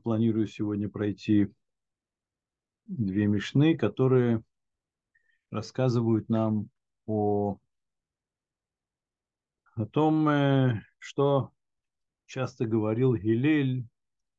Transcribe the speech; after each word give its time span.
планирую 0.00 0.46
сегодня 0.46 0.88
пройти 0.88 1.48
две 2.86 3.26
мишны, 3.26 3.76
которые 3.76 4.42
рассказывают 5.50 6.28
нам 6.28 6.70
о, 7.06 7.58
о 9.74 9.86
том, 9.86 10.28
э, 10.28 10.82
что 10.98 11.52
часто 12.26 12.66
говорил 12.66 13.14
Гилель, 13.14 13.86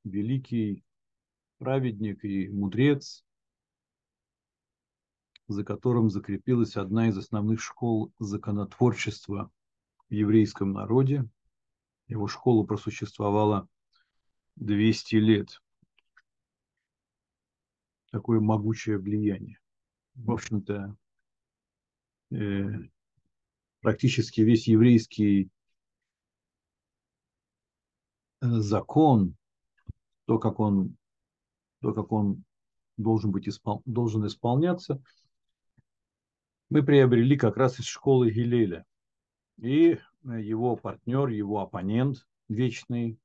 великий 0.03 0.83
праведник 1.57 2.23
и 2.23 2.49
мудрец, 2.49 3.23
за 5.47 5.63
которым 5.63 6.09
закрепилась 6.09 6.77
одна 6.77 7.09
из 7.09 7.17
основных 7.17 7.61
школ 7.61 8.11
законотворчества 8.19 9.51
в 10.09 10.13
еврейском 10.13 10.71
народе. 10.71 11.25
Его 12.07 12.27
школа 12.27 12.65
просуществовала 12.65 13.67
200 14.61 15.15
лет. 15.15 15.61
Такое 18.11 18.39
могучее 18.39 18.97
влияние. 18.97 19.59
В 20.15 20.31
общем-то, 20.31 20.95
э, 22.31 22.65
практически 23.79 24.41
весь 24.41 24.67
еврейский 24.67 25.49
э, 28.41 28.47
закон, 28.47 29.35
то, 30.25 30.37
как 30.37 30.59
он, 30.59 30.95
то, 31.81 31.93
как 31.93 32.11
он 32.11 32.43
должен, 32.97 33.31
быть 33.31 33.49
испол, 33.49 33.81
должен 33.85 34.27
исполняться, 34.27 35.01
мы 36.69 36.83
приобрели 36.83 37.35
как 37.35 37.57
раз 37.57 37.79
из 37.79 37.85
школы 37.85 38.29
Гилеля. 38.29 38.85
И 39.57 39.97
его 40.23 40.75
партнер, 40.75 41.29
его 41.29 41.61
оппонент 41.61 42.27
вечный, 42.47 43.17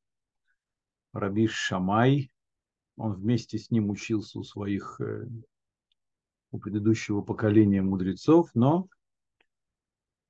Раби 1.12 1.46
Шамай, 1.46 2.30
он 2.96 3.14
вместе 3.14 3.58
с 3.58 3.70
ним 3.70 3.90
учился 3.90 4.38
у 4.38 4.42
своих, 4.42 5.00
э, 5.00 5.26
у 6.50 6.58
предыдущего 6.58 7.22
поколения 7.22 7.82
мудрецов, 7.82 8.50
но 8.54 8.88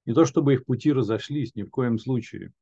не 0.05 0.15
то 0.15 0.25
чтобы 0.25 0.55
их 0.55 0.65
пути 0.65 0.93
разошлись, 0.93 1.55
ни 1.55 1.63
в 1.63 1.71
коем 1.71 1.99
случае. 1.99 2.53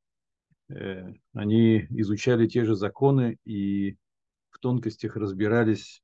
Э, 0.69 1.13
они 1.35 1.87
изучали 1.91 2.49
те 2.49 2.65
же 2.65 2.75
законы 2.75 3.39
и 3.45 3.97
в 4.51 4.59
тонкостях 4.59 5.17
разбирались 5.17 6.03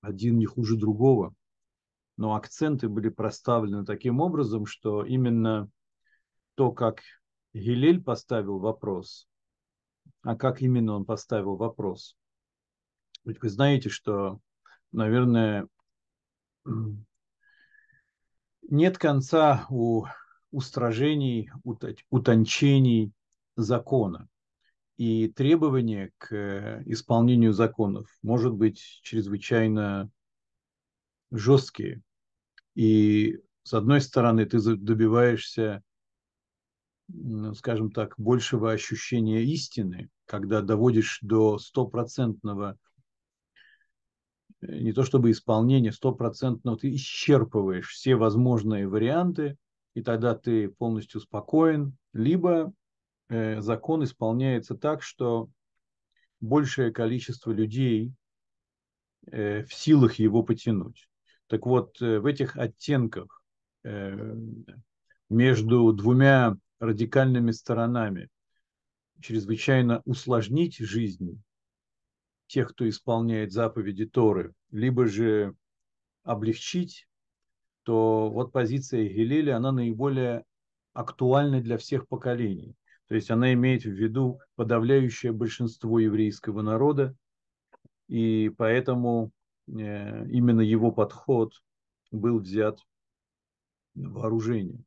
один 0.00 0.38
не 0.38 0.46
хуже 0.46 0.76
другого. 0.76 1.34
Но 2.16 2.34
акценты 2.36 2.88
были 2.88 3.08
проставлены 3.08 3.84
таким 3.84 4.20
образом, 4.20 4.66
что 4.66 5.04
именно 5.04 5.68
то, 6.54 6.70
как 6.70 7.00
Гилель 7.52 8.02
поставил 8.02 8.58
вопрос, 8.58 9.26
а 10.22 10.36
как 10.36 10.62
именно 10.62 10.94
он 10.94 11.04
поставил 11.04 11.56
вопрос. 11.56 12.16
Ведь 13.24 13.40
вы 13.40 13.48
знаете, 13.48 13.88
что, 13.88 14.40
наверное, 14.92 15.68
нет 18.68 18.98
конца 18.98 19.66
у 19.70 20.06
устражений, 20.50 21.50
утончений 22.10 23.12
закона. 23.56 24.28
И 24.96 25.28
требования 25.28 26.12
к 26.18 26.82
исполнению 26.86 27.52
законов 27.52 28.08
может 28.22 28.54
быть 28.54 28.78
чрезвычайно 29.02 30.10
жесткие. 31.32 32.02
И 32.74 33.40
с 33.64 33.74
одной 33.74 34.00
стороны, 34.00 34.46
ты 34.46 34.58
добиваешься, 34.76 35.82
скажем 37.54 37.90
так, 37.90 38.14
большего 38.16 38.72
ощущения 38.72 39.42
истины, 39.42 40.08
когда 40.26 40.62
доводишь 40.62 41.18
до 41.22 41.58
стопроцентного 41.58 42.78
не 44.68 44.92
то 44.92 45.04
чтобы 45.04 45.30
исполнение, 45.30 45.92
стопроцентного, 45.92 46.78
ты 46.78 46.94
исчерпываешь 46.94 47.88
все 47.88 48.16
возможные 48.16 48.88
варианты, 48.88 49.56
и 49.94 50.02
тогда 50.02 50.34
ты 50.34 50.68
полностью 50.68 51.20
спокоен, 51.20 51.96
либо 52.12 52.72
э, 53.28 53.60
закон 53.60 54.04
исполняется 54.04 54.74
так, 54.74 55.02
что 55.02 55.48
большее 56.40 56.92
количество 56.92 57.52
людей 57.52 58.12
э, 59.26 59.64
в 59.64 59.72
силах 59.72 60.14
его 60.14 60.42
потянуть. 60.42 61.08
Так 61.46 61.66
вот, 61.66 62.00
э, 62.00 62.18
в 62.18 62.26
этих 62.26 62.56
оттенках 62.56 63.42
э, 63.84 64.34
между 65.28 65.92
двумя 65.92 66.56
радикальными 66.78 67.50
сторонами 67.50 68.28
чрезвычайно 69.20 70.02
усложнить 70.04 70.78
жизнь 70.78 71.42
тех, 72.46 72.70
кто 72.70 72.88
исполняет 72.88 73.52
заповеди 73.52 74.06
Торы, 74.06 74.54
либо 74.70 75.06
же 75.06 75.54
облегчить, 76.22 77.06
то 77.84 78.30
вот 78.30 78.52
позиция 78.52 79.08
Гилеля, 79.08 79.56
она 79.56 79.72
наиболее 79.72 80.44
актуальна 80.92 81.60
для 81.60 81.78
всех 81.78 82.08
поколений. 82.08 82.74
То 83.08 83.14
есть 83.14 83.30
она 83.30 83.52
имеет 83.52 83.84
в 83.84 83.90
виду 83.90 84.40
подавляющее 84.56 85.32
большинство 85.32 85.98
еврейского 85.98 86.62
народа, 86.62 87.14
и 88.08 88.50
поэтому 88.56 89.30
э, 89.66 90.28
именно 90.28 90.60
его 90.60 90.90
подход 90.90 91.52
был 92.10 92.38
взят 92.38 92.78
на 93.94 94.10
вооружение. 94.10 94.82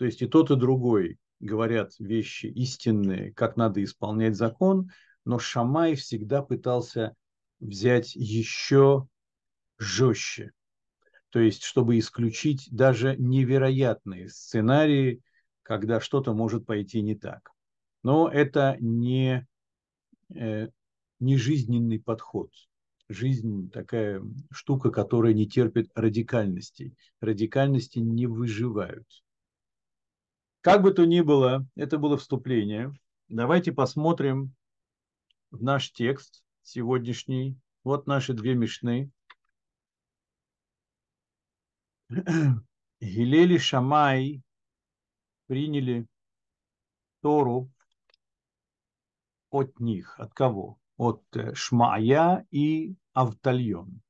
То 0.00 0.06
есть 0.06 0.22
и 0.22 0.26
тот, 0.26 0.50
и 0.50 0.56
другой 0.56 1.18
говорят 1.40 1.92
вещи 1.98 2.46
истинные, 2.46 3.34
как 3.34 3.58
надо 3.58 3.84
исполнять 3.84 4.34
закон, 4.34 4.90
но 5.26 5.38
Шамай 5.38 5.94
всегда 5.94 6.40
пытался 6.40 7.14
взять 7.58 8.14
еще 8.14 9.06
жестче, 9.76 10.52
то 11.28 11.38
есть 11.38 11.64
чтобы 11.64 11.98
исключить 11.98 12.66
даже 12.72 13.14
невероятные 13.18 14.30
сценарии, 14.30 15.20
когда 15.62 16.00
что-то 16.00 16.32
может 16.32 16.64
пойти 16.64 17.02
не 17.02 17.14
так. 17.14 17.50
Но 18.02 18.26
это 18.26 18.78
не, 18.80 19.46
э, 20.34 20.68
не 21.18 21.36
жизненный 21.36 22.00
подход. 22.00 22.50
Жизнь 23.10 23.70
такая 23.70 24.22
штука, 24.50 24.90
которая 24.90 25.34
не 25.34 25.46
терпит 25.46 25.90
радикальностей. 25.94 26.94
Радикальности 27.20 27.98
не 27.98 28.26
выживают. 28.26 29.06
Как 30.62 30.82
бы 30.82 30.92
то 30.92 31.06
ни 31.06 31.22
было, 31.22 31.66
это 31.74 31.96
было 31.96 32.18
вступление. 32.18 32.92
Давайте 33.28 33.72
посмотрим 33.72 34.54
в 35.50 35.62
наш 35.62 35.90
текст 35.90 36.44
сегодняшний. 36.62 37.58
Вот 37.82 38.06
наши 38.06 38.34
две 38.34 38.54
мешны. 38.54 39.10
Гилели 43.00 43.56
Шамай 43.56 44.42
приняли 45.46 46.06
Тору 47.22 47.70
от 49.48 49.80
них. 49.80 50.20
От 50.20 50.34
кого? 50.34 50.78
От 50.98 51.24
э, 51.34 51.54
Шмая 51.54 52.46
и 52.50 52.96
Автальон. 53.14 54.02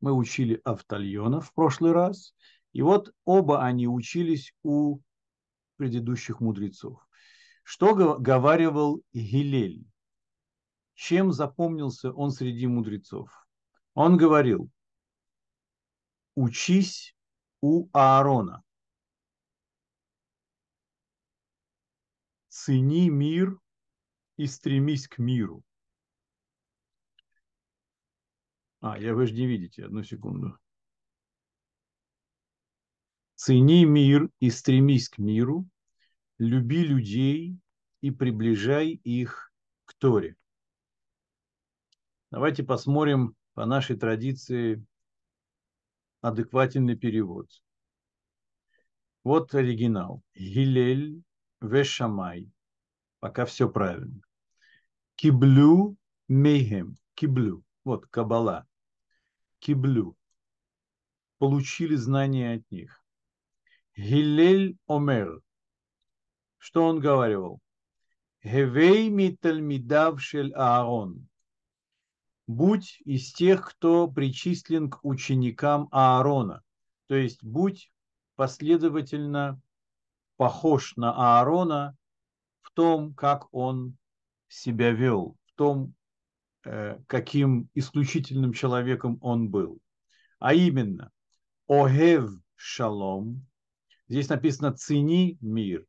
Мы 0.00 0.12
учили 0.12 0.62
Автальона 0.64 1.42
в 1.42 1.52
прошлый 1.52 1.92
раз. 1.92 2.34
И 2.72 2.80
вот 2.80 3.12
оба 3.26 3.62
они 3.62 3.86
учились 3.86 4.54
у 4.62 5.00
предыдущих 5.80 6.40
мудрецов. 6.40 7.00
Что 7.62 7.94
говаривал 7.94 9.02
Гилель? 9.14 9.90
Чем 10.92 11.32
запомнился 11.32 12.12
он 12.12 12.32
среди 12.32 12.66
мудрецов? 12.66 13.30
Он 13.94 14.18
говорил, 14.18 14.70
учись 16.34 17.16
у 17.62 17.88
Аарона. 17.94 18.62
Цени 22.48 23.08
мир 23.08 23.58
и 24.36 24.46
стремись 24.46 25.08
к 25.08 25.16
миру. 25.16 25.64
А, 28.80 28.98
я 28.98 29.14
вы 29.14 29.26
же 29.26 29.32
не 29.32 29.46
видите, 29.46 29.86
одну 29.86 30.02
секунду. 30.02 30.59
Цени 33.42 33.86
мир 33.86 34.28
и 34.38 34.50
стремись 34.50 35.08
к 35.08 35.16
миру, 35.16 35.66
люби 36.36 36.84
людей 36.84 37.58
и 38.02 38.10
приближай 38.10 38.90
их 38.90 39.50
к 39.86 39.94
Торе. 39.94 40.36
Давайте 42.30 42.64
посмотрим 42.64 43.34
по 43.54 43.64
нашей 43.64 43.96
традиции 43.96 44.84
адекватный 46.20 46.96
перевод. 46.96 47.48
Вот 49.24 49.54
оригинал. 49.54 50.22
Гилель 50.34 51.22
вешамай. 51.62 52.52
Пока 53.20 53.46
все 53.46 53.70
правильно. 53.70 54.20
Киблю 55.14 55.96
мейхем. 56.28 56.98
Киблю. 57.14 57.64
Вот 57.84 58.06
кабала. 58.06 58.68
Киблю. 59.60 60.14
Получили 61.38 61.94
знания 61.94 62.56
от 62.56 62.70
них. 62.70 62.99
Гилель 64.00 64.78
омер. 64.86 65.40
Что 66.56 66.86
он 66.86 67.00
говорил? 67.00 67.60
Хевей 68.42 69.10
митальмидав 69.10 70.22
шель 70.22 70.52
Аарон 70.54 71.28
будь 72.50 73.00
из 73.04 73.32
тех, 73.32 73.64
кто 73.64 74.08
причислен 74.08 74.90
к 74.90 75.04
ученикам 75.04 75.88
Аарона. 75.92 76.62
То 77.06 77.14
есть 77.14 77.44
будь 77.44 77.92
последовательно 78.34 79.60
похож 80.36 80.96
на 80.96 81.12
Аарона 81.12 81.96
в 82.62 82.72
том, 82.72 83.14
как 83.14 83.52
он 83.54 83.96
себя 84.48 84.90
вел, 84.90 85.36
в 85.44 85.52
том, 85.54 85.94
э, 86.64 86.98
каким 87.06 87.68
исключительным 87.74 88.52
человеком 88.52 89.18
он 89.20 89.50
был. 89.50 89.78
А 90.38 90.54
именно, 90.54 91.12
Огев 91.68 92.30
Шалом, 92.56 93.46
здесь 94.10 94.28
написано 94.28 94.72
«цени 94.72 95.38
мир», 95.40 95.86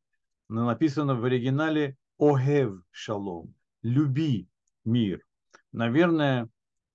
но 0.47 0.65
написано 0.65 1.15
в 1.15 1.25
оригинале 1.25 1.97
«Огев 2.17 2.81
Шалом», 2.91 3.53
«люби 3.81 4.47
мир». 4.85 5.25
Наверное, 5.71 6.47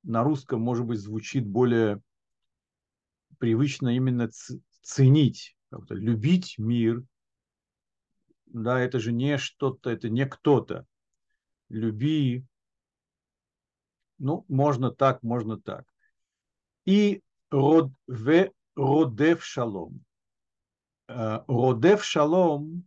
на 0.05 0.23
русском, 0.23 0.61
может 0.61 0.87
быть, 0.87 1.01
звучит 1.01 1.47
более 1.47 2.01
привычно 3.39 3.95
именно 3.97 4.31
ценить, 4.83 5.57
любить 5.89 6.59
мир. 6.59 7.03
Да, 8.47 8.79
это 8.79 9.01
же 9.01 9.13
не 9.13 9.37
что-то, 9.37 9.91
это 9.91 10.09
не 10.09 10.27
кто-то. 10.27 10.87
Люби. 11.69 12.45
Ну, 14.19 14.45
можно 14.49 14.93
так, 14.93 15.25
можно 15.25 15.61
так. 15.61 15.85
И 16.85 17.21
род, 17.51 17.91
в, 18.07 18.51
родев 18.77 19.45
шалом. 19.45 20.06
Э, 21.09 21.45
родев 21.47 22.05
шалом 22.05 22.87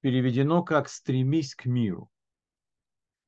переведено 0.00 0.62
как 0.62 0.88
«стремись 0.88 1.54
к 1.54 1.66
миру». 1.66 2.10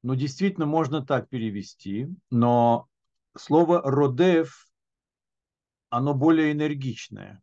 Ну, 0.03 0.15
действительно, 0.15 0.67
можно 0.67 1.05
так 1.05 1.29
перевести, 1.29 2.09
но 2.31 2.89
слово 3.37 3.83
«родев» 3.83 4.69
оно 5.91 6.15
более 6.15 6.53
энергичное. 6.53 7.43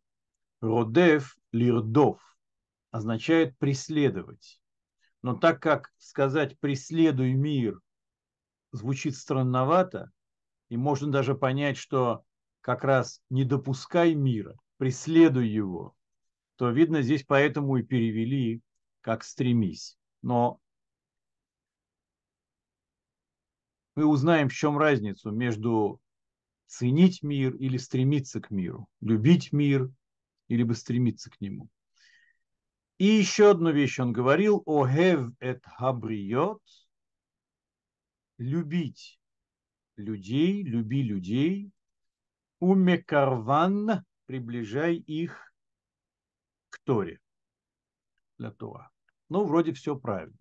«Родев»– 0.60 1.36
«лирдов» 1.52 2.20
означает 2.90 3.58
«преследовать». 3.58 4.62
Но 5.20 5.34
так 5.34 5.60
как 5.60 5.92
сказать 5.98 6.58
«преследуй 6.60 7.34
мир» 7.34 7.80
звучит 8.72 9.16
странновато, 9.16 10.12
и 10.70 10.76
можно 10.76 11.10
даже 11.10 11.34
понять, 11.34 11.76
что 11.76 12.24
как 12.62 12.84
раз 12.84 13.20
не 13.28 13.44
допускай 13.44 14.14
мира, 14.14 14.56
преследуй 14.78 15.48
его, 15.48 15.95
то, 16.56 16.70
видно, 16.70 17.02
здесь 17.02 17.24
поэтому 17.24 17.76
и 17.76 17.82
перевели 17.82 18.60
как 19.00 19.22
«стремись». 19.24 19.96
Но 20.22 20.60
мы 23.94 24.06
узнаем, 24.06 24.48
в 24.48 24.54
чем 24.54 24.78
разницу 24.78 25.30
между 25.30 26.00
ценить 26.66 27.22
мир 27.22 27.54
или 27.54 27.76
стремиться 27.76 28.40
к 28.40 28.50
миру, 28.50 28.88
любить 29.00 29.52
мир 29.52 29.90
или 30.48 30.62
бы 30.62 30.74
стремиться 30.74 31.30
к 31.30 31.40
нему. 31.40 31.68
И 32.98 33.04
еще 33.04 33.50
одну 33.50 33.70
вещь 33.70 34.00
он 34.00 34.12
говорил, 34.12 34.62
о 34.64 34.86
хев 34.86 35.30
эт 35.38 35.62
хабриот, 35.64 36.62
любить 38.38 39.20
людей, 39.96 40.62
люби 40.62 41.02
людей, 41.02 41.70
умекарван, 42.58 44.04
приближай 44.26 44.96
их 44.96 45.52
Торе, 46.86 47.18
для 48.38 48.52
Тора. 48.52 48.90
Ну, 49.28 49.44
вроде 49.44 49.72
все 49.72 49.96
правильно. 49.96 50.36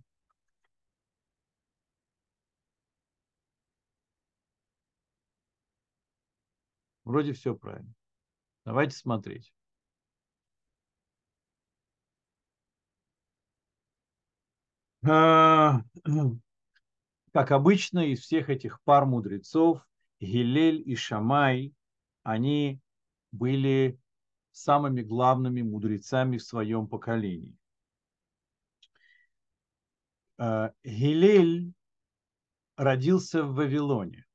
Вроде 7.03 7.33
все 7.33 7.55
правильно. 7.55 7.93
Давайте 8.63 8.95
смотреть. 8.95 9.51
А, 15.07 15.81
как 17.33 17.51
обычно, 17.51 18.05
из 18.11 18.21
всех 18.21 18.49
этих 18.49 18.81
пар 18.83 19.05
мудрецов, 19.05 19.83
Гилель 20.19 20.81
и 20.85 20.95
Шамай, 20.95 21.73
они 22.23 22.81
были 23.31 23.99
самыми 24.55 25.01
главными 25.01 25.61
мудрецами 25.61 26.37
в 26.37 26.43
своем 26.43 26.87
поколении. 26.87 27.57
А, 30.37 30.73
Гилель 30.83 31.73
родился 32.77 33.43
в 33.43 33.55
Вавилоне, 33.55 34.25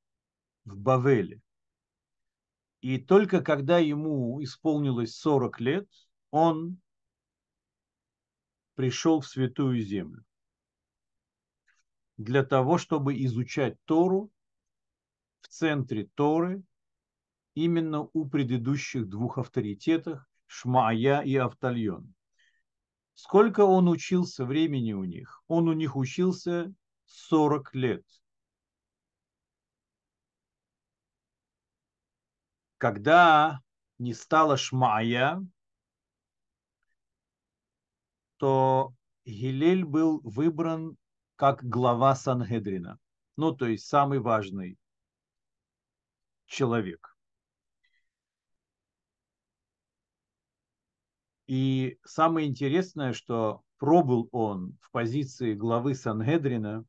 в 0.64 0.78
Бавеле. 0.78 1.40
И 2.82 2.98
только 2.98 3.42
когда 3.42 3.78
ему 3.78 4.42
исполнилось 4.42 5.16
40 5.16 5.60
лет, 5.60 5.88
он 6.30 6.80
пришел 8.74 9.20
в 9.20 9.26
Святую 9.26 9.80
Землю 9.80 10.24
для 12.18 12.44
того, 12.44 12.76
чтобы 12.76 13.22
изучать 13.24 13.78
Тору 13.86 14.30
в 15.40 15.48
центре 15.48 16.06
Торы, 16.14 16.62
именно 17.64 18.08
у 18.12 18.28
предыдущих 18.28 19.08
двух 19.08 19.38
авторитетах 19.38 20.28
Шмая 20.46 21.20
и 21.20 21.36
Автальон. 21.36 22.14
Сколько 23.14 23.60
он 23.60 23.88
учился 23.88 24.44
времени 24.44 24.92
у 24.92 25.04
них? 25.04 25.42
Он 25.48 25.68
у 25.68 25.72
них 25.72 25.96
учился 25.96 26.72
40 27.04 27.74
лет– 27.74 28.04
когда 32.80 33.60
не 33.98 34.14
стало 34.14 34.56
Шмая, 34.56 35.46
то 38.38 38.94
Гилель 39.26 39.84
был 39.84 40.22
выбран 40.24 40.96
как 41.36 41.62
глава 41.62 42.14
Сангедрина, 42.16 42.98
ну 43.36 43.54
то 43.54 43.66
есть 43.66 43.86
самый 43.86 44.18
важный 44.18 44.78
человек. 46.46 47.18
И 51.50 51.98
самое 52.04 52.46
интересное, 52.46 53.12
что 53.12 53.64
пробыл 53.78 54.28
он 54.30 54.78
в 54.80 54.92
позиции 54.92 55.52
главы 55.54 55.96
Сангедрина 55.96 56.84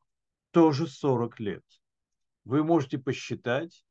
тоже 0.52 0.86
40 0.86 1.40
лет. 1.40 1.66
Вы 2.44 2.64
можете 2.64 3.00
посчитать, 3.00 3.84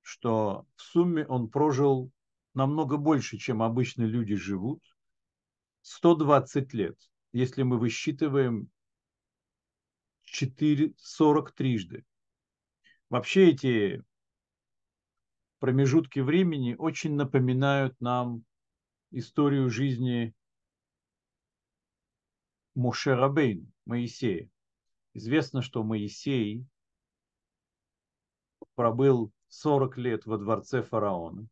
что 0.00 0.66
в 0.76 0.80
сумме 0.80 1.26
он 1.26 1.50
прожил 1.50 2.10
намного 2.54 2.96
больше, 2.96 3.36
чем 3.36 3.62
обычно 3.62 4.04
люди 4.04 4.34
живут, 4.34 4.82
120 5.82 6.72
лет, 6.72 6.96
если 7.32 7.62
мы 7.62 7.78
высчитываем 7.78 8.70
4, 10.24 10.94
40 10.96 11.52
трижды. 11.52 12.06
Вообще 13.10 13.50
эти 13.50 14.02
промежутки 15.58 16.20
времени 16.20 16.76
очень 16.78 17.14
напоминают 17.14 18.00
нам 18.00 18.46
историю 19.10 19.70
жизни 19.70 20.34
Моше 22.74 23.14
Рабейн, 23.14 23.72
Моисея. 23.86 24.48
Известно, 25.14 25.62
что 25.62 25.82
Моисей 25.82 26.64
пробыл 28.74 29.32
40 29.48 29.96
лет 29.98 30.26
во 30.26 30.38
дворце 30.38 30.82
фараона. 30.82 31.48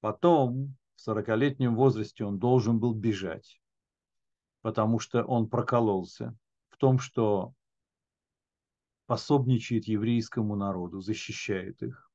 Потом, 0.00 0.76
в 0.96 1.08
40-летнем 1.08 1.76
возрасте, 1.76 2.24
он 2.24 2.38
должен 2.38 2.78
был 2.78 2.94
бежать, 2.94 3.60
потому 4.62 4.98
что 4.98 5.22
он 5.24 5.48
прокололся 5.48 6.36
в 6.70 6.76
том, 6.76 6.98
что 6.98 7.54
пособничает 9.06 9.86
еврейскому 9.86 10.56
народу, 10.56 11.00
защищает 11.00 11.82
их. 11.82 12.10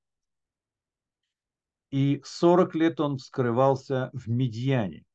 И 1.92 2.22
40 2.24 2.76
лет 2.76 3.00
он 3.00 3.18
скрывался 3.18 4.12
в 4.14 4.30
Медьяне. 4.30 5.06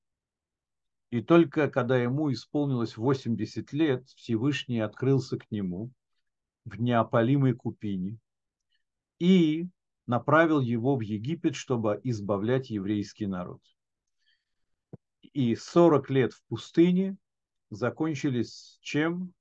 И 1.10 1.22
только 1.22 1.70
когда 1.70 1.96
ему 1.96 2.32
исполнилось 2.32 2.96
80 2.96 3.72
лет, 3.72 4.08
Всевышний 4.16 4.80
открылся 4.80 5.38
к 5.38 5.48
нему 5.52 5.92
в 6.64 6.80
неопалимой 6.80 7.52
купине 7.52 8.18
и 9.20 9.68
направил 10.06 10.60
его 10.60 10.96
в 10.96 11.00
Египет, 11.00 11.54
чтобы 11.54 12.00
избавлять 12.02 12.70
еврейский 12.70 13.26
народ. 13.26 13.60
И 15.20 15.54
40 15.54 16.10
лет 16.10 16.32
в 16.32 16.42
пустыне 16.48 17.16
закончились 17.70 18.78
чем? 18.80 19.32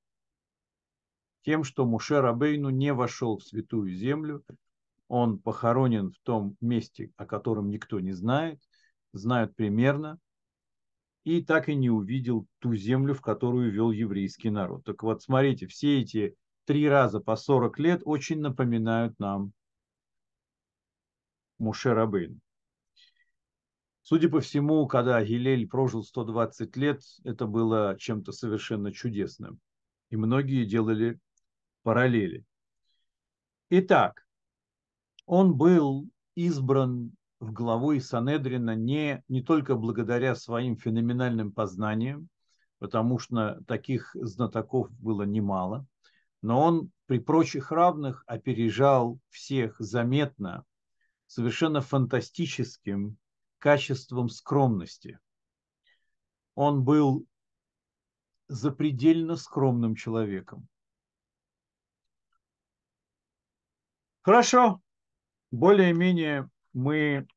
Тем, 1.41 1.63
что 1.63 1.85
Муше 1.85 2.21
Рабейну 2.21 2.69
не 2.69 2.93
вошел 2.93 3.37
в 3.37 3.43
святую 3.43 3.93
землю, 3.93 4.45
он 5.13 5.37
похоронен 5.37 6.09
в 6.09 6.17
том 6.23 6.57
месте, 6.59 7.11
о 7.17 7.27
котором 7.27 7.69
никто 7.69 7.99
не 7.99 8.13
знает, 8.13 8.59
знают 9.11 9.55
примерно, 9.55 10.17
и 11.23 11.43
так 11.43 11.69
и 11.69 11.75
не 11.75 11.91
увидел 11.91 12.47
ту 12.57 12.73
землю, 12.73 13.13
в 13.13 13.21
которую 13.21 13.71
вел 13.71 13.91
еврейский 13.91 14.49
народ. 14.49 14.83
Так 14.85 15.03
вот, 15.03 15.21
смотрите, 15.21 15.67
все 15.67 16.01
эти 16.01 16.35
три 16.65 16.89
раза 16.89 17.19
по 17.19 17.35
40 17.35 17.77
лет 17.77 18.01
очень 18.05 18.39
напоминают 18.39 19.19
нам 19.19 19.53
Муше 21.59 21.93
Рабейн. 21.93 22.41
Судя 24.01 24.29
по 24.29 24.41
всему, 24.41 24.87
когда 24.87 25.23
Гилель 25.23 25.67
прожил 25.67 26.03
120 26.03 26.75
лет, 26.75 27.03
это 27.23 27.45
было 27.45 27.95
чем-то 27.99 28.31
совершенно 28.31 28.91
чудесным. 28.91 29.59
И 30.09 30.15
многие 30.17 30.65
делали 30.65 31.19
параллели. 31.83 32.43
Итак, 33.69 34.22
он 35.25 35.55
был 35.55 36.09
избран 36.35 37.11
в 37.39 37.51
главу 37.51 37.99
Санедрина 37.99 38.75
не, 38.75 39.23
не 39.27 39.41
только 39.41 39.75
благодаря 39.75 40.35
своим 40.35 40.77
феноменальным 40.77 41.51
познаниям, 41.51 42.29
потому 42.79 43.19
что 43.19 43.61
таких 43.67 44.15
знатоков 44.15 44.91
было 44.99 45.23
немало, 45.23 45.85
но 46.41 46.61
он 46.61 46.91
при 47.05 47.19
прочих 47.19 47.71
равных 47.71 48.23
опережал 48.27 49.19
всех 49.29 49.75
заметно, 49.79 50.65
совершенно 51.27 51.81
фантастическим 51.81 53.17
качеством 53.59 54.29
скромности. 54.29 55.19
Он 56.55 56.83
был 56.83 57.25
запредельно 58.47 59.35
скромным 59.35 59.95
человеком. 59.95 60.67
Хорошо, 64.21 64.81
более-менее 65.53 66.49
мы 66.73 67.27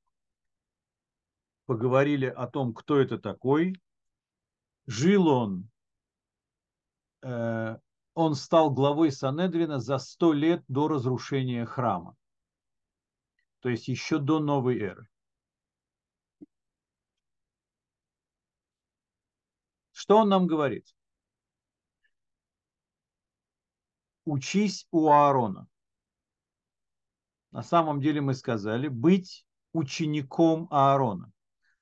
поговорили 1.67 2.27
о 2.27 2.47
том, 2.47 2.73
кто 2.73 2.99
это 2.99 3.19
такой. 3.19 3.75
Жил 4.87 5.29
он, 5.29 5.69
э, 7.23 7.77
он 8.15 8.35
стал 8.35 8.71
главой 8.71 9.13
Санедрина 9.13 9.81
за 9.81 9.99
сто 9.99 10.33
лет 10.33 10.65
до 10.69 10.89
разрушения 10.89 11.67
храма, 11.67 12.17
то 13.61 13.69
есть 13.69 13.89
еще 13.89 14.19
до 14.19 14.39
новой 14.39 14.79
эры. 14.79 15.09
Что 19.93 20.19
он 20.19 20.29
нам 20.31 20.47
говорит? 20.47 20.87
Учись 24.25 24.87
у 24.91 25.09
Аарона. 25.09 25.69
На 27.50 27.62
самом 27.62 28.00
деле 28.00 28.21
мы 28.21 28.35
сказали 28.35 28.88
быть 28.88 29.47
учеником 29.73 30.69
Аарона. 30.71 31.33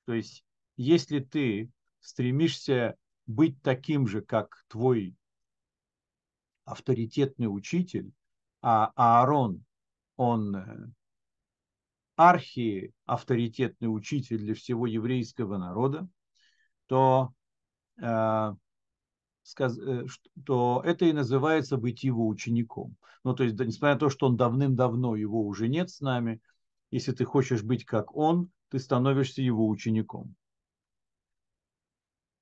То 0.05 0.13
есть, 0.13 0.45
если 0.77 1.19
ты 1.19 1.71
стремишься 1.99 2.95
быть 3.25 3.61
таким 3.61 4.07
же, 4.07 4.21
как 4.21 4.63
твой 4.67 5.15
авторитетный 6.65 7.47
учитель, 7.47 8.11
а 8.61 8.91
Аарон, 8.95 9.63
он 10.15 10.55
э, 10.55 10.87
архи 12.15 12.93
авторитетный 13.05 13.87
учитель 13.87 14.39
для 14.39 14.55
всего 14.55 14.87
еврейского 14.87 15.57
народа, 15.57 16.07
то 16.87 17.33
Э, 18.01 18.53
то 20.45 20.81
это 20.83 21.05
и 21.05 21.13
называется 21.13 21.77
быть 21.77 22.03
его 22.03 22.27
учеником. 22.27 22.97
Ну, 23.23 23.33
то 23.33 23.43
есть, 23.43 23.59
несмотря 23.59 23.93
на 23.93 23.99
то, 23.99 24.09
что 24.09 24.27
он 24.27 24.37
давным-давно 24.37 25.15
его 25.15 25.45
уже 25.45 25.67
нет 25.67 25.89
с 25.89 26.01
нами, 26.01 26.41
если 26.91 27.11
ты 27.11 27.25
хочешь 27.25 27.63
быть 27.63 27.85
как 27.85 28.15
он, 28.15 28.51
ты 28.69 28.79
становишься 28.79 29.41
его 29.41 29.67
учеником. 29.67 30.35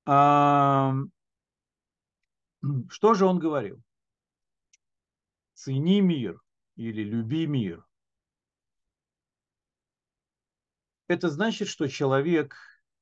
А, 0.06 0.94
что 2.88 3.14
же 3.14 3.26
он 3.26 3.38
говорил? 3.38 3.82
Цени 5.54 6.00
мир 6.00 6.40
или 6.76 7.02
люби 7.02 7.46
мир. 7.46 7.86
Это 11.06 11.28
значит, 11.28 11.68
что 11.68 11.86
человек 11.86 12.56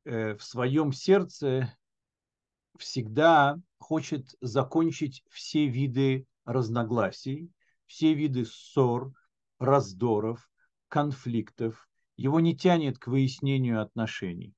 э, 0.04 0.34
в 0.36 0.42
своем 0.42 0.92
сердце 0.92 1.76
всегда 2.78 3.60
хочет 3.82 4.34
закончить 4.40 5.22
все 5.28 5.66
виды 5.66 6.26
разногласий, 6.44 7.50
все 7.86 8.14
виды 8.14 8.46
ссор, 8.46 9.12
раздоров, 9.58 10.50
конфликтов. 10.88 11.88
Его 12.16 12.40
не 12.40 12.56
тянет 12.56 12.98
к 12.98 13.08
выяснению 13.08 13.82
отношений. 13.82 14.54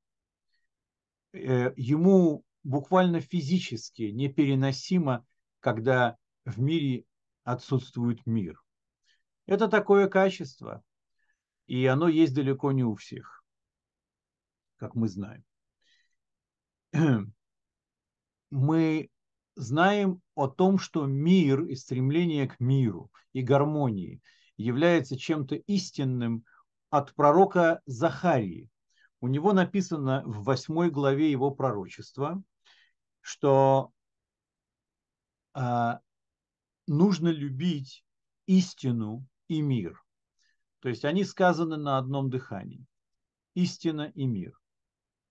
Э, 1.33 1.73
ему 1.77 2.45
буквально 2.63 3.21
физически 3.21 4.05
непереносимо, 4.05 5.27
когда 5.61 6.17
в 6.45 6.61
мире 6.61 7.05
отсутствует 7.43 8.25
мир. 8.27 8.63
Это 9.47 9.69
такое 9.69 10.09
качество, 10.09 10.83
и 11.67 11.87
оно 11.87 12.09
есть 12.09 12.35
далеко 12.35 12.73
не 12.73 12.85
у 12.85 12.95
всех, 12.95 13.45
как 14.77 14.95
мы 14.95 15.09
знаем 15.09 15.45
мы 18.51 19.11
знаем 19.57 20.21
о 20.35 20.49
том, 20.49 20.79
что 20.79 21.07
мир 21.07 21.63
и 21.65 21.75
стремление 21.75 22.49
к 22.49 22.61
миру 22.61 23.11
и 23.33 23.43
гармонии 23.43 24.21
является 24.57 25.17
чем-то 25.17 25.57
истинным 25.57 26.45
от 26.91 27.15
пророка 27.15 27.81
Захарии. 27.87 28.69
У 29.21 29.29
него 29.29 29.53
написано 29.53 30.23
в 30.27 30.45
восьмой 30.45 30.91
главе 30.91 31.31
его 31.31 31.51
пророчества, 31.51 32.43
что 33.21 33.91
э, 35.55 35.99
нужно 36.87 37.29
любить 37.29 38.05
истину 38.47 39.27
и 39.49 39.61
мир. 39.61 40.03
То 40.81 40.89
есть 40.89 41.05
они 41.05 41.25
сказаны 41.25 41.77
на 41.77 41.97
одном 41.97 42.29
дыхании. 42.29 42.85
Истина 43.55 44.13
и 44.15 44.27
мир. 44.27 44.61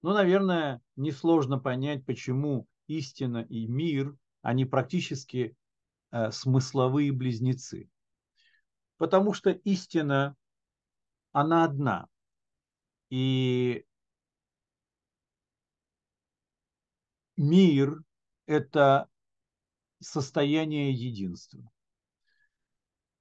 Ну, 0.02 0.14
наверное, 0.14 0.82
несложно 0.96 1.60
понять, 1.60 2.06
почему 2.06 2.68
истина 2.88 3.46
и 3.50 3.68
мир, 3.68 4.16
они 4.42 4.66
практически 4.66 5.56
э, 6.12 6.32
смысловые 6.32 7.12
близнецы. 7.12 7.90
Потому 8.98 9.34
что 9.34 9.52
истина, 9.52 10.36
она 11.32 11.66
одна. 11.66 12.08
И 13.10 13.86
мир– 17.38 18.02
это 18.46 19.10
состояние 20.00 20.92
единства. 20.92 21.70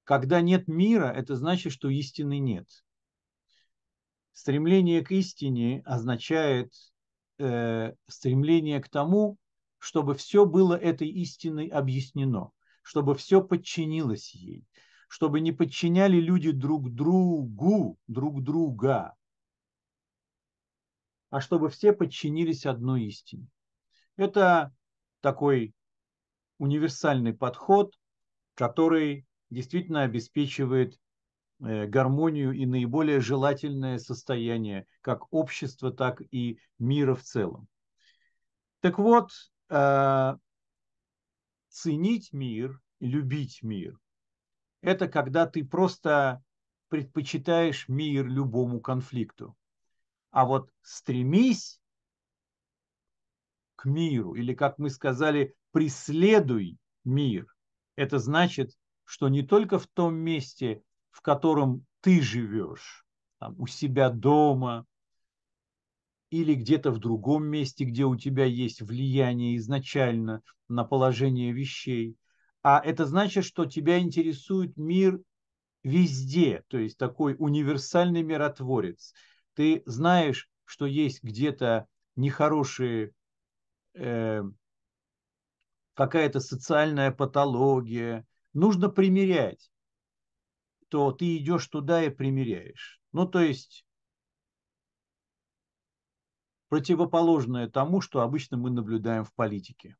Когда 0.04 0.40
нет 0.40 0.66
мира, 0.66 1.06
это 1.06 1.36
значит, 1.36 1.72
что 1.72 1.88
истины 1.88 2.38
нет. 2.38 2.68
Стремление 4.32 5.02
к 5.02 5.10
истине 5.12 5.82
означает 5.84 6.72
э, 7.38 7.92
стремление 8.08 8.80
к 8.80 8.88
тому, 8.88 9.36
чтобы 9.82 10.14
все 10.14 10.46
было 10.46 10.74
этой 10.74 11.08
истиной 11.08 11.66
объяснено, 11.66 12.52
чтобы 12.82 13.16
все 13.16 13.42
подчинилось 13.42 14.32
ей, 14.32 14.64
чтобы 15.08 15.40
не 15.40 15.50
подчиняли 15.50 16.18
люди 16.18 16.52
друг 16.52 16.94
другу, 16.94 17.98
друг 18.06 18.44
друга, 18.44 19.16
а 21.30 21.40
чтобы 21.40 21.68
все 21.68 21.92
подчинились 21.92 22.64
одной 22.64 23.06
истине. 23.06 23.48
Это 24.16 24.72
такой 25.20 25.74
универсальный 26.58 27.32
подход, 27.32 27.92
который 28.54 29.26
действительно 29.50 30.02
обеспечивает 30.02 30.96
э, 31.58 31.86
гармонию 31.88 32.52
и 32.52 32.66
наиболее 32.66 33.18
желательное 33.18 33.98
состояние 33.98 34.86
как 35.00 35.32
общества, 35.32 35.90
так 35.90 36.22
и 36.30 36.60
мира 36.78 37.16
в 37.16 37.24
целом. 37.24 37.66
Так 38.78 39.00
вот, 39.00 39.32
э, 39.72 40.36
ценить 41.68 42.32
мир, 42.32 42.80
любить 43.00 43.62
мир, 43.62 43.98
это 44.82 45.08
когда 45.08 45.46
ты 45.46 45.64
просто 45.64 46.42
предпочитаешь 46.88 47.88
мир 47.88 48.26
любому 48.26 48.80
конфликту. 48.80 49.56
А 50.30 50.44
вот 50.44 50.70
стремись 50.82 51.80
к 53.76 53.86
миру, 53.86 54.34
или, 54.34 54.54
как 54.54 54.78
мы 54.78 54.90
сказали, 54.90 55.54
преследуй 55.70 56.78
мир, 57.04 57.46
это 57.96 58.18
значит, 58.18 58.76
что 59.04 59.28
не 59.28 59.42
только 59.42 59.78
в 59.78 59.86
том 59.86 60.14
месте, 60.14 60.82
в 61.10 61.22
котором 61.22 61.86
ты 62.00 62.20
живешь, 62.20 63.06
там, 63.38 63.58
у 63.58 63.66
себя 63.66 64.10
дома, 64.10 64.86
или 66.32 66.54
где-то 66.54 66.90
в 66.90 66.98
другом 66.98 67.44
месте, 67.44 67.84
где 67.84 68.06
у 68.06 68.16
тебя 68.16 68.46
есть 68.46 68.80
влияние 68.80 69.58
изначально 69.58 70.40
на 70.66 70.82
положение 70.82 71.52
вещей. 71.52 72.16
А 72.62 72.80
это 72.82 73.04
значит, 73.04 73.44
что 73.44 73.66
тебя 73.66 73.98
интересует 73.98 74.78
мир 74.78 75.20
везде, 75.84 76.64
то 76.68 76.78
есть 76.78 76.96
такой 76.96 77.36
универсальный 77.38 78.22
миротворец. 78.22 79.12
Ты 79.52 79.82
знаешь, 79.84 80.48
что 80.64 80.86
есть 80.86 81.22
где-то 81.22 81.86
нехорошие 82.16 83.12
э, 83.92 84.42
какая-то 85.92 86.40
социальная 86.40 87.10
патология, 87.10 88.24
нужно 88.54 88.88
примерять, 88.88 89.70
то 90.88 91.12
ты 91.12 91.36
идешь 91.36 91.66
туда 91.66 92.02
и 92.02 92.08
примеряешь. 92.08 93.02
Ну, 93.12 93.26
то 93.26 93.40
есть 93.40 93.84
противоположное 96.72 97.68
тому, 97.68 98.00
что 98.00 98.22
обычно 98.22 98.56
мы 98.56 98.70
наблюдаем 98.70 99.26
в 99.26 99.34
политике. 99.34 99.94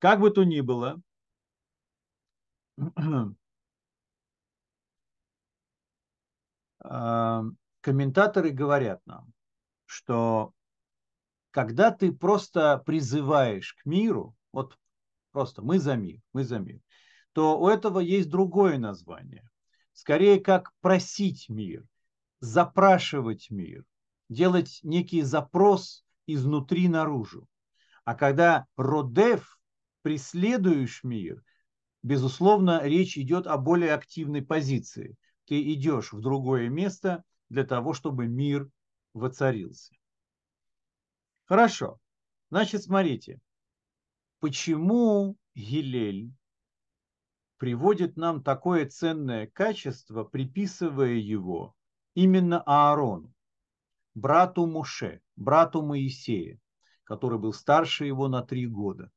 Как 0.00 0.18
бы 0.18 0.32
то 0.32 0.42
ни 0.42 0.60
было, 0.60 1.00
а, 6.80 7.44
комментаторы 7.80 8.50
говорят 8.50 9.06
нам, 9.06 9.32
что 9.86 10.52
когда 11.52 11.92
ты 11.92 12.10
просто 12.10 12.82
призываешь 12.84 13.74
к 13.74 13.86
миру, 13.86 14.34
вот 14.50 14.76
просто 15.30 15.62
мы 15.62 15.78
за 15.78 15.94
мир, 15.94 16.20
мы 16.32 16.42
за 16.42 16.58
мир, 16.58 16.80
то 17.34 17.56
у 17.56 17.68
этого 17.68 18.00
есть 18.00 18.30
другое 18.30 18.78
название. 18.78 19.48
Скорее 19.92 20.40
как 20.40 20.72
просить 20.80 21.48
мир, 21.48 21.86
запрашивать 22.40 23.48
мир, 23.50 23.84
делать 24.30 24.78
некий 24.82 25.22
запрос 25.22 26.04
изнутри 26.26 26.88
наружу. 26.88 27.46
А 28.04 28.14
когда 28.14 28.66
родев, 28.76 29.60
преследуешь 30.02 31.04
мир, 31.04 31.42
безусловно, 32.02 32.80
речь 32.82 33.18
идет 33.18 33.46
о 33.46 33.58
более 33.58 33.92
активной 33.92 34.40
позиции. 34.40 35.16
Ты 35.44 35.74
идешь 35.74 36.12
в 36.12 36.20
другое 36.20 36.70
место 36.70 37.24
для 37.50 37.64
того, 37.64 37.92
чтобы 37.92 38.26
мир 38.28 38.70
воцарился. 39.12 39.94
Хорошо. 41.44 41.98
Значит, 42.50 42.84
смотрите, 42.84 43.40
почему 44.38 45.36
Гилель 45.54 46.32
приводит 47.58 48.16
нам 48.16 48.42
такое 48.42 48.88
ценное 48.88 49.48
качество, 49.48 50.22
приписывая 50.22 51.14
его 51.14 51.74
именно 52.14 52.62
Аарону? 52.64 53.34
Брату 54.14 54.66
Муше, 54.66 55.20
брату 55.36 55.82
Моисея, 55.82 56.58
который 57.04 57.38
был 57.38 57.52
старше 57.52 58.06
его 58.06 58.28
на 58.28 58.42
три 58.42 58.66
года. 58.66 59.10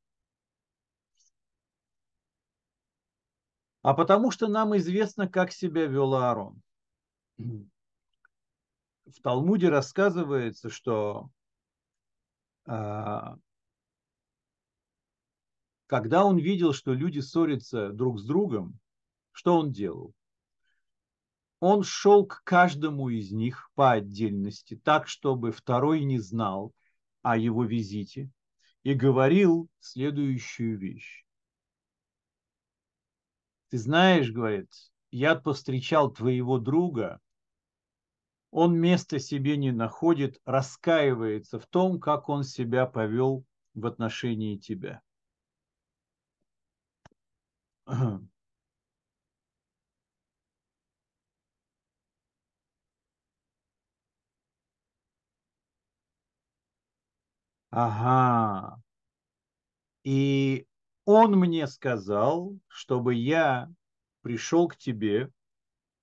А 3.81 3.93
потому 3.93 4.31
что 4.31 4.47
нам 4.47 4.75
известно, 4.77 5.27
как 5.27 5.51
себя 5.51 5.85
вел 5.85 6.15
Аарон. 6.15 6.62
В 7.38 9.21
Талмуде 9.21 9.67
рассказывается, 9.67 10.69
что 10.69 11.29
а, 12.65 13.35
когда 15.88 16.23
он 16.23 16.38
видел, 16.38 16.73
что 16.73 16.93
люди 16.93 17.19
ссорятся 17.19 17.89
друг 17.89 18.19
с 18.19 18.25
другом, 18.25 18.79
что 19.31 19.57
он 19.57 19.71
делал? 19.71 20.13
Он 21.65 21.82
шел 21.84 22.25
к 22.25 22.43
каждому 22.43 23.08
из 23.08 23.32
них 23.32 23.72
по 23.74 23.93
отдельности, 23.93 24.75
так, 24.75 25.08
чтобы 25.08 25.53
второй 25.53 26.03
не 26.03 26.20
знал 26.20 26.74
о 27.22 27.38
его 27.38 27.63
визите, 27.63 28.29
и 28.84 28.93
говорил 28.93 29.70
следующую 29.79 30.77
вещь. 30.77 31.25
Ты 33.70 33.77
знаешь, 33.77 34.29
говорит, 34.29 34.74
я 35.10 35.36
повстречал 35.36 36.12
твоего 36.12 36.60
друга, 36.60 37.22
он 38.51 38.77
места 38.77 39.17
себе 39.17 39.55
не 39.55 39.72
находит, 39.72 40.41
раскаивается 40.43 41.60
в 41.60 41.65
том, 41.67 41.98
как 42.01 42.27
он 42.27 42.43
себя 42.43 42.86
повел 42.86 43.46
в 43.74 43.86
отношении 43.86 44.58
тебя. 44.58 45.01
Ага. 57.75 58.79
И 60.03 60.68
он 61.05 61.31
мне 61.40 61.66
сказал, 61.66 62.55
чтобы 62.68 63.16
я 63.16 63.68
пришел 64.22 64.68
к 64.68 64.77
тебе 64.77 65.31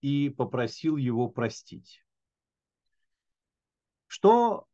и 0.00 0.30
попросил 0.30 0.96
его 0.96 1.28
простить. 1.28 2.04
Что 4.09 4.66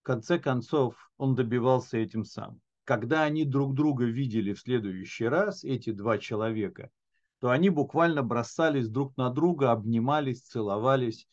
в 0.00 0.02
конце 0.02 0.40
концов 0.40 0.96
он 1.18 1.36
добивался 1.36 1.98
этим 1.98 2.24
сам. 2.24 2.60
Когда 2.82 3.22
они 3.22 3.44
друг 3.44 3.76
друга 3.76 4.06
видели 4.06 4.54
в 4.54 4.60
следующий 4.60 5.26
раз, 5.26 5.62
эти 5.62 5.92
два 5.92 6.18
человека, 6.18 6.90
то 7.38 7.50
они 7.50 7.70
буквально 7.70 8.24
бросались 8.24 8.88
друг 8.88 9.16
на 9.16 9.30
друга, 9.30 9.70
обнимались, 9.70 10.42
целовались, 10.42 11.28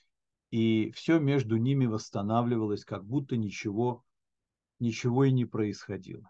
и 0.51 0.91
все 0.91 1.17
между 1.17 1.57
ними 1.57 1.87
восстанавливалось, 1.87 2.85
как 2.85 3.03
будто 3.03 3.35
ничего 3.35 4.05
ничего 4.81 5.23
и 5.23 5.31
не 5.31 5.45
происходило. 5.45 6.29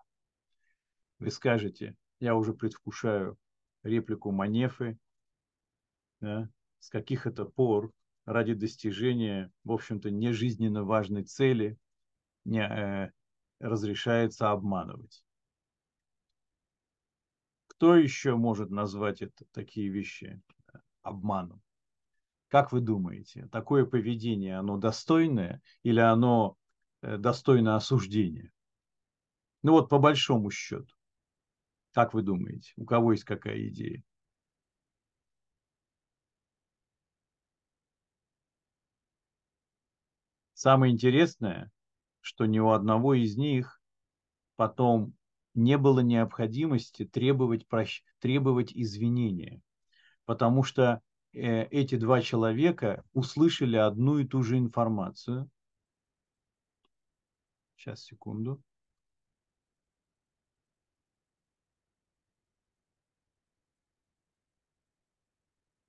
Вы 1.18 1.32
скажете, 1.32 1.96
я 2.20 2.36
уже 2.36 2.54
предвкушаю 2.54 3.38
реплику 3.84 4.32
Манефы, 4.32 5.00
да, 6.20 6.50
с 6.80 6.90
каких 6.90 7.26
это 7.26 7.46
пор 7.46 7.92
ради 8.26 8.54
достижения, 8.54 9.52
в 9.64 9.72
общем-то, 9.72 10.12
не 10.12 10.34
жизненно 10.34 10.84
важной 10.84 11.24
цели 11.24 11.78
не, 12.46 12.62
э, 12.62 13.12
разрешается 13.60 14.52
обманывать. 14.52 15.24
Кто 17.68 17.96
еще 17.96 18.36
может 18.36 18.70
назвать 18.70 19.22
это, 19.22 19.46
такие 19.52 19.90
вещи 19.90 20.42
обманом? 21.02 21.62
Как 22.48 22.72
вы 22.72 22.82
думаете, 22.82 23.48
такое 23.52 23.86
поведение, 23.86 24.58
оно 24.58 24.78
достойное 24.78 25.62
или 25.84 26.00
оно 26.00 26.58
достойно 27.02 27.76
осуждения. 27.76 28.52
Ну 29.64 29.74
вот 29.74 29.90
по 29.90 30.00
большому 30.00 30.52
счету. 30.52 30.94
Как 31.94 32.14
вы 32.14 32.22
думаете, 32.22 32.72
у 32.78 32.86
кого 32.86 33.12
есть 33.12 33.26
какая 33.26 33.68
идея? 33.68 34.04
Самое 40.54 40.94
интересное, 40.94 41.72
что 42.20 42.46
ни 42.46 42.60
у 42.60 42.70
одного 42.70 43.16
из 43.16 43.36
них 43.36 43.82
потом 44.56 45.16
не 45.54 45.78
было 45.78 46.02
необходимости 46.02 47.04
требовать, 47.04 47.68
прощ... 47.68 48.04
требовать 48.20 48.72
извинения, 48.72 49.62
потому 50.26 50.64
что 50.64 51.02
э, 51.34 51.64
эти 51.66 51.96
два 51.96 52.22
человека 52.22 53.04
услышали 53.12 53.76
одну 53.76 54.20
и 54.20 54.26
ту 54.26 54.44
же 54.44 54.58
информацию, 54.58 55.50
Сейчас, 57.82 58.04
секунду. 58.04 58.62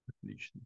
Отлично. 0.09 0.63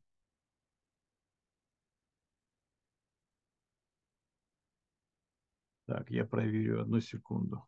Так, 5.87 6.09
я 6.11 6.25
проверю 6.25 6.83
одну 6.83 7.01
секунду. 7.01 7.67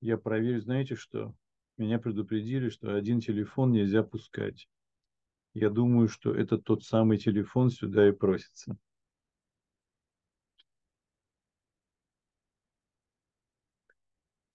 Я 0.00 0.18
проверю, 0.18 0.60
знаете 0.60 0.96
что? 0.96 1.32
Меня 1.76 2.00
предупредили, 2.00 2.70
что 2.70 2.96
один 2.96 3.20
телефон 3.20 3.70
нельзя 3.70 4.02
пускать. 4.02 4.68
Я 5.52 5.70
думаю, 5.70 6.08
что 6.08 6.34
это 6.34 6.58
тот 6.58 6.82
самый 6.82 7.18
телефон 7.18 7.70
сюда 7.70 8.08
и 8.08 8.10
просится. 8.10 8.76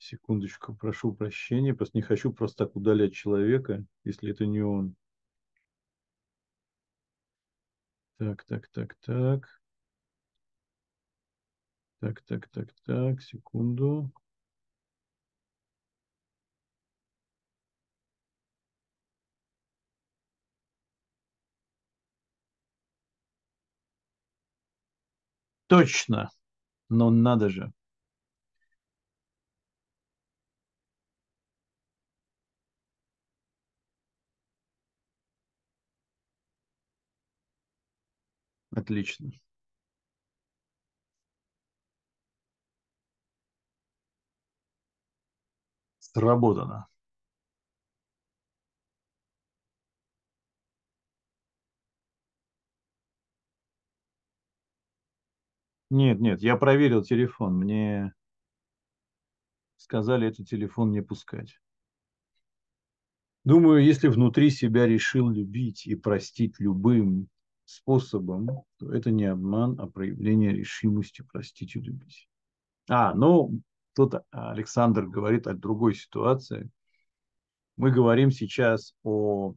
Секундочку, 0.10 0.74
прошу 0.74 1.14
прощения, 1.14 1.76
просто 1.76 1.96
не 1.96 2.02
хочу 2.02 2.34
просто 2.34 2.66
так 2.66 2.76
удалять 2.76 3.14
человека, 3.14 3.86
если 4.04 4.32
это 4.32 4.48
не 4.48 4.60
он. 4.60 4.96
Так, 8.18 8.44
так, 8.46 8.68
так, 8.70 8.96
так. 9.06 9.62
Так, 12.02 12.22
так, 12.22 12.48
так, 12.50 12.74
так, 12.86 13.22
секунду. 13.22 14.12
Точно, 25.68 26.30
но 26.90 27.12
надо 27.12 27.50
же. 27.50 27.74
Отлично. 38.80 39.32
Сработано. 46.00 46.88
Нет, 55.92 56.20
нет, 56.20 56.42
я 56.42 56.56
проверил 56.56 57.04
телефон. 57.04 57.58
Мне 57.58 58.14
сказали 59.78 60.28
этот 60.28 60.48
телефон 60.48 60.92
не 60.92 61.02
пускать. 61.02 61.60
Думаю, 63.44 63.84
если 63.84 64.08
внутри 64.08 64.52
себя 64.52 64.86
решил 64.86 65.30
любить 65.30 65.88
и 65.88 65.96
простить 65.96 66.60
любым 66.60 67.30
способом, 67.70 68.64
то 68.78 68.92
это 68.92 69.12
не 69.12 69.26
обман, 69.26 69.80
а 69.80 69.88
проявление 69.88 70.52
решимости 70.52 71.22
простить 71.22 71.76
и 71.76 71.80
любить. 71.80 72.28
А, 72.90 73.14
ну, 73.14 73.62
тут 73.96 74.16
Александр 74.32 75.06
говорит 75.06 75.46
о 75.48 75.54
другой 75.54 75.94
ситуации. 75.94 76.70
Мы 77.78 77.92
говорим 77.92 78.32
сейчас 78.32 78.94
о 79.04 79.54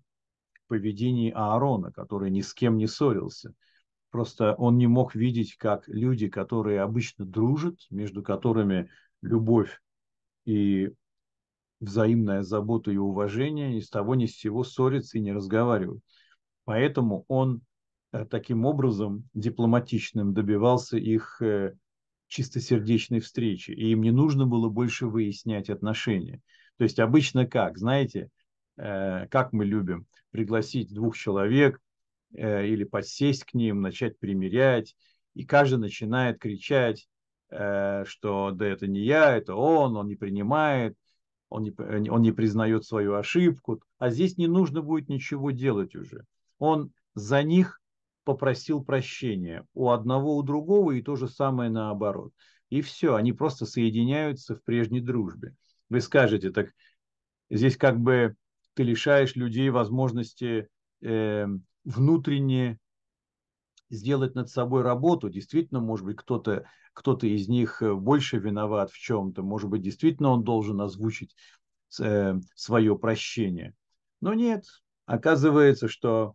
поведении 0.69 1.33
Аарона, 1.35 1.91
который 1.91 2.31
ни 2.31 2.43
с 2.43 2.53
кем 2.53 2.77
не 2.77 2.87
ссорился. 2.87 3.55
Просто 4.11 4.55
он 4.55 4.77
не 4.77 4.87
мог 4.87 5.15
видеть, 5.15 5.57
как 5.57 5.89
люди, 5.89 6.29
которые 6.29 6.83
обычно 6.83 7.25
дружат, 7.25 7.79
между 7.91 8.23
которыми 8.23 8.91
любовь 9.23 9.81
и 10.45 10.91
взаимная 11.81 12.43
забота 12.43 12.91
и 12.91 12.97
уважение, 12.97 13.75
ни 13.75 13.81
с 13.81 13.89
того 13.89 14.15
ни 14.15 14.27
с 14.27 14.37
сего 14.37 14.65
ссорятся 14.65 15.17
и 15.17 15.23
не 15.23 15.33
разговаривают. 15.33 16.03
Поэтому 16.65 17.25
он 17.29 17.63
таким 18.31 18.65
образом 18.65 19.29
дипломатичным 19.35 20.35
добивался 20.35 20.99
их 20.99 21.41
э, 21.41 21.75
чистосердечной 22.29 23.21
встречи, 23.21 23.71
и 23.71 23.91
им 23.93 24.03
не 24.03 24.11
нужно 24.11 24.47
было 24.47 24.69
больше 24.69 25.07
выяснять 25.07 25.71
отношения. 25.71 26.41
То 26.77 26.85
есть 26.85 26.99
обычно 26.99 27.47
как, 27.47 27.79
знаете, 27.79 28.29
э, 28.77 29.27
как 29.29 29.53
мы 29.53 29.65
любим 29.65 30.07
пригласить 30.31 30.93
двух 30.93 31.17
человек 31.17 31.81
или 32.35 32.85
подсесть 32.85 33.45
к 33.45 33.53
ним, 33.53 33.83
начать 33.83 34.19
примерять, 34.19 34.97
и 35.35 35.45
каждый 35.45 35.79
начинает 35.79 36.39
кричать, 36.39 37.07
что 37.51 38.53
да 38.55 38.67
это 38.67 38.87
не 38.87 39.01
я, 39.01 39.37
это 39.37 39.55
он, 39.55 39.99
он 39.99 40.09
не 40.09 40.17
принимает, 40.17 40.97
он 41.51 41.65
не, 41.65 42.11
он 42.11 42.23
не 42.23 42.33
признает 42.33 42.87
свою 42.87 43.17
ошибку, 43.17 43.83
а 43.99 44.09
здесь 44.09 44.39
не 44.39 44.47
нужно 44.47 44.81
будет 44.81 45.11
ничего 45.11 45.51
делать 45.51 45.95
уже. 45.95 46.25
Он 46.59 46.91
за 47.15 47.43
них 47.43 47.82
попросил 48.25 48.85
прощения 48.85 49.67
у 49.75 49.91
одного, 49.91 50.37
у 50.37 50.43
другого, 50.43 50.93
и 50.93 51.03
то 51.03 51.17
же 51.17 51.29
самое 51.29 51.71
наоборот. 51.71 52.33
И 52.71 52.81
все, 52.81 53.15
они 53.15 53.33
просто 53.33 53.67
соединяются 53.67 54.57
в 54.57 54.63
прежней 54.63 55.01
дружбе. 55.01 55.55
Вы 55.89 56.01
скажете, 56.01 56.51
так 56.51 56.71
здесь 57.51 57.77
как 57.77 58.01
бы 58.01 58.35
ты 58.75 58.83
лишаешь 58.83 59.37
людей 59.37 59.69
возможности 59.71 60.69
э, 61.03 61.47
внутренне 61.85 62.79
сделать 63.91 64.35
над 64.35 64.49
собой 64.49 64.83
работу. 64.83 65.29
Действительно, 65.29 65.81
может 65.81 66.07
быть, 66.07 66.17
кто-то 66.17 66.65
кто 66.93 67.15
из 67.17 67.49
них 67.49 67.83
э, 67.83 67.95
больше 67.95 68.39
виноват 68.39 68.91
в 68.91 68.99
чем-то. 68.99 69.43
Может 69.43 69.71
быть, 69.71 69.83
действительно 69.83 70.31
он 70.31 70.45
должен 70.45 70.81
озвучить 70.81 71.35
э, 72.01 72.35
свое 72.55 72.99
прощение. 72.99 73.75
Но 74.21 74.35
нет, 74.35 74.65
оказывается, 75.07 75.89
что, 75.89 76.35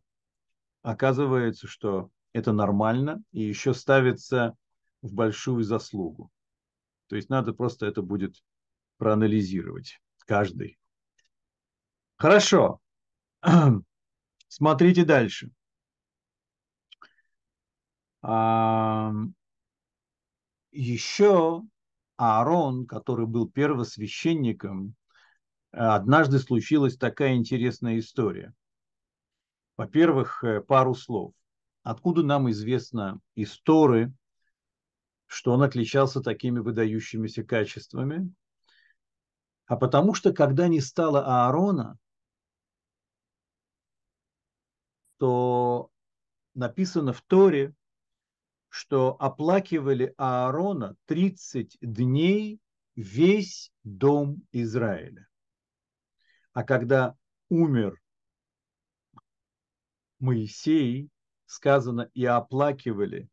оказывается, 0.82 1.68
что 1.68 2.10
это 2.34 2.52
нормально 2.54 3.24
и 3.32 3.42
еще 3.42 3.74
ставится 3.74 4.56
в 5.02 5.13
большую 5.13 5.63
заслугу. 5.63 6.32
То 7.08 7.16
есть 7.16 7.30
надо 7.30 7.54
просто 7.54 7.86
это 7.86 8.02
будет 8.02 8.44
проанализировать 8.98 10.00
каждый. 10.26 10.78
Хорошо. 12.18 12.80
Смотрите 14.48 15.06
дальше. 15.06 15.52
Еще 20.72 21.63
Аарон, 22.18 22.88
который 22.88 23.28
был 23.28 23.50
первосвященником, 23.50 24.96
однажды 25.72 26.40
случилась 26.40 26.98
такая 26.98 27.36
интересная 27.36 28.00
история. 28.00 28.54
Во-первых, 29.78 30.44
э, 30.44 30.62
пару 30.62 30.96
слов. 30.96 31.34
Откуда 31.84 32.24
нам 32.24 32.50
известно 32.50 33.22
из 33.36 33.58
Торы, 33.62 34.12
что 35.28 35.54
он 35.54 35.62
отличался 35.62 36.22
такими 36.22 36.60
выдающимися 36.60 37.44
качествами? 37.44 38.34
А 39.68 39.76
потому 39.78 40.13
что, 40.13 40.34
когда 40.34 40.68
не 40.68 40.82
стало 40.82 41.26
Аарона, 41.26 41.98
то 45.18 45.92
написано 46.56 47.13
в 47.13 47.22
Торе, 47.22 47.74
что 48.70 49.16
оплакивали 49.20 50.13
Аарона 50.18 50.96
30 51.06 51.78
дней 51.82 52.60
весь 52.96 53.72
дом 53.84 54.42
Израиля. 54.52 55.28
А 56.54 56.63
когда 56.63 57.16
умер 57.50 58.02
Моисей, 60.20 61.10
сказано, 61.46 62.10
и 62.14 62.26
оплакивали 62.26 63.30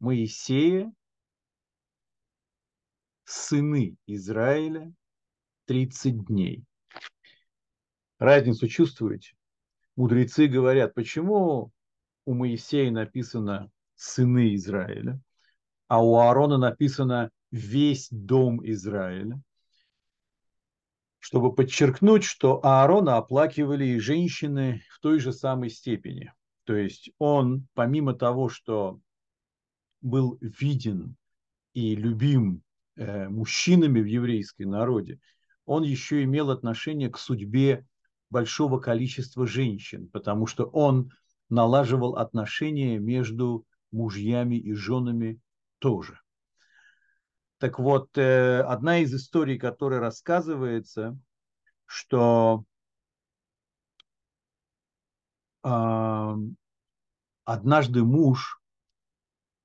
Моисея, 0.00 0.92
сыны 3.24 3.96
Израиля, 4.06 4.92
30 5.66 6.26
дней. 6.26 6.64
Разницу 8.18 8.68
чувствуете? 8.68 9.34
Мудрецы 9.96 10.46
говорят, 10.46 10.94
почему 10.94 11.72
у 12.24 12.34
Моисея 12.34 12.90
написано 12.90 13.70
сыны 13.94 14.54
Израиля, 14.54 15.20
а 15.88 16.02
у 16.02 16.16
Аарона 16.16 16.58
написано 16.58 17.30
весь 17.50 18.08
дом 18.10 18.64
Израиля, 18.64 19.40
чтобы 21.18 21.54
подчеркнуть, 21.54 22.24
что 22.24 22.64
Аарона 22.64 23.16
оплакивали 23.16 23.84
и 23.84 23.98
женщины 23.98 24.82
в 24.90 25.00
той 25.00 25.18
же 25.18 25.32
самой 25.32 25.70
степени. 25.70 26.32
То 26.64 26.74
есть 26.74 27.10
он, 27.18 27.66
помимо 27.74 28.14
того, 28.14 28.48
что 28.48 29.00
был 30.00 30.38
виден 30.40 31.16
и 31.72 31.96
любим 31.96 32.62
э, 32.96 33.28
мужчинами 33.28 34.00
в 34.00 34.06
еврейском 34.06 34.70
народе, 34.70 35.18
он 35.64 35.82
еще 35.82 36.22
имел 36.22 36.50
отношение 36.50 37.10
к 37.10 37.18
судьбе 37.18 37.86
большого 38.30 38.78
количества 38.78 39.46
женщин, 39.46 40.08
потому 40.08 40.46
что 40.46 40.64
он 40.64 41.10
налаживал 41.48 42.16
отношения 42.16 42.98
между 42.98 43.66
мужьями 43.90 44.56
и 44.56 44.72
женами 44.72 45.40
тоже. 45.78 46.20
Так 47.58 47.78
вот, 47.78 48.16
э, 48.16 48.60
одна 48.60 48.98
из 48.98 49.14
историй, 49.14 49.58
которая 49.58 50.00
рассказывается, 50.00 51.18
что 51.86 52.64
однажды 57.44 58.04
муж 58.04 58.60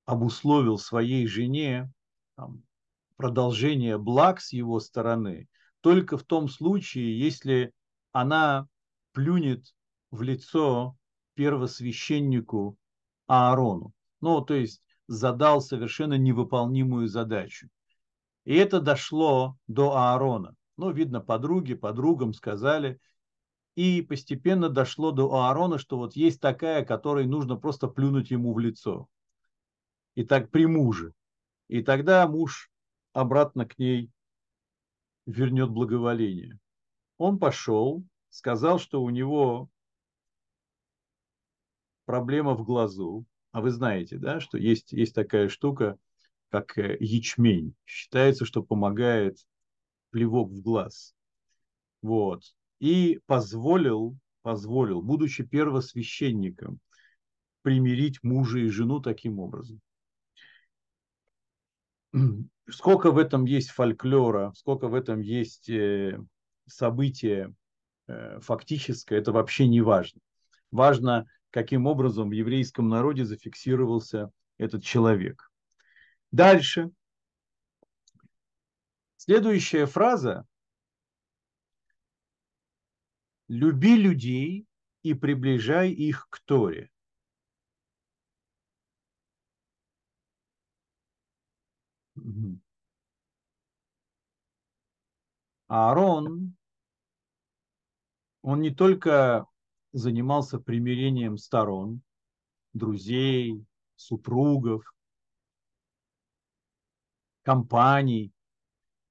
обусловил 0.06 0.78
своей 0.78 1.28
жене 1.28 1.92
продолжение 3.16 3.98
благ 3.98 4.42
с 4.42 4.54
его 4.54 4.80
стороны 4.80 5.48
только 5.82 6.18
в 6.18 6.24
том 6.24 6.48
случае, 6.48 7.20
если 7.20 7.74
она 8.12 8.68
плюнет 9.12 9.76
в 10.12 10.22
лицо 10.22 10.98
первосвященнику 11.36 12.78
Аарону. 13.28 13.94
Ну, 14.22 14.42
то 14.42 14.54
есть 14.54 14.82
задал 15.08 15.62
совершенно 15.62 16.18
невыполнимую 16.18 17.08
задачу. 17.08 17.70
И 18.46 18.56
это 18.56 18.82
дошло 18.82 19.58
до 19.68 19.96
Аарона. 19.96 20.56
Ну, 20.78 20.92
видно, 20.92 21.22
подруги, 21.22 21.74
подругам 21.76 22.34
сказали. 22.34 23.00
И 23.76 24.02
постепенно 24.02 24.70
дошло 24.70 25.12
до 25.12 25.34
Аарона, 25.34 25.78
что 25.78 25.98
вот 25.98 26.16
есть 26.16 26.40
такая, 26.40 26.86
которой 26.86 27.26
нужно 27.26 27.56
просто 27.56 27.88
плюнуть 27.88 28.32
ему 28.32 28.54
в 28.54 28.60
лицо. 28.60 29.08
И 30.16 30.24
так 30.24 30.52
при 30.52 30.66
муже. 30.66 31.14
И 31.70 31.82
тогда 31.82 32.28
муж 32.28 32.70
обратно 33.14 33.66
к 33.66 33.80
ней 33.80 34.12
вернет 35.26 35.70
благоволение. 35.70 36.60
Он 37.18 37.40
пошел, 37.40 38.04
сказал, 38.30 38.80
что 38.80 39.02
у 39.02 39.10
него 39.10 39.70
проблема 42.06 42.54
в 42.54 42.64
глазу, 42.64 43.26
а 43.52 43.62
вы 43.62 43.72
знаете, 43.72 44.18
да, 44.18 44.40
что 44.40 44.58
есть, 44.58 44.92
есть 44.92 45.16
такая 45.16 45.48
штука, 45.48 45.98
как 46.54 46.78
э, 46.78 46.98
ячмень. 47.00 47.74
Считается, 47.84 48.46
что 48.46 48.62
помогает 48.62 49.40
плевок 50.12 50.52
в 50.52 50.62
глаз. 50.62 51.16
Вот. 52.04 52.44
И 52.80 53.20
позволил, 53.26 54.16
позволил, 54.44 55.02
будучи 55.02 55.44
первосвященником, 55.44 56.80
примирить 57.64 58.22
мужа 58.22 58.60
и 58.60 58.68
жену 58.68 59.00
таким 59.00 59.40
образом. 59.40 59.82
сколько 62.70 63.10
в 63.10 63.18
этом 63.18 63.46
есть 63.46 63.72
фольклора, 63.72 64.54
сколько 64.56 64.88
в 64.90 64.94
этом 64.94 65.22
есть 65.22 65.72
э, 65.72 66.24
события 66.68 67.52
э, 68.06 68.40
фактическое, 68.42 69.18
это 69.18 69.32
вообще 69.32 69.68
не 69.68 69.82
важно. 69.82 70.22
Важно, 70.70 71.26
каким 71.50 71.88
образом 71.88 72.30
в 72.30 72.34
еврейском 72.34 72.90
народе 72.90 73.26
зафиксировался 73.26 74.30
этот 74.60 74.84
человек. 74.84 75.50
Дальше. 76.34 76.90
Следующая 79.18 79.86
фраза. 79.86 80.48
Люби 83.48 83.96
людей 83.96 84.66
и 85.04 85.14
приближай 85.14 85.92
их 85.92 86.28
к 86.32 86.40
Торе. 86.40 86.90
Аарон, 95.68 96.56
он 98.42 98.62
не 98.62 98.74
только 98.74 99.46
занимался 99.92 100.58
примирением 100.58 101.38
сторон, 101.38 102.02
друзей, 102.74 103.64
супругов, 103.96 104.92
компаний, 107.44 108.34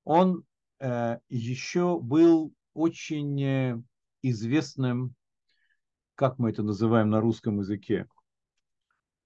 он 0.05 0.45
э, 0.81 1.19
еще 1.29 2.01
был 2.01 2.53
очень 2.75 3.43
э, 3.43 3.83
известным, 4.23 5.15
как 6.15 6.39
мы 6.39 6.51
это 6.51 6.63
называем 6.63 7.11
на 7.11 7.21
русском 7.21 7.61
языке, 7.61 8.07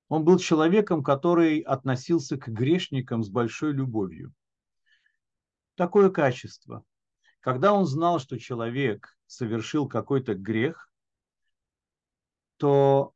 он 0.09 0.25
был 0.25 0.38
человеком, 0.38 1.03
который 1.03 1.61
относился 1.61 2.37
к 2.37 2.49
грешникам 2.49 3.25
с 3.25 3.29
большой 3.29 3.73
любовью. 3.73 4.33
Такое 5.75 6.11
качество. 6.11 6.85
Когда 7.40 7.73
он 7.73 7.87
знал, 7.87 8.19
что 8.19 8.38
человек 8.38 9.16
совершил 9.27 9.88
какой-то 9.88 10.35
грех, 10.35 10.90
то 12.57 13.12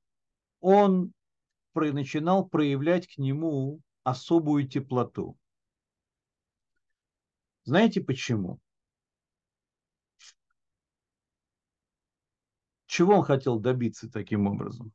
он 0.60 1.12
начинал 1.74 2.46
проявлять 2.46 3.06
к 3.06 3.18
нему 3.18 3.80
особую 4.02 4.68
теплоту. 4.68 5.36
Знаете 7.64 8.00
почему? 8.00 8.60
Чего 12.86 13.16
он 13.18 13.22
хотел 13.22 13.58
добиться 13.60 14.10
таким 14.10 14.46
образом? 14.46 14.92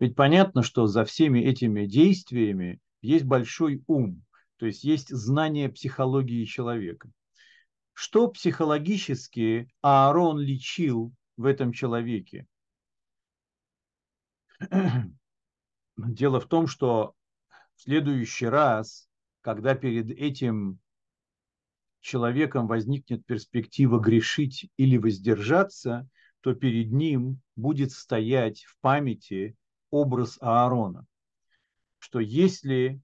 Ведь 0.00 0.16
понятно, 0.16 0.62
что 0.62 0.86
за 0.86 1.04
всеми 1.04 1.38
этими 1.38 1.86
действиями 1.86 2.80
есть 3.02 3.24
большой 3.24 3.84
ум, 3.86 4.24
то 4.56 4.66
есть 4.66 4.82
есть 4.82 5.10
знание 5.10 5.68
психологии 5.68 6.44
человека. 6.44 7.10
Что 7.92 8.28
психологически 8.28 9.68
Аарон 9.82 10.40
лечил 10.40 11.12
в 11.36 11.44
этом 11.44 11.72
человеке? 11.72 12.46
Дело 15.96 16.40
в 16.40 16.46
том, 16.46 16.66
что 16.66 17.14
в 17.76 17.82
следующий 17.82 18.46
раз, 18.46 19.08
когда 19.40 19.74
перед 19.74 20.10
этим 20.10 20.80
человеком 22.02 22.66
возникнет 22.66 23.24
перспектива 23.24 23.98
грешить 23.98 24.68
или 24.76 24.98
воздержаться, 24.98 26.08
то 26.42 26.54
перед 26.54 26.92
ним 26.92 27.40
будет 27.56 27.92
стоять 27.92 28.64
в 28.64 28.76
памяти 28.80 29.56
образ 29.90 30.36
Аарона, 30.40 31.06
что 31.98 32.18
если 32.18 33.00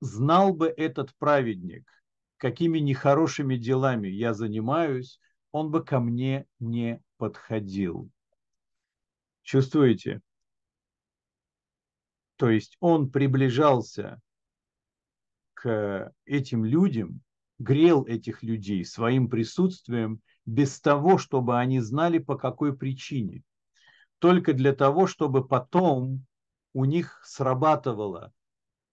знал 0.00 0.54
бы 0.54 0.68
этот 0.68 1.16
праведник, 1.16 1.88
какими 2.36 2.78
нехорошими 2.78 3.56
делами 3.56 4.08
я 4.08 4.34
занимаюсь, 4.34 5.18
он 5.50 5.70
бы 5.70 5.82
ко 5.82 6.00
мне 6.00 6.46
не 6.60 7.00
подходил. 7.16 8.10
Чувствуете? 9.42 10.20
То 12.36 12.50
есть 12.50 12.76
он 12.80 13.10
приближался 13.10 14.20
к 15.54 16.12
этим 16.24 16.64
людям, 16.64 17.22
грел 17.62 18.04
этих 18.04 18.42
людей 18.42 18.84
своим 18.84 19.28
присутствием 19.28 20.20
без 20.44 20.80
того, 20.80 21.18
чтобы 21.18 21.58
они 21.58 21.80
знали, 21.80 22.18
по 22.18 22.36
какой 22.36 22.76
причине. 22.76 23.42
Только 24.18 24.52
для 24.52 24.74
того, 24.74 25.06
чтобы 25.06 25.46
потом 25.46 26.26
у 26.72 26.84
них 26.84 27.20
срабатывало. 27.24 28.32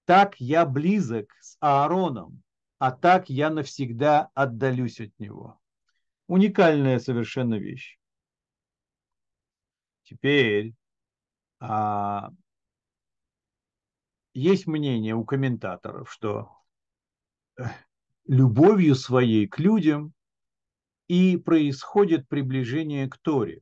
Так 0.05 0.39
я 0.39 0.65
близок 0.65 1.31
с 1.39 1.57
Аароном, 1.59 2.41
а 2.77 2.91
так 2.91 3.29
я 3.29 3.49
навсегда 3.49 4.29
отдалюсь 4.33 4.99
от 4.99 5.17
него. 5.19 5.59
Уникальная 6.27 6.99
совершенно 6.99 7.55
вещь. 7.55 7.99
Теперь 10.03 10.73
а, 11.59 12.31
есть 14.33 14.65
мнение 14.65 15.15
у 15.15 15.23
комментаторов, 15.25 16.11
что 16.11 16.51
э, 17.57 17.63
любовью 18.29 18.93
своей 18.93 19.47
к 19.47 19.57
людям 19.57 20.13
и 21.07 21.35
происходит 21.35 22.29
приближение 22.29 23.09
к 23.09 23.17
Торе. 23.17 23.61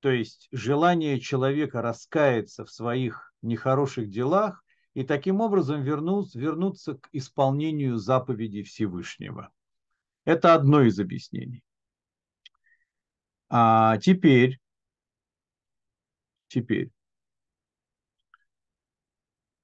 То 0.00 0.08
есть 0.08 0.48
желание 0.52 1.20
человека 1.20 1.82
раскаяться 1.82 2.64
в 2.64 2.70
своих 2.70 3.34
нехороших 3.42 4.08
делах 4.08 4.64
и 4.94 5.04
таким 5.04 5.42
образом 5.42 5.82
вернуться, 5.82 6.38
вернуться 6.38 6.94
к 6.94 7.10
исполнению 7.12 7.98
заповедей 7.98 8.62
Всевышнего. 8.62 9.52
Это 10.24 10.54
одно 10.54 10.80
из 10.80 10.98
объяснений. 10.98 11.62
А 13.50 13.98
теперь, 13.98 14.58
теперь, 16.48 16.90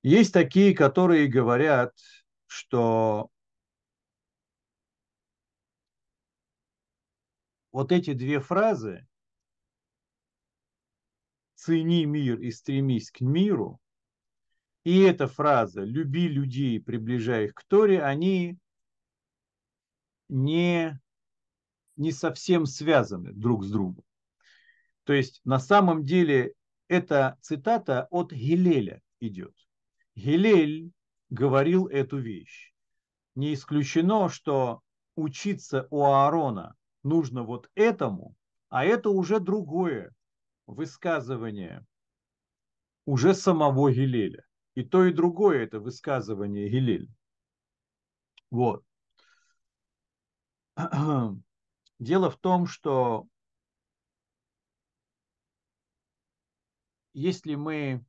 есть 0.03 0.35
такие, 0.35 0.75
которые 0.75 1.27
говорят, 1.27 1.95
что 2.47 3.31
вот 7.77 7.93
эти 7.93 8.15
две 8.15 8.41
фразы 8.41 9.07
цени 11.57 12.07
мир 12.07 12.41
и 12.41 12.51
стремись 12.51 13.11
к 13.11 13.21
миру, 13.21 13.83
и 14.83 15.01
эта 15.01 15.27
фраза 15.27 15.85
«люби 15.85 16.27
людей, 16.27 16.81
приближая 16.81 17.45
их 17.45 17.55
к 17.55 17.65
Торе», 17.65 18.03
они 18.03 18.57
не, 20.31 20.99
не 21.97 22.13
совсем 22.13 22.65
связаны 22.65 23.35
друг 23.35 23.63
с 23.63 23.71
другом. 23.71 24.07
То 25.05 25.13
есть 25.13 25.43
на 25.45 25.59
самом 25.59 26.03
деле 26.03 26.55
эта 26.89 27.37
цитата 27.43 28.09
от 28.11 28.33
Гилеля 28.33 29.03
идет. 29.21 29.55
Гилель 30.15 30.93
говорил 31.29 31.89
эту 31.89 32.17
вещь. 32.17 32.73
Не 33.35 33.53
исключено, 33.53 34.31
что 34.31 34.81
учиться 35.15 35.87
у 35.91 36.05
Аарона 36.05 36.75
нужно 37.07 37.43
вот 37.43 37.71
этому, 37.75 38.35
а 38.69 38.85
это 38.85 39.11
уже 39.11 39.41
другое 39.41 40.13
высказывание 40.67 41.87
уже 43.05 43.35
самого 43.35 43.93
Гилеля. 43.93 44.45
И 44.75 44.85
то, 44.85 45.05
и 45.05 45.13
другое 45.13 45.63
это 45.65 45.81
высказывание 45.81 46.69
Гилель. 46.69 47.09
Вот. 48.51 48.85
Дело 51.99 52.31
в 52.31 52.37
том, 52.37 52.67
что 52.67 53.27
если 57.15 57.55
мы 57.55 58.05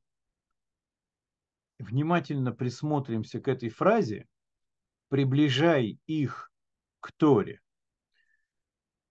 внимательно 1.78 2.52
присмотримся 2.52 3.40
к 3.40 3.48
этой 3.48 3.70
фразе, 3.70 4.26
приближай 5.08 5.98
их 6.06 6.50
к 7.00 7.12
Торе, 7.12 7.62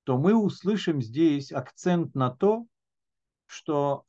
то 0.07 0.17
мы 0.17 0.33
услышим 0.33 1.01
здесь 1.01 1.51
акцент 1.51 2.15
на 2.15 2.29
то, 2.29 2.65
что 3.45 4.05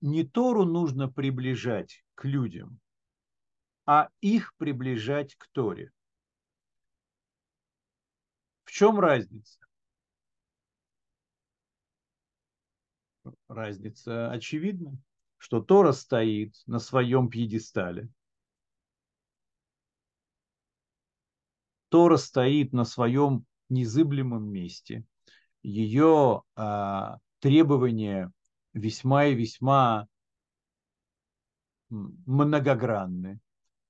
не 0.00 0.22
Тору 0.22 0.64
нужно 0.64 1.10
приближать 1.10 2.04
к 2.14 2.26
людям, 2.26 2.78
а 3.86 4.08
их 4.20 4.54
приближать 4.56 5.34
к 5.34 5.48
Торе. 5.48 5.90
В 8.62 8.70
чем 8.70 9.00
разница? 9.00 9.58
Разница 13.48 14.30
очевидна, 14.30 14.96
что 15.38 15.60
Тора 15.60 15.90
стоит 15.90 16.54
на 16.66 16.78
своем 16.78 17.30
пьедестале. 17.30 18.08
Тора 21.88 22.16
стоит 22.16 22.72
на 22.72 22.84
своем 22.84 23.44
незыблемом 23.68 24.44
месте. 24.48 25.04
Ее 25.62 26.42
а, 26.54 27.18
требования 27.40 28.32
весьма 28.72 29.26
и 29.26 29.34
весьма 29.34 30.08
многогранны 31.88 33.40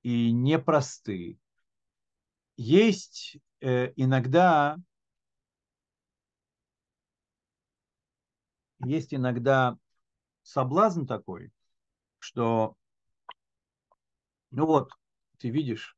и 0.03 0.31
непросты. 0.31 1.39
есть 2.57 3.39
э, 3.61 3.93
иногда 3.97 4.77
есть 8.85 9.15
иногда 9.15 9.79
соблазн 10.43 11.07
такой, 11.07 11.51
что 12.19 12.77
ну 14.51 14.67
вот, 14.67 14.91
ты 15.39 15.51
видишь, 15.51 15.97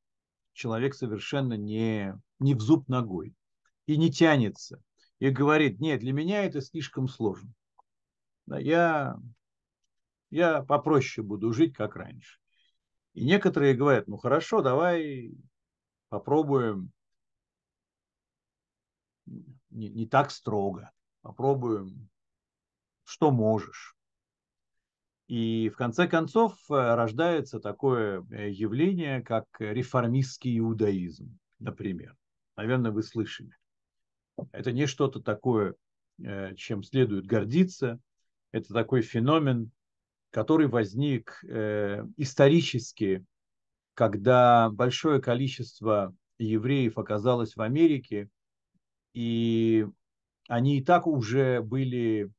человек 0.53 0.95
совершенно 0.95 1.55
не, 1.55 2.15
не 2.39 2.55
в 2.55 2.61
зуб 2.61 2.89
ногой 2.89 3.35
и 3.89 3.97
не 3.97 4.13
тянется, 4.13 4.83
и 5.19 5.31
говорит, 5.31 5.81
нет, 5.81 6.01
для 6.01 6.13
меня 6.13 6.45
это 6.45 6.61
слишком 6.61 7.09
сложно. 7.09 7.51
Да, 8.45 8.59
я, 8.59 9.17
я 10.29 10.63
попроще 10.63 11.27
буду 11.27 11.55
жить, 11.55 11.73
как 11.75 11.97
раньше. 11.97 12.39
И 13.15 13.25
некоторые 13.25 13.75
говорят, 13.75 14.07
ну 14.07 14.19
хорошо, 14.19 14.61
давай 14.61 15.33
попробуем 16.11 16.93
не, 19.71 19.89
не 19.89 20.07
так 20.07 20.31
строго, 20.33 20.91
попробуем, 21.23 22.11
что 23.05 23.31
можешь. 23.31 23.97
И 25.29 25.71
в 25.71 25.77
конце 25.77 26.07
концов 26.07 26.59
э, 26.71 26.75
рождается 26.75 27.59
такое 27.59 28.23
э, 28.31 28.51
явление, 28.51 29.23
как 29.23 29.47
реформистский 29.59 30.59
иудаизм, 30.59 31.39
например. 31.59 32.15
Наверное, 32.57 32.91
вы 32.91 33.03
слышали. 33.03 33.53
Это 34.53 34.73
не 34.73 34.87
что-то 34.87 35.21
такое, 35.21 35.75
э, 36.23 36.55
чем 36.57 36.83
следует 36.83 37.27
гордиться. 37.27 38.01
Это 38.53 38.73
такой 38.73 39.03
феномен, 39.03 39.71
который 40.31 40.67
возник 40.67 41.43
исторически, 42.17 43.25
когда 43.95 44.71
большое 44.71 45.21
количество 45.21 46.15
евреев 46.39 46.99
оказалось 46.99 47.57
в 47.57 47.63
Америке, 47.63 48.29
и 49.13 49.87
они 50.49 50.79
и 50.79 50.85
так 50.85 51.07
уже 51.07 51.61
были 51.61 52.31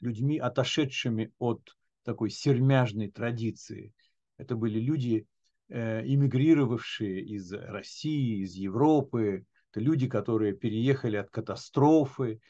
людьми, 0.00 0.38
отошедшими 0.38 1.32
от 1.38 1.76
такой 2.02 2.30
сермяжной 2.30 3.10
традиции. 3.10 3.92
Это 4.36 4.56
были 4.56 4.78
люди, 4.78 5.26
э, 5.68 6.04
эмигрировавшие 6.04 7.22
из 7.22 7.52
России, 7.52 8.42
из 8.42 8.54
Европы. 8.54 9.46
Это 9.74 9.80
люди, 9.80 10.08
которые 10.08 10.52
переехали 10.52 11.16
от 11.16 11.30
катастрофы, 11.30 12.40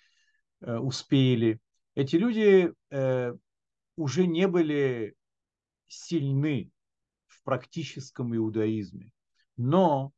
э, 0.61 0.77
успели. 0.77 1.59
Эти 1.95 2.17
люди 2.17 2.71
э, 2.91 3.33
уже 3.97 4.27
не 4.27 4.47
были 4.47 5.17
сильны 5.87 6.71
в 7.27 7.43
практическом 7.43 8.37
иудаизме. 8.37 9.11
Но 9.57 10.13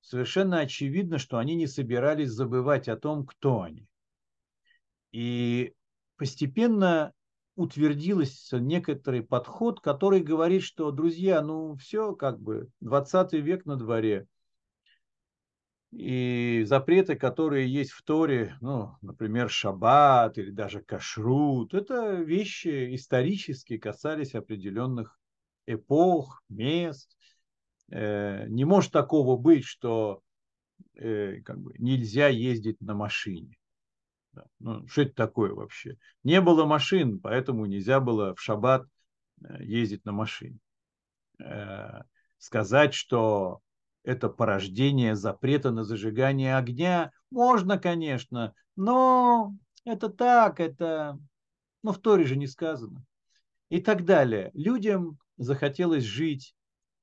совершенно 0.00 0.58
очевидно, 0.58 1.18
что 1.18 1.38
они 1.38 1.54
не 1.54 1.68
собирались 1.68 2.30
забывать 2.30 2.88
о 2.88 2.96
том, 2.96 3.26
кто 3.26 3.62
они. 3.62 3.86
И 5.12 5.72
постепенно 6.16 7.12
утвердился 7.54 8.58
некоторый 8.58 9.22
подход, 9.22 9.80
который 9.80 10.20
говорит, 10.20 10.64
что, 10.64 10.90
друзья, 10.90 11.42
ну 11.42 11.76
все, 11.76 12.12
как 12.16 12.40
бы, 12.40 12.70
20 12.80 13.34
век 13.34 13.66
на 13.66 13.76
дворе, 13.76 14.26
и 15.92 16.62
запреты, 16.66 17.16
которые 17.16 17.72
есть 17.72 17.90
в 17.90 18.02
Торе, 18.02 18.56
ну, 18.60 18.96
например, 19.02 19.50
шаббат 19.50 20.38
или 20.38 20.50
даже 20.50 20.82
кашрут, 20.82 21.74
это 21.74 22.14
вещи 22.14 22.94
исторические, 22.94 23.80
касались 23.80 24.34
определенных 24.34 25.18
эпох, 25.66 26.42
мест. 26.48 27.16
Э, 27.90 28.46
не 28.48 28.64
может 28.64 28.92
такого 28.92 29.36
быть, 29.36 29.64
что 29.64 30.22
э, 30.94 31.40
как 31.42 31.58
бы, 31.58 31.74
нельзя 31.78 32.28
ездить 32.28 32.80
на 32.80 32.94
машине. 32.94 33.56
Ну, 34.60 34.86
что 34.86 35.02
это 35.02 35.14
такое 35.14 35.52
вообще? 35.52 35.96
Не 36.22 36.40
было 36.40 36.66
машин, 36.66 37.18
поэтому 37.18 37.66
нельзя 37.66 37.98
было 37.98 38.36
в 38.36 38.40
шаббат 38.40 38.86
э, 39.42 39.64
ездить 39.64 40.04
на 40.04 40.12
машине. 40.12 40.58
Сказать, 42.36 42.92
что 42.92 43.60
это 44.02 44.28
порождение 44.28 45.16
запрета 45.16 45.70
на 45.70 45.84
зажигание 45.84 46.56
огня, 46.56 47.12
можно, 47.30 47.78
конечно, 47.78 48.54
но 48.76 49.54
это 49.84 50.08
так, 50.08 50.60
это, 50.60 51.18
ну, 51.82 51.92
в 51.92 51.98
Торе 51.98 52.24
же 52.24 52.36
не 52.36 52.46
сказано. 52.46 53.04
И 53.68 53.80
так 53.80 54.04
далее. 54.04 54.50
Людям 54.54 55.18
захотелось 55.36 56.04
жить 56.04 56.54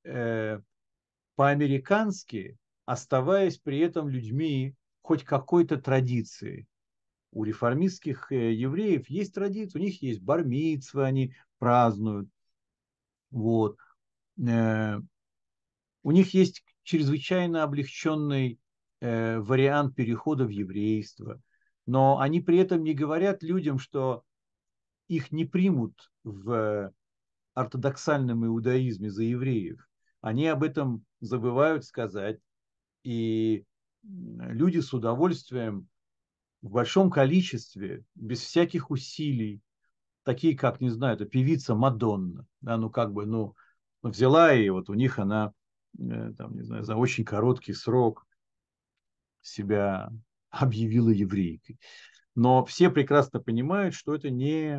э, 0.04 0.60
по-американски, 1.34 2.58
оставаясь 2.84 3.58
при 3.58 3.78
этом 3.78 4.08
людьми 4.08 4.74
хоть 5.00 5.24
какой-то 5.24 5.78
традиции 5.78 6.66
у 7.32 7.44
реформистских 7.44 8.32
э, 8.32 8.52
евреев 8.52 9.08
есть 9.08 9.34
традиция, 9.34 9.80
у 9.80 9.82
них 9.82 10.02
есть 10.02 10.20
бармитсвы, 10.20 11.04
они 11.04 11.34
празднуют. 11.58 12.28
Вот. 13.30 13.76
Э, 14.46 14.98
у 16.02 16.10
них 16.10 16.34
есть 16.34 16.64
чрезвычайно 16.88 17.64
облегченный 17.64 18.58
э, 19.00 19.38
вариант 19.40 19.94
перехода 19.94 20.46
в 20.46 20.48
еврейство. 20.48 21.38
Но 21.84 22.18
они 22.18 22.40
при 22.40 22.56
этом 22.56 22.82
не 22.82 22.94
говорят 22.94 23.42
людям, 23.42 23.78
что 23.78 24.24
их 25.06 25.30
не 25.30 25.44
примут 25.44 26.10
в 26.24 26.90
ортодоксальном 27.52 28.46
иудаизме 28.46 29.10
за 29.10 29.24
евреев. 29.24 29.86
Они 30.22 30.46
об 30.46 30.62
этом 30.62 31.04
забывают 31.20 31.84
сказать. 31.84 32.40
И 33.04 33.66
люди 34.02 34.78
с 34.78 34.94
удовольствием 34.94 35.88
в 36.62 36.70
большом 36.70 37.10
количестве, 37.10 38.02
без 38.14 38.40
всяких 38.40 38.90
усилий, 38.90 39.60
такие 40.22 40.56
как, 40.56 40.80
не 40.80 40.88
знаю, 40.88 41.16
это 41.16 41.26
певица 41.26 41.74
Мадонна, 41.74 42.46
да, 42.62 42.78
ну 42.78 42.88
как 42.88 43.12
бы, 43.12 43.26
ну, 43.26 43.54
взяла 44.02 44.54
и 44.54 44.70
вот 44.70 44.88
у 44.88 44.94
них 44.94 45.18
она, 45.18 45.52
там, 45.96 46.54
не 46.54 46.62
знаю, 46.62 46.84
за 46.84 46.96
очень 46.96 47.24
короткий 47.24 47.72
срок 47.72 48.26
себя 49.40 50.10
объявила 50.50 51.10
еврейкой. 51.10 51.78
Но 52.34 52.64
все 52.64 52.90
прекрасно 52.90 53.40
понимают, 53.40 53.94
что 53.94 54.14
это 54.14 54.30
не, 54.30 54.76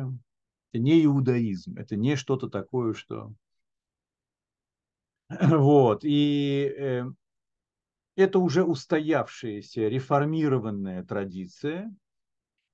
это 0.72 0.82
не 0.82 1.04
иудаизм, 1.04 1.76
это 1.76 1.96
не 1.96 2.16
что-то 2.16 2.48
такое, 2.48 2.94
что... 2.94 3.32
Вот, 5.40 6.04
и 6.04 6.74
э, 6.76 7.04
это 8.16 8.38
уже 8.38 8.64
устоявшаяся 8.64 9.88
реформированная 9.88 11.04
традиция, 11.04 11.94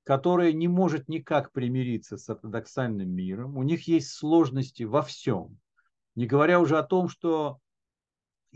которая 0.04 0.52
не 0.52 0.68
может 0.68 1.08
никак 1.08 1.50
примириться 1.50 2.16
с 2.16 2.28
ортодоксальным 2.28 3.10
миром. 3.10 3.56
У 3.56 3.64
них 3.64 3.88
есть 3.88 4.12
сложности 4.12 4.84
во 4.84 5.02
всем. 5.02 5.58
Не 6.14 6.26
говоря 6.26 6.60
уже 6.60 6.78
о 6.78 6.84
том, 6.84 7.08
что 7.08 7.58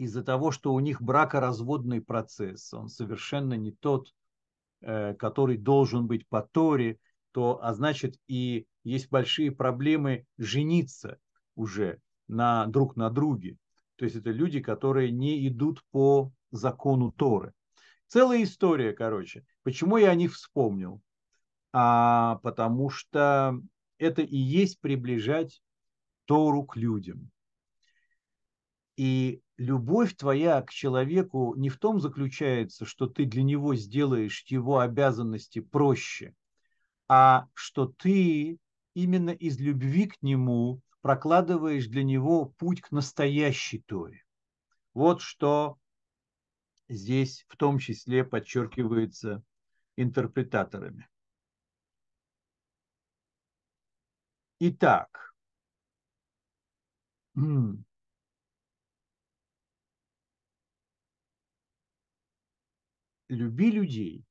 из-за 0.00 0.22
того, 0.22 0.50
что 0.50 0.72
у 0.72 0.80
них 0.80 1.02
бракоразводный 1.02 2.00
процесс, 2.00 2.72
он 2.72 2.88
совершенно 2.88 3.52
не 3.52 3.70
тот, 3.70 4.14
э, 4.80 5.12
который 5.12 5.58
должен 5.58 6.06
быть 6.06 6.26
по 6.26 6.40
Торе, 6.40 6.98
то, 7.32 7.62
а 7.62 7.74
значит, 7.74 8.16
и 8.26 8.66
есть 8.82 9.10
большие 9.10 9.52
проблемы 9.52 10.24
жениться 10.38 11.18
уже 11.54 12.00
на 12.28 12.64
друг 12.66 12.96
на 12.96 13.10
друге. 13.10 13.58
То 13.96 14.06
есть 14.06 14.16
это 14.16 14.30
люди, 14.30 14.60
которые 14.60 15.10
не 15.10 15.46
идут 15.46 15.84
по 15.90 16.32
закону 16.50 17.12
Торы. 17.12 17.52
Целая 18.06 18.42
история, 18.42 18.94
короче. 18.94 19.44
Почему 19.64 19.98
я 19.98 20.08
о 20.08 20.14
них 20.14 20.32
вспомнил? 20.32 21.02
А, 21.74 22.36
потому 22.36 22.88
что 22.88 23.60
это 23.98 24.22
и 24.22 24.36
есть 24.38 24.80
приближать 24.80 25.60
Тору 26.24 26.64
к 26.64 26.76
людям. 26.76 27.30
И 28.96 29.42
любовь 29.56 30.16
твоя 30.16 30.62
к 30.62 30.70
человеку 30.70 31.54
не 31.56 31.68
в 31.68 31.78
том 31.78 32.00
заключается, 32.00 32.84
что 32.84 33.06
ты 33.06 33.24
для 33.24 33.42
него 33.42 33.74
сделаешь 33.74 34.44
его 34.46 34.78
обязанности 34.78 35.60
проще, 35.60 36.34
а 37.08 37.46
что 37.54 37.86
ты 37.86 38.58
именно 38.94 39.30
из 39.30 39.58
любви 39.58 40.06
к 40.06 40.20
нему 40.22 40.82
прокладываешь 41.00 41.86
для 41.86 42.04
него 42.04 42.46
путь 42.46 42.80
к 42.80 42.90
настоящей 42.90 43.80
Торе. 43.80 44.22
Вот 44.92 45.20
что 45.22 45.78
здесь 46.88 47.44
в 47.48 47.56
том 47.56 47.78
числе 47.78 48.24
подчеркивается 48.24 49.42
интерпретаторами. 49.96 51.08
Итак, 54.58 55.34
люби 63.30 63.70
людей. 63.70 64.24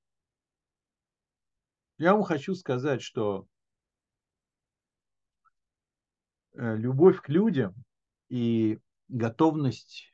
Я 1.97 2.13
вам 2.13 2.23
хочу 2.23 2.53
сказать, 2.53 3.01
что 3.01 3.47
э, 6.53 6.75
любовь 6.75 7.21
к 7.21 7.29
людям 7.29 7.73
и 8.29 8.79
готовность 9.07 10.13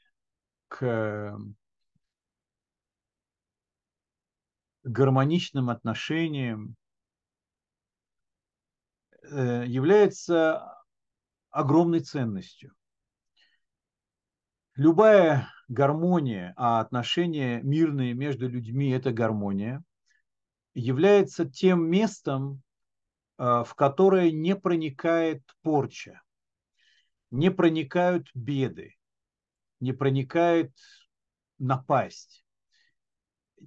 к 0.68 1.38
гармоничным 4.84 5.70
отношениям 5.70 6.76
э, 9.24 9.66
является 9.68 10.76
огромной 11.50 12.02
ценностью. 12.02 12.76
Любая 14.76 15.48
гармония, 15.70 16.54
а 16.58 16.82
отношения 16.82 17.62
мирные 17.62 18.14
между 18.14 18.50
людьми– 18.50 18.90
это 18.92 19.14
гармония, 19.14 19.82
является 20.74 21.46
тем 21.46 21.90
местом, 21.90 22.62
э, 23.38 23.64
в 23.66 23.74
которое 23.76 24.32
не 24.34 24.54
проникает 24.54 25.44
порча, 25.62 26.22
не 27.32 27.50
проникают 27.52 28.28
беды, 28.34 28.96
не 29.80 29.94
проникает 29.94 30.74
напасть. 31.58 32.44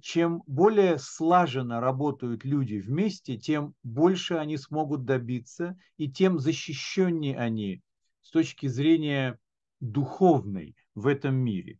Чем 0.03 0.43
более 0.45 0.99
слаженно 0.99 1.81
работают 1.81 2.45
люди 2.45 2.75
вместе, 2.75 3.35
тем 3.35 3.73
больше 3.81 4.35
они 4.35 4.57
смогут 4.57 5.05
добиться, 5.05 5.75
и 5.97 6.07
тем 6.07 6.37
защищеннее 6.37 7.35
они 7.35 7.81
с 8.21 8.29
точки 8.29 8.67
зрения 8.67 9.39
духовной 9.79 10.75
в 10.99 11.07
этом 11.07 11.35
мире. 11.35 11.79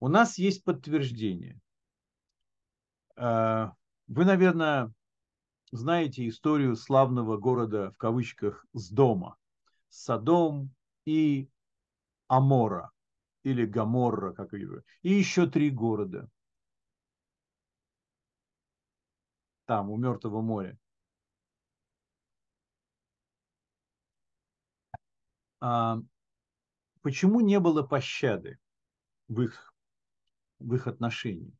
У 0.00 0.08
нас 0.08 0.38
есть 0.38 0.64
подтверждение. 0.64 1.60
А, 3.16 3.74
вы, 4.06 4.24
наверное, 4.24 4.92
знаете 5.72 6.28
историю 6.28 6.76
славного 6.76 7.36
города 7.36 7.90
в 7.90 7.96
кавычках 7.96 8.64
с 8.72 8.90
дома. 8.90 9.36
Садом 9.88 10.74
и 11.04 11.48
Амора 12.28 12.90
или 13.42 13.64
Гаморра, 13.64 14.32
как 14.32 14.52
ее 14.52 14.82
и 15.02 15.12
еще 15.12 15.46
три 15.46 15.70
города. 15.70 16.28
Там, 19.66 19.90
у 19.90 19.96
Мертвого 19.96 20.42
моря. 20.42 20.78
Почему 27.04 27.40
не 27.40 27.60
было 27.60 27.82
пощады 27.82 28.58
в 29.28 29.42
их, 29.42 29.74
в 30.58 30.74
их 30.74 30.86
отношении? 30.86 31.52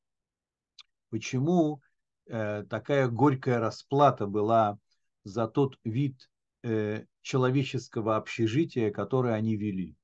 Почему 1.10 1.82
э, 2.24 2.62
такая 2.62 3.08
горькая 3.08 3.58
расплата 3.58 4.26
была 4.26 4.78
за 5.22 5.46
тот 5.46 5.78
вид 5.84 6.30
э, 6.62 7.04
человеческого 7.20 8.16
общежития, 8.16 8.90
которое 8.90 9.34
они 9.34 9.56
вели? 9.56 9.94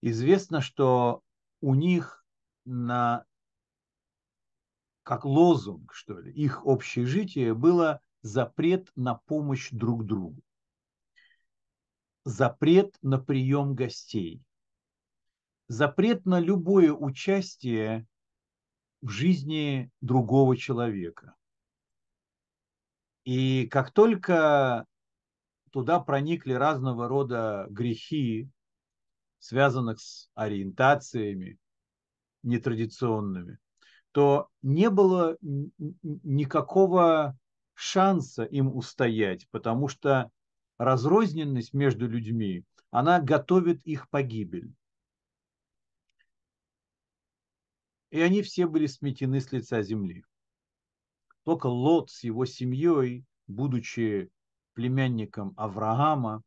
Известно, 0.00 0.60
что 0.60 1.22
у 1.60 1.76
них 1.76 2.24
на 2.64 3.24
как 5.04 5.24
лозунг, 5.24 5.94
что 5.94 6.18
ли, 6.18 6.32
их 6.32 6.66
общежитие 6.66 7.54
было 7.54 8.00
запрет 8.22 8.90
на 8.96 9.14
помощь 9.14 9.68
друг 9.70 10.04
другу, 10.04 10.42
запрет 12.24 12.96
на 13.02 13.18
прием 13.18 13.74
гостей, 13.74 14.42
запрет 15.68 16.24
на 16.26 16.38
любое 16.40 16.92
участие 16.92 18.06
в 19.00 19.08
жизни 19.08 19.90
другого 20.00 20.56
человека. 20.56 21.34
И 23.24 23.66
как 23.68 23.92
только 23.92 24.86
туда 25.70 26.00
проникли 26.00 26.52
разного 26.52 27.08
рода 27.08 27.66
грехи, 27.70 28.48
связанных 29.38 30.00
с 30.00 30.30
ориентациями 30.34 31.58
нетрадиционными, 32.42 33.58
то 34.12 34.48
не 34.60 34.90
было 34.90 35.36
никакого 35.40 37.36
шанса 37.74 38.44
им 38.44 38.74
устоять, 38.74 39.48
потому 39.50 39.88
что 39.88 40.30
разрозненность 40.84 41.72
между 41.72 42.08
людьми, 42.08 42.64
она 42.90 43.20
готовит 43.20 43.82
их 43.84 44.08
погибель. 44.10 44.74
И 48.10 48.20
они 48.20 48.42
все 48.42 48.66
были 48.66 48.86
сметены 48.86 49.40
с 49.40 49.52
лица 49.52 49.82
земли. 49.82 50.24
Только 51.44 51.66
Лот 51.66 52.10
с 52.10 52.24
его 52.24 52.44
семьей, 52.44 53.24
будучи 53.46 54.30
племянником 54.74 55.54
Авраама, 55.56 56.42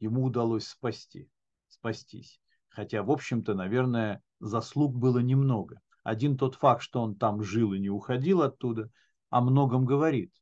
ему 0.00 0.24
удалось 0.24 0.66
спасти 0.66 1.30
спастись. 1.74 2.40
Хотя, 2.68 3.02
в 3.02 3.10
общем-то, 3.10 3.54
наверное, 3.54 4.22
заслуг 4.40 4.96
было 4.96 5.18
немного. 5.18 5.80
Один 6.02 6.36
тот 6.36 6.54
факт, 6.54 6.82
что 6.82 7.02
он 7.02 7.16
там 7.16 7.42
жил 7.42 7.72
и 7.72 7.78
не 7.78 7.90
уходил 7.90 8.42
оттуда, 8.42 8.90
о 9.30 9.40
многом 9.40 9.84
говорит. 9.84 10.32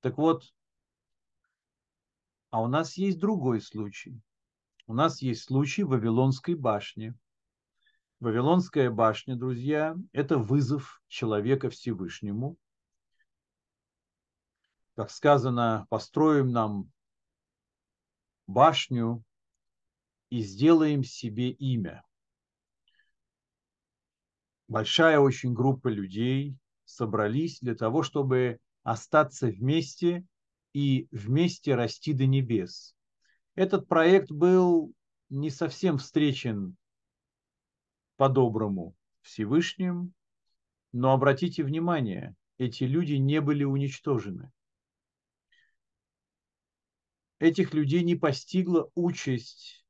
Так 0.00 0.18
вот, 0.18 0.44
а 2.50 2.62
у 2.62 2.68
нас 2.68 2.96
есть 2.96 3.18
другой 3.18 3.60
случай. 3.60 4.20
У 4.86 4.94
нас 4.94 5.20
есть 5.20 5.44
случай 5.44 5.84
Вавилонской 5.84 6.54
башни. 6.54 7.14
Вавилонская 8.20 8.90
башня, 8.90 9.36
друзья, 9.36 9.94
это 10.12 10.38
вызов 10.38 11.02
человека 11.08 11.70
Всевышнему. 11.70 12.56
Как 14.94 15.10
сказано, 15.10 15.86
построим 15.90 16.50
нам 16.50 16.90
башню 18.46 19.22
и 20.30 20.40
сделаем 20.40 21.04
себе 21.04 21.50
имя. 21.50 22.02
Большая 24.66 25.20
очень 25.20 25.54
группа 25.54 25.88
людей 25.88 26.56
собрались 26.84 27.60
для 27.60 27.74
того, 27.74 28.02
чтобы 28.02 28.58
остаться 28.82 29.46
вместе 29.46 30.26
и 30.72 31.08
вместе 31.10 31.74
расти 31.74 32.12
до 32.12 32.26
небес. 32.26 32.94
Этот 33.54 33.88
проект 33.88 34.30
был 34.30 34.92
не 35.30 35.50
совсем 35.50 35.98
встречен 35.98 36.76
по-доброму 38.16 38.94
Всевышним, 39.22 40.14
но 40.92 41.12
обратите 41.12 41.62
внимание, 41.62 42.34
эти 42.58 42.84
люди 42.84 43.14
не 43.14 43.40
были 43.40 43.64
уничтожены. 43.64 44.50
Этих 47.38 47.72
людей 47.72 48.02
не 48.02 48.16
постигла 48.16 48.90
участь 48.94 49.84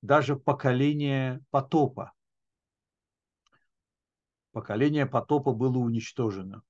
даже 0.00 0.36
поколение 0.36 1.44
потопа. 1.50 2.12
Поколение 4.52 5.06
потопа 5.06 5.52
было 5.52 5.78
уничтожено, 5.78 6.62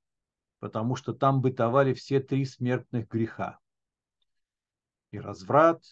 потому 0.61 0.96
что 0.96 1.12
там 1.12 1.40
бытовали 1.40 1.94
все 1.94 2.20
три 2.20 2.44
смертных 2.44 3.09
греха. 3.09 3.59
И 5.11 5.18
разврат, 5.18 5.82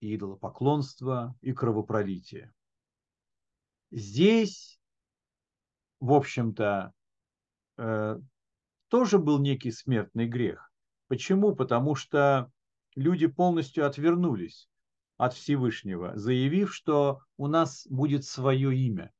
и 0.00 0.16
идолопоклонство, 0.16 1.34
и 1.40 1.52
кровопролитие. 1.52 2.52
Здесь, 3.90 4.80
в 6.00 6.12
общем-то, 6.12 6.92
э, 7.76 8.20
тоже 8.88 9.18
был 9.18 9.38
некий 9.38 9.70
смертный 9.70 10.26
грех. 10.26 10.72
Почему? 11.08 11.54
Потому 11.54 11.94
что 11.94 12.50
люди 12.96 13.26
полностью 13.26 13.86
отвернулись 13.86 14.68
от 15.16 15.34
Всевышнего, 15.34 16.16
заявив, 16.16 16.74
что 16.74 17.20
у 17.36 17.46
нас 17.46 17.86
будет 17.88 18.24
свое 18.24 18.76
имя. 18.76 19.12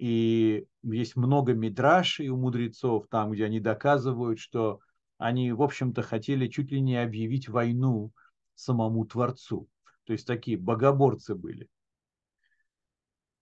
И 0.00 0.66
есть 0.82 1.14
много 1.14 1.52
мидрашей 1.52 2.28
у 2.28 2.38
мудрецов, 2.38 3.06
там, 3.10 3.32
где 3.32 3.44
они 3.44 3.60
доказывают, 3.60 4.38
что 4.38 4.80
они, 5.18 5.52
в 5.52 5.60
общем-то, 5.60 6.02
хотели 6.02 6.46
чуть 6.48 6.72
ли 6.72 6.80
не 6.80 6.96
объявить 6.96 7.50
войну 7.50 8.10
самому 8.54 9.04
Творцу. 9.04 9.68
То 10.04 10.14
есть 10.14 10.26
такие 10.26 10.56
богоборцы 10.56 11.34
были. 11.34 11.68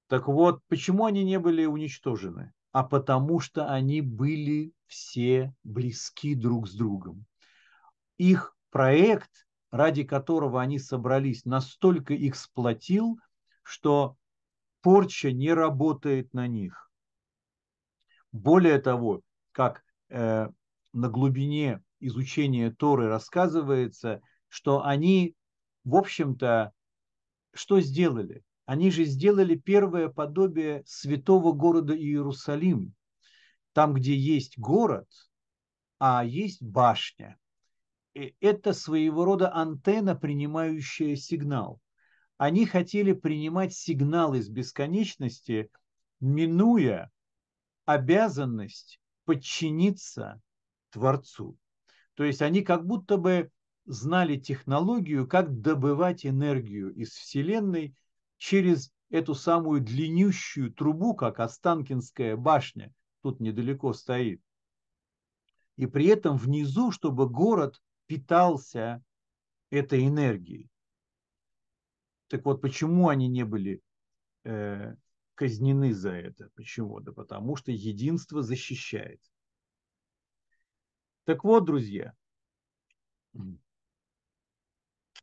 Так 0.09 0.27
вот, 0.27 0.61
почему 0.67 1.05
они 1.05 1.23
не 1.23 1.39
были 1.39 1.65
уничтожены? 1.65 2.53
А 2.73 2.83
потому 2.83 3.39
что 3.39 3.71
они 3.73 4.01
были 4.01 4.73
все 4.87 5.55
близки 5.63 6.35
друг 6.35 6.69
с 6.69 6.75
другом. 6.75 7.25
Их 8.17 8.57
проект 8.71 9.31
ради 9.71 10.05
которого 10.05 10.61
они 10.61 10.79
собрались, 10.79 11.45
настолько 11.45 12.15
их 12.15 12.37
сплотил, 12.37 13.19
что 13.63 14.17
порча 14.81 15.33
не 15.33 15.53
работает 15.53 16.33
на 16.35 16.47
них. 16.47 16.91
Более 18.33 18.79
того, 18.79 19.23
как 19.53 19.83
э, 20.09 20.49
на 20.93 21.09
глубине 21.09 21.83
изучения 22.01 22.71
Торы 22.71 23.09
рассказывается, 23.09 24.21
что 24.49 24.85
они, 24.85 25.35
в 25.85 25.97
общем-то, 25.97 26.73
что 27.55 27.81
сделали? 27.81 28.43
Они 28.67 28.91
же 28.91 29.05
сделали 29.05 29.57
первое 29.57 30.09
подобие 30.09 30.83
святого 30.87 31.53
города 31.53 31.97
Иерусалим, 31.97 32.95
там, 33.73 33.95
где 33.95 34.15
есть 34.15 34.59
город, 34.59 35.09
а 35.99 36.25
есть 36.25 36.63
башня 36.63 37.39
это 38.41 38.73
своего 38.73 39.25
рода 39.25 39.55
антенна, 39.55 40.15
принимающая 40.15 41.17
сигнал. 41.17 41.81
Они 42.39 42.67
хотели 42.67 43.13
принимать 43.13 43.75
сигнал 43.75 44.33
из 44.35 44.49
бесконечности, 44.49 45.71
минуя 46.21 47.11
обязанность 47.85 49.01
подчиниться 49.25 50.41
Творцу. 50.91 51.59
То 52.15 52.23
есть 52.23 52.41
они 52.41 52.63
как 52.63 52.87
будто 52.87 53.17
бы 53.17 53.51
знали 53.87 54.37
технологию, 54.37 55.27
как 55.27 55.61
добывать 55.61 56.25
энергию 56.25 56.95
из 56.95 57.11
Вселенной 57.11 57.97
через 58.37 58.93
эту 59.11 59.35
самую 59.35 59.81
длиннющую 59.81 60.73
трубу, 60.73 61.15
как 61.15 61.41
Останкинская 61.41 62.37
башня, 62.37 62.93
тут 63.23 63.41
недалеко 63.41 63.93
стоит. 63.93 64.41
И 65.77 65.87
при 65.87 66.07
этом 66.07 66.37
внизу, 66.37 66.93
чтобы 66.93 67.29
город 67.29 67.83
питался 68.07 69.03
этой 69.71 70.07
энергией. 70.07 70.71
Так 72.29 72.45
вот, 72.45 72.61
почему 72.61 73.09
они 73.09 73.27
не 73.27 73.45
были 73.45 73.83
э, 74.45 74.95
казнены 75.35 75.95
за 75.95 76.11
это? 76.11 76.51
Почему? 76.55 77.01
Да 77.01 77.13
потому 77.13 77.57
что 77.57 77.73
единство 77.73 78.43
защищает. 78.43 79.21
Так 81.25 81.45
вот, 81.45 81.65
друзья, 81.65 82.15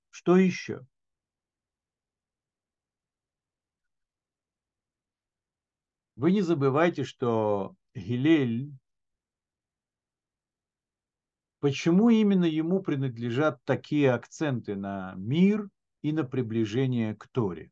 что 0.10 0.38
еще? 0.38 0.86
Вы 6.16 6.32
не 6.32 6.42
забывайте, 6.42 7.04
что 7.04 7.76
Гилель, 7.94 8.72
почему 11.60 12.10
именно 12.10 12.46
ему 12.46 12.82
принадлежат 12.82 13.64
такие 13.66 14.14
акценты 14.14 14.76
на 14.76 15.14
мир 15.18 15.70
и 16.06 16.12
на 16.12 16.24
приближение 16.24 17.16
к 17.16 17.28
Торе, 17.30 17.72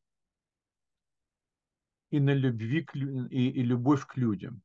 и 2.09 2.19
на 2.19 2.33
любви 2.33 2.81
к, 2.83 2.95
и, 2.95 3.49
и 3.51 3.61
любовь 3.61 4.07
к 4.07 4.17
людям. 4.17 4.63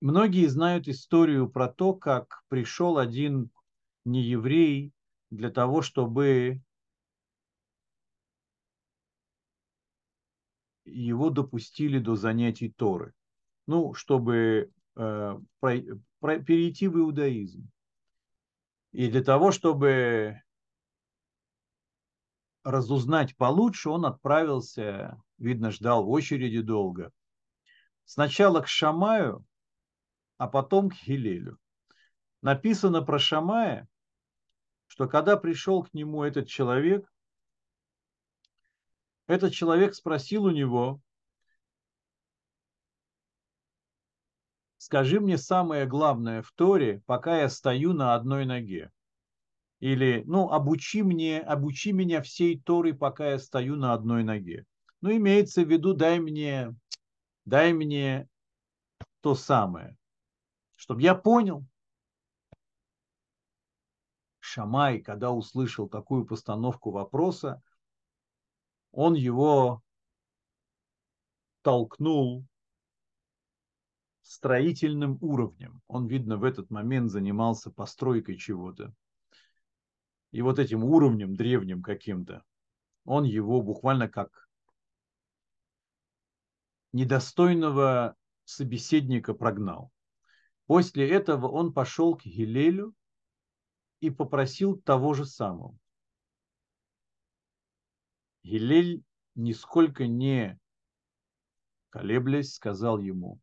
Многие 0.00 0.46
знают 0.46 0.88
историю 0.88 1.50
про 1.50 1.68
то, 1.68 1.92
как 1.92 2.44
пришел 2.48 2.96
один 2.96 3.50
нееврей 4.06 4.94
для 5.28 5.50
того, 5.50 5.82
чтобы 5.82 6.62
его 10.86 11.28
допустили 11.28 11.98
до 11.98 12.16
занятий 12.16 12.70
Торы. 12.70 13.12
Ну, 13.66 13.92
чтобы 13.92 14.72
э, 14.96 15.38
про, 15.60 15.76
про, 16.20 16.38
перейти 16.38 16.88
в 16.88 16.96
иудаизм. 16.96 17.68
И 18.92 19.10
для 19.10 19.22
того, 19.22 19.52
чтобы 19.52 20.40
разузнать 22.68 23.34
получше, 23.36 23.88
он 23.88 24.04
отправился, 24.04 25.22
видно, 25.38 25.70
ждал 25.70 26.04
в 26.04 26.10
очереди 26.10 26.60
долго. 26.60 27.12
Сначала 28.04 28.60
к 28.60 28.68
Шамаю, 28.68 29.44
а 30.36 30.48
потом 30.48 30.90
к 30.90 30.94
Хилелю. 30.94 31.58
Написано 32.42 33.02
про 33.02 33.18
Шамая, 33.18 33.88
что 34.86 35.08
когда 35.08 35.36
пришел 35.36 35.82
к 35.82 35.94
нему 35.94 36.22
этот 36.22 36.46
человек, 36.46 37.10
этот 39.26 39.52
человек 39.52 39.94
спросил 39.94 40.44
у 40.44 40.50
него, 40.50 41.00
скажи 44.76 45.20
мне 45.20 45.38
самое 45.38 45.86
главное 45.86 46.42
в 46.42 46.52
Торе, 46.52 47.02
пока 47.06 47.40
я 47.40 47.48
стою 47.48 47.94
на 47.94 48.14
одной 48.14 48.44
ноге. 48.44 48.92
Или, 49.80 50.24
ну, 50.26 50.50
обучи, 50.50 51.02
мне, 51.02 51.38
обучи 51.40 51.92
меня 51.92 52.20
всей 52.20 52.60
Торы, 52.60 52.94
пока 52.94 53.30
я 53.30 53.38
стою 53.38 53.76
на 53.76 53.92
одной 53.92 54.24
ноге. 54.24 54.64
Ну, 55.00 55.10
имеется 55.16 55.62
в 55.62 55.70
виду, 55.70 55.94
дай 55.94 56.18
мне, 56.18 56.74
дай 57.44 57.72
мне 57.72 58.28
то 59.20 59.34
самое, 59.36 59.96
чтобы 60.74 61.02
я 61.02 61.14
понял. 61.14 61.64
Шамай, 64.40 65.00
когда 65.00 65.30
услышал 65.30 65.88
такую 65.88 66.24
постановку 66.24 66.90
вопроса, 66.90 67.62
он 68.90 69.14
его 69.14 69.82
толкнул 71.62 72.44
строительным 74.22 75.18
уровнем. 75.20 75.80
Он, 75.86 76.06
видно, 76.06 76.36
в 76.36 76.44
этот 76.44 76.70
момент 76.70 77.10
занимался 77.10 77.70
постройкой 77.70 78.36
чего-то. 78.36 78.92
И 80.30 80.42
вот 80.42 80.58
этим 80.58 80.84
уровнем 80.84 81.36
древним 81.36 81.82
каким-то, 81.82 82.44
он 83.04 83.24
его 83.24 83.62
буквально 83.62 84.08
как 84.08 84.48
недостойного 86.92 88.16
собеседника 88.44 89.34
прогнал. 89.34 89.90
После 90.66 91.08
этого 91.08 91.48
он 91.48 91.72
пошел 91.72 92.16
к 92.16 92.24
Гилелю 92.24 92.94
и 94.00 94.10
попросил 94.10 94.78
того 94.78 95.14
же 95.14 95.24
самого. 95.24 95.76
Гилель, 98.42 99.02
нисколько 99.34 100.06
не 100.06 100.58
колеблясь, 101.90 102.54
сказал 102.54 102.98
ему, 102.98 103.40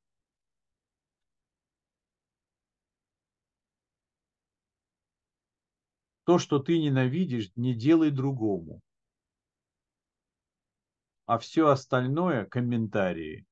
то, 6.26 6.38
что 6.38 6.59
ты 6.59 6.80
ненавидишь, 6.80 7.51
не 7.55 7.73
делай 7.73 8.11
другому. 8.11 8.82
А 11.26 11.39
все 11.39 11.69
остальное– 11.69 12.45
комментарии. 12.51 13.45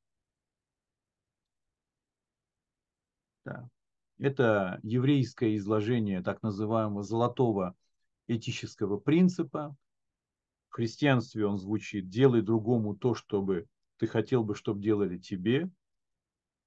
Да. 3.45 3.69
Это 4.19 4.79
еврейское 4.83 5.55
изложение 5.57 6.21
так 6.21 6.43
называемого 6.43 7.03
золотого 7.03 7.75
этического 8.27 8.97
принципа, 8.97 9.75
в 10.69 10.75
христианстве 10.75 11.45
он 11.45 11.59
звучит 11.59 12.09
«делай 12.09 12.41
другому 12.41 12.95
то, 12.95 13.13
чтобы 13.13 13.67
ты 13.97 14.07
хотел 14.07 14.43
бы, 14.43 14.55
чтобы 14.55 14.81
делали 14.81 15.19
тебе». 15.19 15.69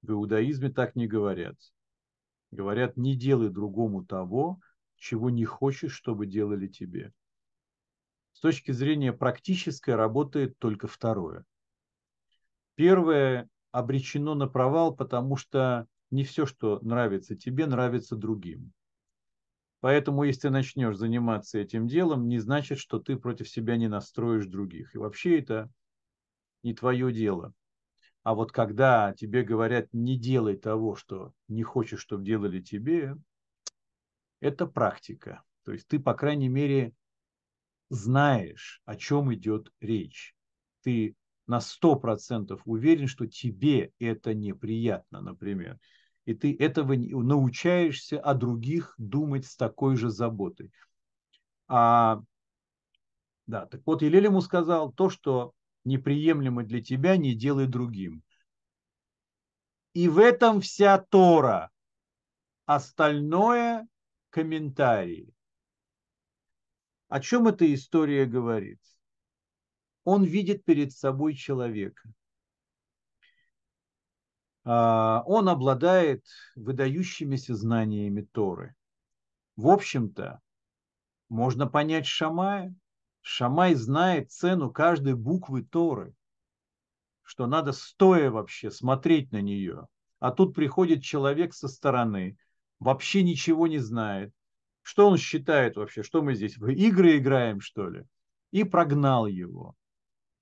В 0.01 0.11
иудаизме 0.11 0.69
так 0.69 0.95
не 0.95 1.07
говорят. 1.07 1.57
Говорят 2.51 2.95
«не 2.95 3.17
делай 3.17 3.49
другому 3.49 4.05
того, 4.05 4.61
чего 4.97 5.29
не 5.29 5.45
хочешь, 5.45 5.93
чтобы 5.93 6.25
делали 6.25 6.67
тебе». 6.67 7.13
С 8.33 8.39
точки 8.39 8.71
зрения 8.71 9.13
практической 9.13 9.95
работает 9.95 10.59
только 10.59 10.87
второе. 10.87 11.43
Первое 12.75 13.49
обречено 13.71 14.35
на 14.35 14.47
провал, 14.47 14.95
потому 14.95 15.35
что 15.37 15.87
не 16.11 16.23
все, 16.23 16.45
что 16.45 16.79
нравится 16.81 17.35
тебе, 17.35 17.65
нравится 17.65 18.15
другим. 18.15 18.73
Поэтому, 19.79 20.23
если 20.23 20.41
ты 20.41 20.49
начнешь 20.49 20.97
заниматься 20.97 21.59
этим 21.59 21.87
делом, 21.87 22.27
не 22.27 22.39
значит, 22.39 22.79
что 22.79 22.99
ты 22.99 23.15
против 23.15 23.49
себя 23.49 23.77
не 23.77 23.87
настроишь 23.87 24.47
других. 24.47 24.95
И 24.95 24.97
вообще 24.97 25.39
это 25.39 25.69
не 26.63 26.73
твое 26.73 27.11
дело. 27.11 27.53
А 28.23 28.33
вот 28.33 28.51
когда 28.51 29.13
тебе 29.13 29.43
говорят, 29.43 29.87
не 29.93 30.17
делай 30.17 30.57
того, 30.57 30.95
что 30.95 31.31
не 31.47 31.63
хочешь, 31.63 32.01
чтобы 32.01 32.25
делали 32.25 32.61
тебе, 32.61 33.15
это 34.39 34.65
практика. 34.65 35.43
То 35.63 35.71
есть 35.71 35.87
ты, 35.87 35.99
по 35.99 36.13
крайней 36.13 36.49
мере, 36.49 36.93
знаешь, 37.89 38.81
о 38.85 38.95
чем 38.95 39.33
идет 39.33 39.71
речь. 39.79 40.35
Ты 40.83 41.15
на 41.47 41.59
100% 41.59 42.61
уверен, 42.65 43.07
что 43.07 43.25
тебе 43.25 43.91
это 43.99 44.33
неприятно, 44.33 45.21
например 45.21 45.79
и 46.27 46.33
ты 46.33 46.53
этого 46.59 46.93
научаешься 46.93 48.19
о 48.19 48.33
других 48.33 48.93
думать 48.97 49.45
с 49.45 49.55
такой 49.55 49.95
же 49.95 50.09
заботой. 50.09 50.73
А, 51.69 52.21
да, 53.45 53.65
так 53.65 53.81
вот, 53.85 54.01
Елель 54.01 54.25
ему 54.25 54.41
сказал, 54.41 54.91
то, 54.91 55.09
что 55.09 55.53
неприемлемо 55.85 56.63
для 56.63 56.83
тебя, 56.83 57.15
не 57.15 57.33
делай 57.33 57.65
другим. 57.65 58.23
И 59.93 60.09
в 60.09 60.19
этом 60.19 60.59
вся 60.59 60.97
Тора. 60.97 61.71
Остальное– 62.65 63.87
комментарии. 64.37 65.33
О 67.07 67.19
чем 67.19 67.47
эта 67.47 67.73
история 67.73 68.27
говорит? 68.27 68.79
Он 70.03 70.23
видит 70.23 70.63
перед 70.63 70.93
собой 70.93 71.33
человека. 71.33 72.07
А, 74.63 75.23
он 75.25 75.49
обладает 75.49 76.23
выдающимися 76.55 77.55
знаниями 77.55 78.21
Торы. 78.31 78.75
В 79.55 79.69
общем-то, 79.69 80.39
можно 81.29 81.65
понять 81.65 82.05
Шамая. 82.05 82.75
Шамай 83.21 83.73
знает 83.73 84.29
цену 84.29 84.71
каждой 84.71 85.15
буквы 85.15 85.63
Торы, 85.63 86.13
что 87.23 87.47
надо 87.47 87.71
стоя 87.71 88.29
вообще 88.29 88.69
смотреть 88.69 89.31
на 89.31 89.41
нее. 89.41 89.87
А 90.19 90.29
тут 90.29 90.53
приходит 90.53 91.01
человек 91.01 91.55
со 91.55 91.67
стороны, 91.67 92.37
вообще 92.79 93.23
ничего 93.23 93.67
не 93.67 93.79
знает. 93.79 94.33
Что 94.81 95.07
он 95.07 95.17
считает 95.17 95.75
вообще? 95.75 96.03
Что 96.03 96.21
мы 96.21 96.33
здесь, 96.35 96.57
в 96.57 96.67
игры 96.67 97.17
играем, 97.17 97.59
что 97.59 97.89
ли? 97.89 98.05
И 98.51 98.63
прогнал 98.63 99.27
его. 99.27 99.75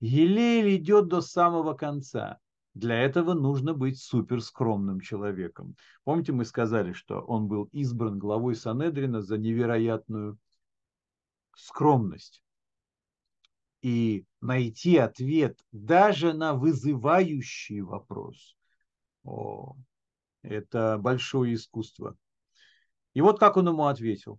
Елель 0.00 0.76
идет 0.76 1.08
до 1.08 1.20
самого 1.20 1.74
конца 1.74 2.38
Для 2.76 3.00
этого 3.00 3.32
нужно 3.32 3.72
быть 3.72 3.98
суперскромным 3.98 5.00
человеком. 5.00 5.76
Помните, 6.04 6.32
мы 6.32 6.44
сказали, 6.44 6.92
что 6.92 7.20
он 7.20 7.48
был 7.48 7.70
избран 7.72 8.18
главой 8.18 8.54
Санедрина 8.54 9.22
за 9.22 9.38
невероятную 9.38 10.38
скромность. 11.54 12.42
И 13.80 14.26
найти 14.42 14.98
ответ 14.98 15.58
даже 15.72 16.34
на 16.34 16.52
вызывающий 16.52 17.80
вопрос. 17.80 18.54
О, 19.24 19.74
это 20.42 20.98
большое 21.00 21.54
искусство. 21.54 22.14
И 23.16 23.22
вот 23.22 23.40
как 23.40 23.56
он 23.56 23.66
ему 23.66 23.86
ответил. 23.86 24.38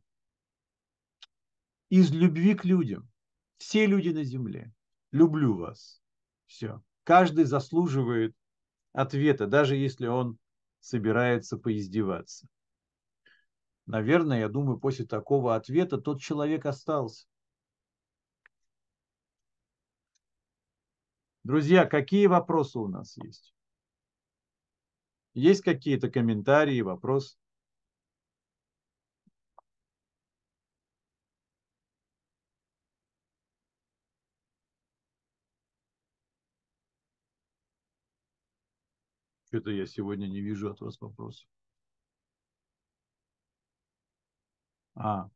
Из 1.89 2.11
любви 2.11 2.53
к 2.53 2.63
людям. 2.63 3.09
Все 3.57 3.87
люди 3.87 4.09
на 4.09 4.23
земле. 4.23 4.71
Люблю 5.09 5.57
вас. 5.57 5.99
Все. 6.45 6.83
Каждый 7.03 7.45
заслуживает 7.45 8.35
ответа, 8.93 9.47
даже 9.47 9.75
если 9.75 10.05
он 10.05 10.37
собирается 10.79 11.57
поиздеваться. 11.57 12.47
Наверное, 13.87 14.41
я 14.41 14.47
думаю, 14.47 14.79
после 14.79 15.07
такого 15.07 15.55
ответа 15.55 15.97
тот 15.97 16.21
человек 16.21 16.67
остался. 16.67 17.25
Друзья, 21.43 21.87
какие 21.87 22.27
вопросы 22.27 22.77
у 22.77 22.87
нас 22.87 23.17
есть? 23.17 23.55
Есть 25.33 25.63
какие-то 25.63 26.11
комментарии, 26.11 26.81
вопросы? 26.81 27.39
Что-то 39.57 39.71
я 39.71 39.87
сегодня 39.87 40.27
не 40.27 40.39
вижу 40.39 40.69
от 40.69 40.81
вас 40.81 41.01
вопросов. 41.01 41.49
А. 44.93 45.31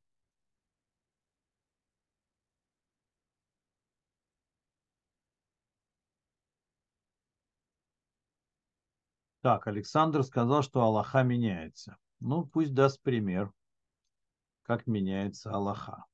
Так, 9.42 9.66
Александр 9.66 10.22
сказал, 10.24 10.62
что 10.62 10.84
Аллаха 10.84 11.24
меняется. 11.24 11.98
Ну, 12.20 12.46
пусть 12.46 12.76
даст 12.76 13.02
пример, 13.02 13.52
как 14.62 14.86
меняется 14.86 15.50
Аллаха. 15.50 16.06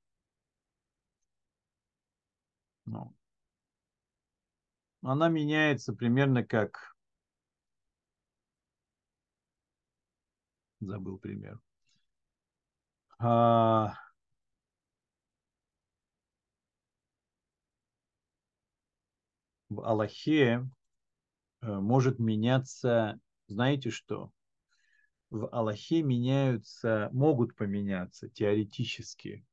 Ну. 2.85 3.13
Она 5.01 5.27
меняется 5.27 5.91
примерно 5.91 6.45
как 6.45 6.96
забыл 10.80 11.17
пример. 11.17 11.59
А... 13.19 13.93
В 19.69 19.82
Аллахе 19.82 20.65
э, 21.61 21.80
может 21.80 22.19
меняться, 22.19 23.19
знаете 23.47 23.89
что? 23.89 24.32
В 25.30 25.49
Аллахе 25.49 26.03
меняются, 26.03 27.09
могут 27.11 27.53
поменяться 27.55 28.30
теоретически 28.30 29.45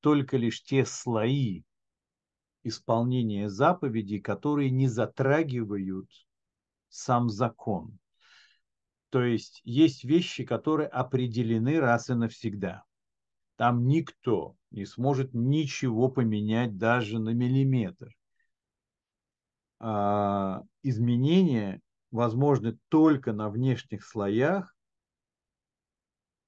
только 0.00 0.36
лишь 0.36 0.62
те 0.62 0.84
слои 0.84 1.62
исполнения 2.62 3.48
заповедей, 3.48 4.20
которые 4.20 4.70
не 4.70 4.88
затрагивают 4.88 6.10
сам 6.88 7.28
закон. 7.28 7.98
То 9.10 9.22
есть 9.22 9.60
есть 9.64 10.04
вещи, 10.04 10.44
которые 10.44 10.88
определены 10.88 11.80
раз 11.80 12.10
и 12.10 12.14
навсегда. 12.14 12.84
Там 13.56 13.86
никто 13.86 14.54
не 14.70 14.84
сможет 14.84 15.34
ничего 15.34 16.08
поменять 16.08 16.76
даже 16.76 17.18
на 17.18 17.30
миллиметр. 17.30 18.14
А 19.80 20.62
изменения 20.82 21.80
возможны 22.10 22.78
только 22.88 23.32
на 23.32 23.48
внешних 23.48 24.04
слоях, 24.04 24.74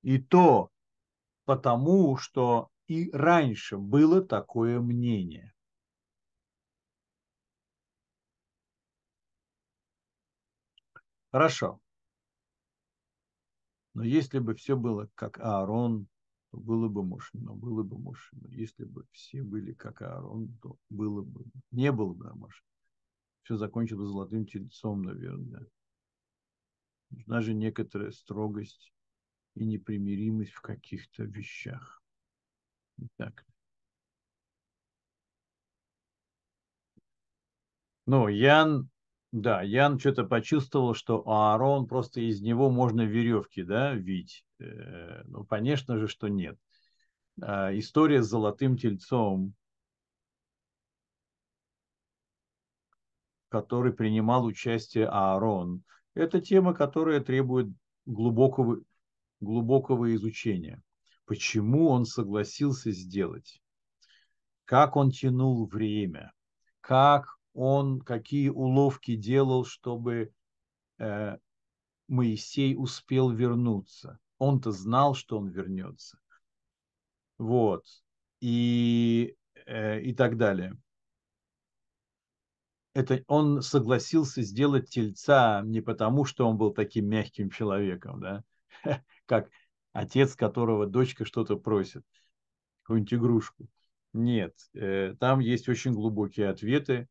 и 0.02 0.18
то 0.18 0.70
потому, 1.44 2.16
что 2.16 2.68
и 2.86 3.11
раньше 3.12 3.78
было 3.78 4.20
такое 4.22 4.80
мнение. 4.80 5.52
Хорошо. 11.32 11.80
Но 13.95 14.05
если 14.05 14.38
бы 14.38 14.55
все 14.55 14.76
было 14.76 15.09
как 15.14 15.38
Аарон, 15.38 16.07
то 16.51 16.59
было 16.59 16.88
бы 16.88 17.03
мощно, 17.03 17.53
было 17.55 17.82
бы 17.82 17.99
мощно. 17.99 18.47
Если 18.49 18.84
бы 18.84 19.05
все 19.12 19.43
были 19.43 19.72
как 19.72 20.03
Аарон, 20.03 20.57
то 20.62 20.76
было 20.88 21.22
бы, 21.22 21.45
не 21.70 21.91
было 21.93 22.12
бы 22.12 22.32
мощно. 22.34 22.66
Все 23.43 23.57
закончилось 23.57 24.09
золотым 24.09 24.47
тельцом, 24.47 25.03
наверное. 25.03 25.66
Нужна 27.11 27.41
же 27.41 27.55
некоторая 27.55 28.12
строгость 28.12 28.93
и 29.55 29.64
непримиримость 29.64 30.53
в 30.53 30.61
каких-то 30.61 31.24
вещах. 31.24 32.01
Так. 33.16 33.45
Ну, 38.07 38.28
Ян 38.28 38.88
да, 39.32 39.62
Ян 39.62 39.98
что-то 39.98 40.24
почувствовал, 40.24 40.94
что 40.94 41.22
Аарон 41.28 41.86
просто 41.86 42.20
из 42.20 42.40
него 42.40 42.68
можно 42.68 43.02
веревки, 43.02 43.62
да, 43.62 43.94
вить. 43.94 44.44
Э, 44.58 45.22
ну, 45.26 45.44
конечно 45.44 45.98
же, 45.98 46.08
что 46.08 46.28
нет. 46.28 46.58
А, 47.40 47.76
история 47.78 48.22
с 48.22 48.28
золотым 48.28 48.76
тельцом, 48.76 49.54
в 53.46 53.50
которой 53.50 53.92
принимал 53.92 54.44
участие 54.44 55.06
Аарон, 55.06 55.84
это 56.14 56.40
тема, 56.40 56.74
которая 56.74 57.20
требует 57.20 57.68
глубокого, 58.06 58.80
глубокого 59.40 60.12
изучения. 60.14 60.82
Почему 61.24 61.88
он 61.88 62.04
согласился 62.04 62.90
сделать? 62.90 63.62
Как 64.64 64.96
он 64.96 65.12
тянул 65.12 65.66
время? 65.66 66.32
Как 66.80 67.39
он 67.55 68.01
какие 68.01 68.48
уловки 68.48 69.16
делал, 69.16 69.64
чтобы 69.64 70.32
э, 70.98 71.36
Моисей 72.09 72.74
успел 72.76 73.30
вернуться. 73.30 74.18
Он-то 74.38 74.72
знал, 74.72 75.14
что 75.14 75.38
он 75.38 75.48
вернется. 75.48 76.18
Вот. 77.38 77.84
И, 78.40 79.36
э, 79.66 80.01
и 80.01 80.14
так 80.14 80.36
далее. 80.36 80.76
Это 82.92 83.22
он 83.28 83.62
согласился 83.62 84.42
сделать 84.42 84.90
тельца 84.90 85.62
не 85.64 85.80
потому, 85.80 86.24
что 86.24 86.48
он 86.48 86.59
был 86.59 86.72
таким 86.72 87.07
мягким 87.07 87.51
человеком, 87.51 88.20
да, 88.20 88.44
как 89.26 89.48
отец, 89.92 90.34
которого 90.34 90.86
дочка 90.86 91.24
что-то 91.24 91.57
просит, 91.57 92.05
какую-нибудь 92.82 93.14
игрушку. 93.14 93.68
Нет, 94.12 94.55
э, 94.74 95.14
там 95.20 95.38
есть 95.38 95.68
очень 95.68 95.92
глубокие 95.92 96.48
ответы, 96.48 97.09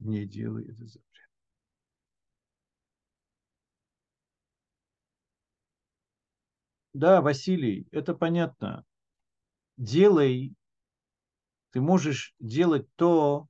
не 0.00 0.26
делай 0.26 0.64
это 0.64 0.86
запрет. 0.86 1.30
Да, 6.92 7.20
Василий, 7.20 7.86
это 7.92 8.14
понятно. 8.14 8.84
Делай, 9.76 10.54
ты 11.70 11.80
можешь 11.80 12.34
делать 12.40 12.88
то, 12.96 13.46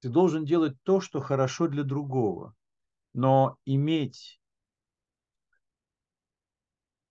ты 0.00 0.08
должен 0.08 0.44
делать 0.44 0.76
то, 0.82 1.00
что 1.00 1.20
хорошо 1.20 1.68
для 1.68 1.84
другого. 1.84 2.54
Но 3.12 3.56
иметь 3.64 4.40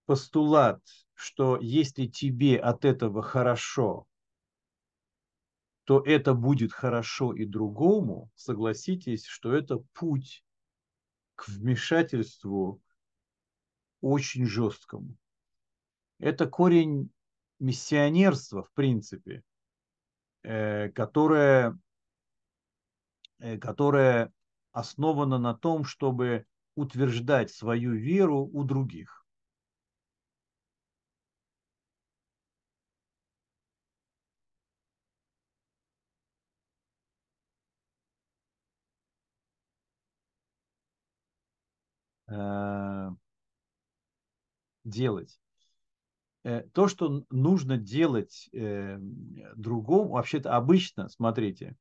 постулат, 0.06 0.80
что 1.14 1.58
если 1.60 2.06
тебе 2.06 2.58
от 2.58 2.84
этого 2.84 3.22
хорошо, 3.22 4.06
то 5.84 6.00
это 6.00 6.34
будет 6.34 6.72
хорошо 6.72 7.32
и 7.34 7.44
другому, 7.44 8.30
согласитесь, 8.34 9.26
что 9.26 9.54
это 9.54 9.78
путь 9.92 10.44
к 11.34 11.48
вмешательству 11.48 12.80
очень 14.00 14.46
жесткому. 14.46 15.16
Это 16.18 16.46
корень 16.46 17.10
миссионерства, 17.58 18.62
в 18.62 18.72
принципе, 18.72 19.42
э, 20.42 20.88
которое, 20.90 21.78
э, 23.38 23.58
которое 23.58 24.32
основано 24.72 25.38
на 25.38 25.54
том, 25.54 25.84
чтобы 25.84 26.46
утверждать 26.76 27.50
свою 27.50 27.92
веру 27.92 28.48
у 28.52 28.64
других. 28.64 29.23
Э, 42.34 43.10
делать. 44.84 45.40
Э, 46.44 46.62
то, 46.72 46.88
что 46.88 47.24
нужно 47.30 47.78
делать 47.78 48.48
э, 48.52 48.98
другому, 49.56 50.10
вообще-то 50.10 50.54
обычно, 50.54 51.08
смотрите, 51.08 51.76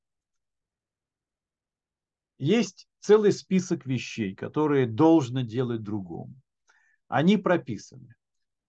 есть 2.37 2.87
целый 2.99 3.31
список 3.31 3.85
вещей, 3.85 4.35
которые 4.35 4.87
должно 4.87 5.41
делать 5.41 5.83
другому. 5.83 6.33
Они 7.07 7.37
прописаны. 7.37 8.15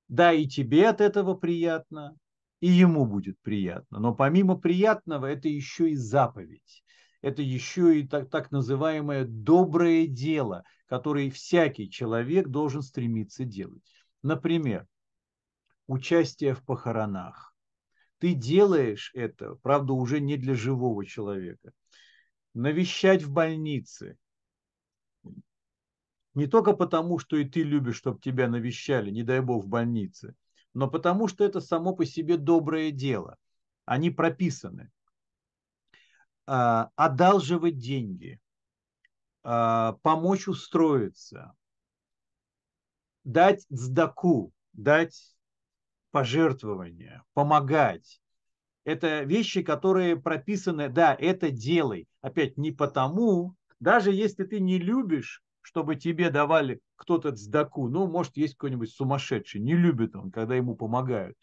Да, 0.09 0.33
и 0.33 0.47
тебе 0.47 0.89
от 0.89 1.01
этого 1.01 1.35
приятно, 1.35 2.17
и 2.61 2.69
ему 2.69 3.07
будет 3.07 3.41
приятно. 3.41 3.99
Но 3.99 4.15
помимо 4.15 4.57
приятного, 4.57 5.27
это 5.27 5.49
еще 5.49 5.91
и 5.91 5.97
заповедь. 5.97 6.84
Это 7.25 7.41
еще 7.41 7.99
и 7.99 8.07
так, 8.07 8.29
так 8.29 8.51
называемое 8.51 9.25
доброе 9.25 10.07
дело, 10.07 10.63
которое 10.85 11.31
всякий 11.31 11.89
человек 11.89 12.49
должен 12.49 12.83
стремиться 12.83 13.47
делать. 13.47 13.83
Например, 14.23 14.87
участие 15.87 16.55
в 16.55 16.63
похоронах. 16.63 17.57
Ты 18.19 18.35
делаешь 18.35 19.11
это, 19.15 19.55
правда, 19.63 19.95
уже 19.95 20.21
не 20.21 20.37
для 20.37 20.55
живого 20.55 21.07
человека. 21.07 21.73
Навещать 22.53 23.23
в 23.23 23.33
больнице. 23.33 24.19
Не 26.35 26.47
только 26.47 26.75
потому, 26.75 27.19
что 27.19 27.39
и 27.39 27.47
ты 27.47 27.63
любишь, 27.63 27.97
чтобы 27.97 28.21
тебя 28.21 28.49
навещали, 28.49 29.11
не 29.11 29.23
дай 29.23 29.41
бог, 29.41 29.65
в 29.65 29.69
больнице, 29.69 30.35
но 30.75 30.91
потому, 30.91 31.27
что 31.29 31.43
это 31.43 31.63
само 31.63 31.97
по 31.97 32.05
себе 32.05 32.37
доброе 32.37 32.91
дело. 32.91 33.39
Они 33.87 34.11
прописаны. 34.11 34.91
А, 36.47 36.91
одалживать 36.97 37.79
деньги, 37.79 38.39
а, 39.43 39.93
помочь 40.03 40.47
устроиться, 40.47 41.55
дать 43.25 43.65
сдаку, 43.71 44.53
дать 44.75 45.35
пожертвования, 46.11 47.25
помогать. 47.33 48.21
Это 48.85 49.23
вещи, 49.23 49.63
которые 49.63 50.17
прописаны, 50.21 50.91
да, 50.91 51.17
это 51.19 51.51
делай. 51.51 52.07
Опять 52.21 52.59
не 52.59 52.71
потому, 52.71 53.55
даже 53.81 54.13
если 54.13 54.45
ты 54.45 54.61
не 54.61 54.79
любишь, 54.79 55.43
чтобы 55.63 55.97
тебе 55.97 56.29
давали 56.29 56.81
кто-то 56.97 57.35
сдаку, 57.35 57.89
ну, 57.89 58.07
может, 58.07 58.37
есть 58.37 58.55
какой-нибудь 58.55 58.91
сумасшедший, 58.91 59.63
не 59.63 59.75
любит 59.75 60.15
он, 60.15 60.31
когда 60.31 60.55
ему 60.55 60.77
помогают. 60.77 61.39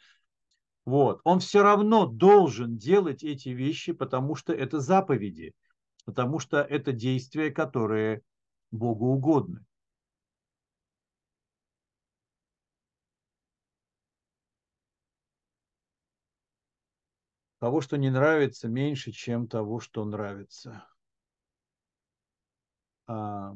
Вот. 0.85 1.21
Он 1.23 1.39
все 1.39 1.61
равно 1.63 2.05
должен 2.05 2.77
делать 2.77 3.23
эти 3.23 3.49
вещи, 3.49 3.93
потому 3.93 4.35
что 4.35 4.53
это 4.53 4.79
заповеди, 4.79 5.53
потому 6.05 6.39
что 6.39 6.61
это 6.61 6.91
действия, 6.91 7.51
которые 7.51 8.21
Богу 8.71 9.07
угодны. 9.07 9.65
того, 17.61 17.79
что 17.79 17.95
не 17.95 18.09
нравится, 18.09 18.67
меньше, 18.67 19.11
чем 19.11 19.47
того, 19.47 19.79
что 19.79 20.03
нравится. 20.03 20.83
А... 23.05 23.55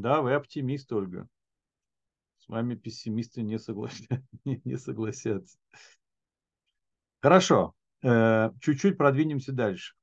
Да, 0.00 0.22
вы 0.22 0.34
оптимист, 0.34 0.92
Ольга. 0.92 1.28
С 2.38 2.48
вами 2.48 2.76
пессимисты 2.76 3.42
не, 3.42 3.58
согласятся. 3.58 4.22
не 4.44 4.76
согласятся. 4.78 5.58
Хорошо. 7.20 7.74
Э, 8.02 8.50
чуть-чуть 8.60 8.96
продвинемся 8.96 9.52
дальше. 9.52 9.94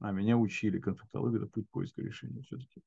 А 0.00 0.12
меня 0.12 0.36
учили 0.36 0.78
конфликтология, 0.80 1.38
это 1.38 1.46
путь 1.48 1.70
поиска 1.70 2.02
решения 2.02 2.42
все-таки. 2.42 2.82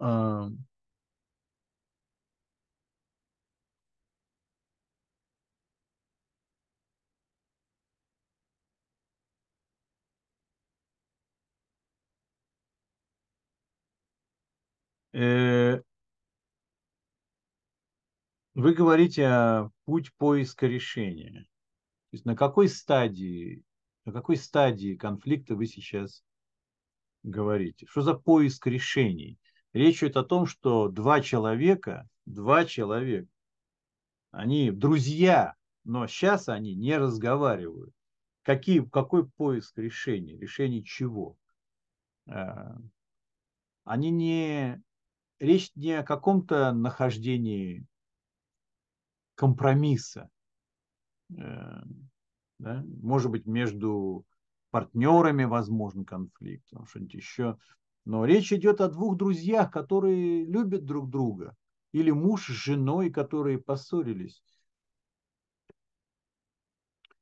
э, 0.00 0.65
вы 15.16 15.82
говорите 18.74 19.26
о 19.26 19.70
путь 19.86 20.12
поиска 20.16 20.66
решения. 20.66 21.42
То 22.10 22.16
есть 22.16 22.26
на 22.26 22.36
какой 22.36 22.68
стадии, 22.68 23.62
на 24.04 24.12
какой 24.12 24.36
стадии 24.36 24.94
конфликта 24.94 25.56
вы 25.56 25.66
сейчас 25.66 26.22
говорите? 27.22 27.86
Что 27.86 28.02
за 28.02 28.14
поиск 28.14 28.66
решений? 28.66 29.38
Речь 29.72 30.02
идет 30.02 30.18
о 30.18 30.24
том, 30.24 30.44
что 30.44 30.88
два 30.88 31.22
человека, 31.22 32.06
два 32.26 32.66
человека, 32.66 33.28
они 34.32 34.70
друзья, 34.70 35.54
но 35.84 36.06
сейчас 36.06 36.50
они 36.50 36.74
не 36.74 36.98
разговаривают. 36.98 37.94
Какие, 38.42 38.84
какой 38.84 39.26
поиск 39.26 39.78
решений? 39.78 40.36
Решений 40.36 40.84
чего? 40.84 41.38
Э, 42.26 42.76
они 43.84 44.10
не... 44.10 44.82
Речь 45.38 45.70
не 45.74 45.92
о 45.92 46.02
каком-то 46.02 46.72
нахождении 46.72 47.86
компромисса. 49.34 50.30
Э, 51.36 51.82
да? 52.58 52.82
Может 53.02 53.30
быть, 53.30 53.46
между 53.46 54.24
партнерами 54.70 55.44
возможен 55.44 56.04
конфликт, 56.04 56.66
что-нибудь 56.86 57.14
еще. 57.14 57.58
Но 58.04 58.24
речь 58.24 58.52
идет 58.52 58.80
о 58.80 58.88
двух 58.88 59.16
друзьях, 59.16 59.70
которые 59.70 60.44
любят 60.44 60.84
друг 60.84 61.10
друга. 61.10 61.56
Или 61.92 62.10
муж 62.10 62.46
с 62.46 62.52
женой, 62.52 63.10
которые 63.10 63.58
поссорились. 63.58 64.42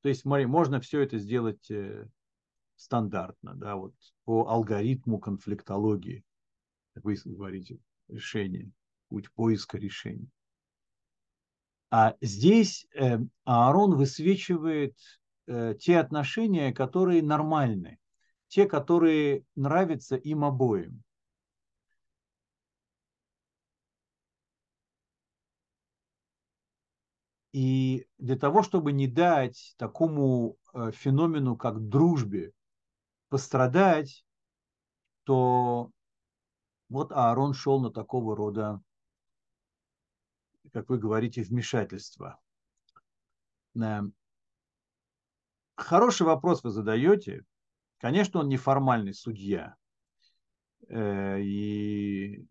То 0.02 0.08
есть, 0.08 0.20
смотри, 0.20 0.46
можно 0.46 0.80
все 0.80 1.00
это 1.00 1.18
сделать 1.18 1.70
э, 1.70 2.06
стандартно, 2.76 3.54
да, 3.54 3.76
вот 3.76 3.94
по 4.24 4.48
алгоритму 4.48 5.18
конфликтологии, 5.18 6.24
как 6.92 7.04
вы 7.04 7.16
говорите, 7.24 7.78
решение, 8.08 8.70
путь 9.08 9.30
поиска 9.32 9.78
решения. 9.78 10.28
А 11.90 12.14
здесь 12.20 12.86
э, 12.94 13.18
Аарон 13.44 13.96
высвечивает 13.96 14.96
э, 15.46 15.74
те 15.78 15.98
отношения, 15.98 16.72
которые 16.72 17.22
нормальны 17.22 17.98
те, 18.54 18.66
которые 18.66 19.44
нравятся 19.56 20.14
им 20.14 20.44
обоим. 20.44 21.02
И 27.52 28.06
для 28.18 28.36
того, 28.36 28.62
чтобы 28.62 28.92
не 28.92 29.08
дать 29.08 29.74
такому 29.76 30.56
э, 30.72 30.92
феномену, 30.92 31.56
как 31.56 31.88
дружбе, 31.88 32.52
пострадать, 33.28 34.24
то 35.24 35.90
вот 36.88 37.12
Аарон 37.12 37.54
шел 37.54 37.80
на 37.80 37.90
такого 37.90 38.36
рода, 38.36 38.80
как 40.72 40.88
вы 40.88 40.98
говорите, 40.98 41.42
вмешательство. 41.42 42.40
Хороший 45.76 46.26
вопрос 46.26 46.62
вы 46.62 46.70
задаете. 46.70 47.44
Конечно, 47.98 48.40
он 48.40 48.48
неформальный 48.48 49.14
судья. 49.14 49.76
Э, 50.88 51.40
и 51.40 52.46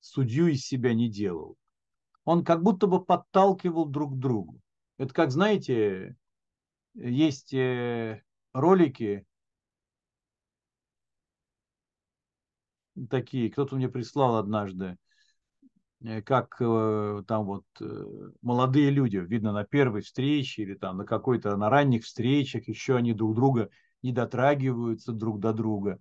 судью 0.00 0.48
из 0.48 0.66
себя 0.66 0.94
не 0.94 1.08
делал. 1.08 1.56
Он 2.24 2.44
как 2.44 2.62
будто 2.62 2.86
бы 2.86 3.04
подталкивал 3.04 3.86
друг 3.86 4.14
к 4.14 4.18
другу. 4.18 4.60
Это 4.96 5.12
как, 5.12 5.30
знаете, 5.30 6.16
есть 6.94 7.52
э, 7.52 8.22
ролики 8.52 9.26
такие, 13.10 13.50
кто-то 13.50 13.76
мне 13.76 13.88
прислал 13.88 14.36
однажды, 14.36 14.96
э, 16.02 16.22
как 16.22 16.58
там 16.58 17.44
вот 17.44 17.64
молодые 18.42 18.90
люди, 18.90 19.16
видно, 19.16 19.52
на 19.52 19.64
первой 19.64 20.02
встрече 20.02 20.62
или 20.62 20.74
там 20.74 20.98
на 20.98 21.04
какой-то, 21.04 21.56
на 21.56 21.70
ранних 21.70 22.04
встречах, 22.04 22.68
еще 22.68 22.96
они 22.96 23.12
друг 23.12 23.34
друга 23.34 23.70
не 24.02 24.12
дотрагиваются 24.12 25.12
друг 25.12 25.40
до 25.40 25.52
друга. 25.52 25.98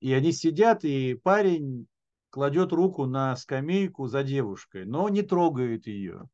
И 0.00 0.12
они 0.12 0.32
сидят, 0.32 0.84
и 0.84 1.14
парень 1.14 1.86
кладет 2.30 2.72
руку 2.72 3.06
на 3.06 3.36
скамейку 3.36 4.06
за 4.06 4.22
девушкой, 4.22 4.86
но 4.86 5.08
не 5.08 5.22
трогает 5.22 5.86
ее. 5.86 6.28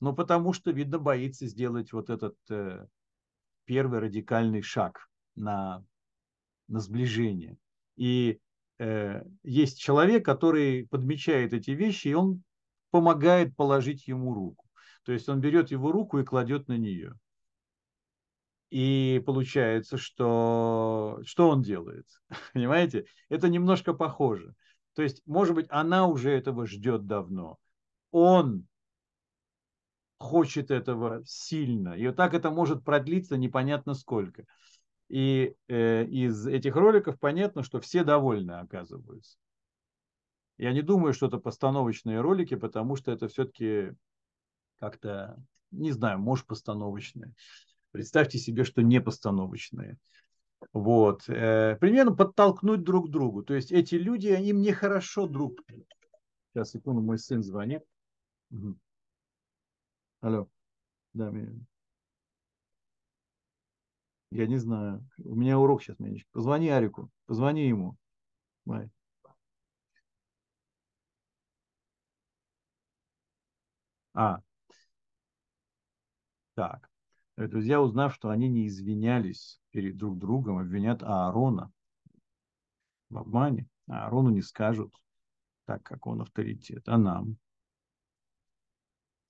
Ну, 0.00 0.14
потому 0.14 0.52
что, 0.52 0.70
видно, 0.70 0.98
боится 0.98 1.46
сделать 1.46 1.92
вот 1.92 2.08
этот 2.08 2.36
э, 2.50 2.86
первый 3.64 3.98
радикальный 3.98 4.62
шаг 4.62 5.08
на, 5.34 5.84
на 6.68 6.80
сближение. 6.80 7.56
И 7.96 8.30
э, 8.30 8.38
есть 8.78 9.78
человек, 9.78 10.24
который 10.24 10.86
подмечает 10.86 11.52
эти 11.52 11.72
вещи, 11.72 12.08
и 12.08 12.14
он 12.14 12.42
помогает 12.90 13.56
положить 13.56 14.06
ему 14.06 14.34
руку. 14.34 14.66
То 15.04 15.12
есть 15.12 15.28
он 15.28 15.40
берет 15.40 15.70
его 15.70 15.90
руку 15.90 16.18
и 16.18 16.24
кладет 16.24 16.68
на 16.68 16.76
нее. 16.76 17.14
И 18.70 19.22
получается, 19.24 19.96
что 19.96 21.20
что 21.24 21.48
он 21.48 21.62
делает? 21.62 22.06
Понимаете? 22.52 23.06
Это 23.28 23.48
немножко 23.48 23.94
похоже. 23.94 24.54
То 24.94 25.02
есть, 25.02 25.22
может 25.26 25.54
быть, 25.54 25.66
она 25.70 26.06
уже 26.06 26.30
этого 26.30 26.66
ждет 26.66 27.06
давно. 27.06 27.56
Он 28.10 28.66
хочет 30.18 30.70
этого 30.70 31.22
сильно. 31.24 31.94
И 31.94 32.06
вот 32.06 32.16
так 32.16 32.34
это 32.34 32.50
может 32.50 32.84
продлиться 32.84 33.36
непонятно 33.36 33.94
сколько. 33.94 34.44
И 35.08 35.54
э, 35.68 36.04
из 36.04 36.46
этих 36.46 36.76
роликов 36.76 37.18
понятно, 37.18 37.62
что 37.62 37.80
все 37.80 38.04
довольны 38.04 38.52
оказываются. 38.52 39.38
Я 40.58 40.72
не 40.72 40.82
думаю, 40.82 41.14
что 41.14 41.26
это 41.26 41.38
постановочные 41.38 42.20
ролики, 42.20 42.56
потому 42.56 42.96
что 42.96 43.12
это 43.12 43.28
все-таки 43.28 43.92
как-то, 44.78 45.42
не 45.70 45.92
знаю, 45.92 46.18
может 46.18 46.46
постановочные. 46.46 47.32
Представьте 47.90 48.38
себе, 48.38 48.64
что 48.64 48.82
не 48.82 49.00
постановочные. 49.00 49.96
Вот. 50.72 51.28
Э, 51.28 51.76
примерно 51.80 52.14
подтолкнуть 52.14 52.82
друг 52.82 53.10
другу. 53.10 53.42
То 53.42 53.54
есть 53.54 53.72
эти 53.72 53.94
люди, 53.94 54.28
им 54.28 54.60
нехорошо 54.60 55.26
друг. 55.26 55.60
Сейчас, 56.52 56.70
секунду, 56.70 57.00
мой 57.00 57.18
сын 57.18 57.42
звонит. 57.42 57.82
Угу. 58.50 58.76
Алло. 60.20 60.48
Да, 61.14 61.30
меня... 61.30 61.52
Я 64.30 64.46
не 64.46 64.58
знаю. 64.58 65.06
У 65.18 65.34
меня 65.34 65.58
урок 65.58 65.82
сейчас, 65.82 65.98
Менечка. 65.98 66.28
Позвони 66.32 66.68
Арику. 66.68 67.10
Позвони 67.26 67.66
ему. 67.66 67.96
Май. 68.64 68.90
А. 74.14 74.42
Так. 76.54 76.90
Друзья, 77.36 77.80
узнав, 77.80 78.14
что 78.14 78.30
они 78.30 78.48
не 78.48 78.66
извинялись 78.66 79.60
перед 79.70 79.96
друг 79.96 80.18
другом, 80.18 80.58
обвинят 80.58 81.02
Аарона 81.02 81.72
в 83.08 83.18
обмане. 83.18 83.66
А 83.86 84.04
Аарону 84.04 84.30
не 84.30 84.42
скажут, 84.42 84.92
так 85.64 85.82
как 85.84 86.06
он 86.06 86.20
авторитет, 86.20 86.88
а 86.88 86.98
нам. 86.98 87.38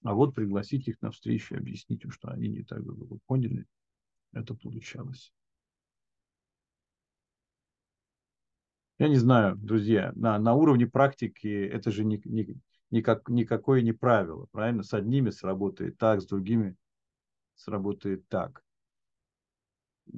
А 0.03 0.15
вот 0.15 0.35
пригласить 0.35 0.89
их 0.89 1.01
на 1.03 1.11
встречу 1.11 1.55
и 1.55 1.59
объяснить 1.59 2.03
им, 2.05 2.11
что 2.11 2.29
они 2.29 2.49
не 2.49 2.65
так 2.65 2.83
друг 2.83 3.23
поняли 3.27 3.67
это 4.33 4.55
получалось. 4.55 5.33
Я 8.99 9.09
не 9.09 9.17
знаю, 9.17 9.57
друзья, 9.57 10.13
на, 10.17 10.39
на 10.39 10.55
уровне 10.55 10.87
практики 10.87 11.47
это 11.47 11.93
же 11.93 12.05
ни, 12.05 12.21
ни, 12.25 12.57
никак, 12.91 13.29
никакое 13.29 13.81
не 13.83 13.93
правило, 13.93 14.47
правильно? 14.51 14.83
С 14.83 14.93
одними 14.93 15.31
сработает 15.31 15.99
так, 15.99 16.21
с 16.21 16.27
другими 16.27 16.77
сработает 17.55 18.27
так. 18.29 18.63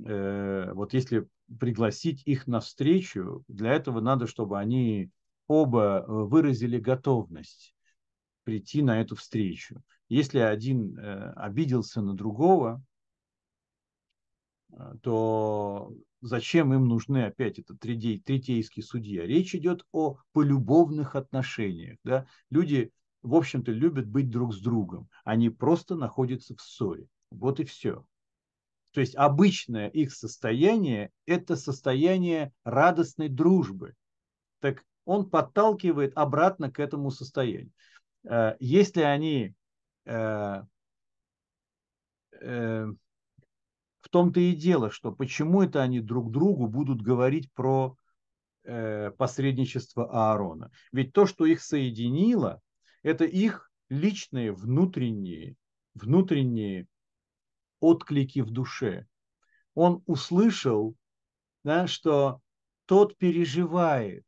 Э, 0.06 0.72
вот 0.72 0.94
если 0.94 1.28
пригласить 1.58 2.22
их 2.26 2.46
на 2.46 2.60
встречу, 2.60 3.44
для 3.48 3.72
этого 3.72 4.00
надо, 4.00 4.26
чтобы 4.26 4.58
они 4.58 5.10
оба 5.46 6.04
выразили 6.06 6.78
готовность 6.78 7.74
прийти 8.44 8.82
на 8.82 9.00
эту 9.00 9.16
встречу. 9.16 9.82
Если 10.08 10.38
один 10.38 10.98
э, 10.98 11.32
обиделся 11.32 12.00
на 12.00 12.14
другого, 12.14 12.82
то 15.02 15.92
зачем 16.20 16.72
им 16.74 16.88
нужны 16.88 17.24
опять 17.24 17.58
этот 17.58 17.80
третейский 17.80 18.82
судья? 18.82 19.26
Речь 19.26 19.54
идет 19.54 19.84
о 19.92 20.18
полюбовных 20.32 21.16
отношениях. 21.16 21.98
Да? 22.04 22.26
Люди, 22.50 22.92
в 23.22 23.34
общем-то, 23.34 23.72
любят 23.72 24.06
быть 24.06 24.30
друг 24.30 24.54
с 24.54 24.60
другом. 24.60 25.08
Они 25.24 25.50
просто 25.50 25.96
находятся 25.96 26.54
в 26.54 26.60
ссоре. 26.60 27.06
Вот 27.30 27.60
и 27.60 27.64
все. 27.64 28.04
То 28.92 29.00
есть 29.00 29.14
обычное 29.14 29.88
их 29.88 30.12
состояние– 30.12 31.10
это 31.26 31.56
состояние 31.56 32.52
радостной 32.64 33.28
дружбы. 33.28 33.94
Так 34.60 34.84
он 35.04 35.30
подталкивает 35.30 36.12
обратно 36.16 36.70
к 36.70 36.80
этому 36.80 37.10
состоянию. 37.10 37.72
Э, 38.28 38.56
если 38.58 39.02
они 39.02 39.54
э, 40.06 40.62
э, 42.40 42.86
в 44.00 44.08
том-то 44.08 44.40
и 44.40 44.54
дело, 44.54 44.90
что 44.90 45.12
почему 45.12 45.62
это 45.62 45.82
они 45.82 46.00
друг 46.00 46.30
другу 46.30 46.66
будут 46.66 47.02
говорить 47.02 47.52
про 47.52 47.96
э, 48.64 49.10
посредничество 49.12 50.10
Аарона. 50.10 50.70
Ведь 50.92 51.12
то, 51.12 51.26
что 51.26 51.44
их 51.46 51.62
соединило, 51.62 52.60
это 53.02 53.24
их 53.24 53.70
личные 53.88 54.52
внутренние, 54.52 55.56
внутренние 55.94 56.86
отклики 57.80 58.40
в 58.40 58.50
душе. 58.50 59.06
Он 59.74 60.02
услышал, 60.06 60.94
да, 61.64 61.86
что 61.86 62.40
тот 62.86 63.16
переживает, 63.16 64.24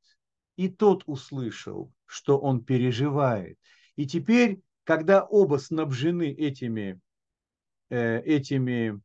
и 0.57 0.68
тот 0.68 1.03
услышал, 1.07 1.93
что 2.07 2.39
он 2.39 2.64
переживает. 2.64 3.59
И 3.97 4.07
теперь, 4.07 4.61
когда 4.85 5.25
оба 5.25 5.57
снабжены 5.57 6.31
этими, 6.31 7.01
э, 7.91 8.20
этими 8.20 9.01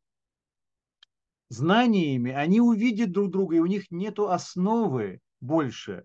знаниями, 1.48 2.32
они 2.32 2.60
увидят 2.60 3.12
друг 3.12 3.30
друга, 3.30 3.56
и 3.56 3.60
у 3.60 3.66
них 3.66 3.90
нет 3.90 4.18
основы 4.18 5.20
больше 5.40 6.04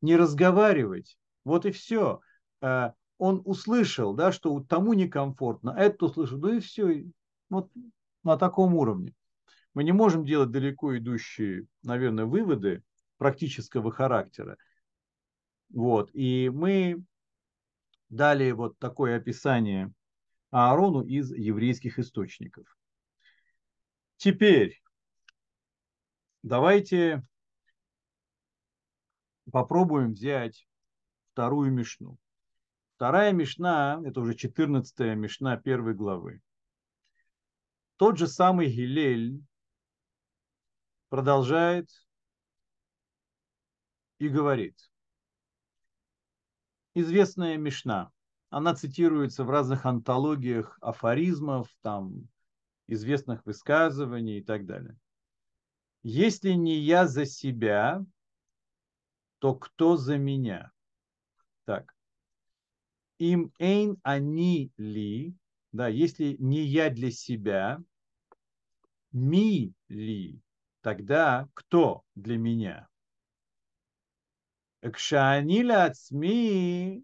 не 0.00 0.16
разговаривать. 0.16 1.18
Вот 1.44 1.66
и 1.66 1.70
все. 1.72 2.20
Э, 2.60 2.92
он 3.18 3.42
услышал, 3.44 4.14
да, 4.14 4.32
что 4.32 4.60
тому 4.60 4.92
некомфортно, 4.92 5.74
а 5.74 5.80
этот 5.80 6.02
услышал, 6.02 6.38
ну 6.38 6.54
и 6.54 6.60
все. 6.60 7.04
Вот 7.50 7.70
на 8.22 8.36
таком 8.36 8.74
уровне. 8.74 9.14
Мы 9.74 9.84
не 9.84 9.92
можем 9.92 10.24
делать 10.24 10.50
далеко 10.50 10.96
идущие, 10.96 11.66
наверное, 11.82 12.24
выводы 12.24 12.82
практического 13.18 13.90
характера. 13.90 14.56
Вот. 15.70 16.10
И 16.12 16.50
мы 16.52 17.02
дали 18.08 18.52
вот 18.52 18.78
такое 18.78 19.16
описание 19.16 19.92
Аарону 20.50 21.02
из 21.02 21.32
еврейских 21.32 21.98
источников. 21.98 22.64
Теперь 24.16 24.80
Давайте 26.44 27.26
попробуем 29.50 30.12
взять 30.12 30.68
вторую 31.32 31.72
мишну. 31.72 32.18
Вторая 32.96 33.32
мишна, 33.32 34.02
это 34.04 34.20
уже 34.20 34.34
14 34.34 35.16
мишна 35.16 35.56
первой 35.56 35.94
главы. 35.94 36.42
Тот 37.96 38.18
же 38.18 38.26
самый 38.26 38.70
Гилель 38.70 39.42
продолжает 41.08 41.88
и 44.18 44.28
говорит. 44.28 44.78
Известная 46.92 47.56
мишна. 47.56 48.12
Она 48.50 48.74
цитируется 48.74 49.44
в 49.44 49.50
разных 49.50 49.86
антологиях 49.86 50.76
афоризмов, 50.82 51.74
там, 51.80 52.28
известных 52.86 53.46
высказываний 53.46 54.40
и 54.40 54.44
так 54.44 54.66
далее. 54.66 54.98
Если 56.06 56.50
не 56.50 56.80
я 56.80 57.06
за 57.08 57.24
себя, 57.24 58.04
то 59.38 59.54
кто 59.54 59.96
за 59.96 60.18
меня? 60.18 60.70
Так. 61.64 61.96
Им 63.18 63.54
эйн 63.58 63.96
они 64.02 64.70
ли, 64.76 65.34
да, 65.72 65.88
если 65.88 66.36
не 66.38 66.62
я 66.62 66.90
для 66.90 67.10
себя, 67.10 67.82
ми 69.12 69.72
ли, 69.88 70.42
тогда 70.82 71.48
кто 71.54 72.02
для 72.14 72.36
меня? 72.36 72.86
Кшаанила 74.82 75.84
ацми, 75.84 77.02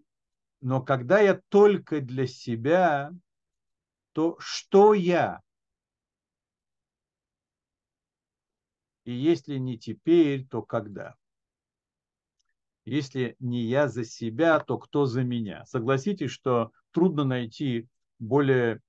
но 0.61 0.83
когда 0.83 1.19
я 1.19 1.41
только 1.49 2.01
для 2.01 2.27
себя, 2.27 3.11
то 4.11 4.37
что 4.39 4.93
я? 4.93 5.41
И 9.05 9.13
если 9.13 9.57
не 9.57 9.77
теперь, 9.77 10.47
то 10.47 10.61
когда? 10.61 11.15
Если 12.85 13.35
не 13.39 13.61
я 13.63 13.87
за 13.87 14.03
себя, 14.03 14.59
то 14.59 14.77
кто 14.77 15.05
за 15.05 15.23
меня? 15.23 15.65
Согласитесь, 15.65 16.31
что 16.31 16.71
трудно 16.91 17.23
найти 17.23 17.87
более 18.19 18.81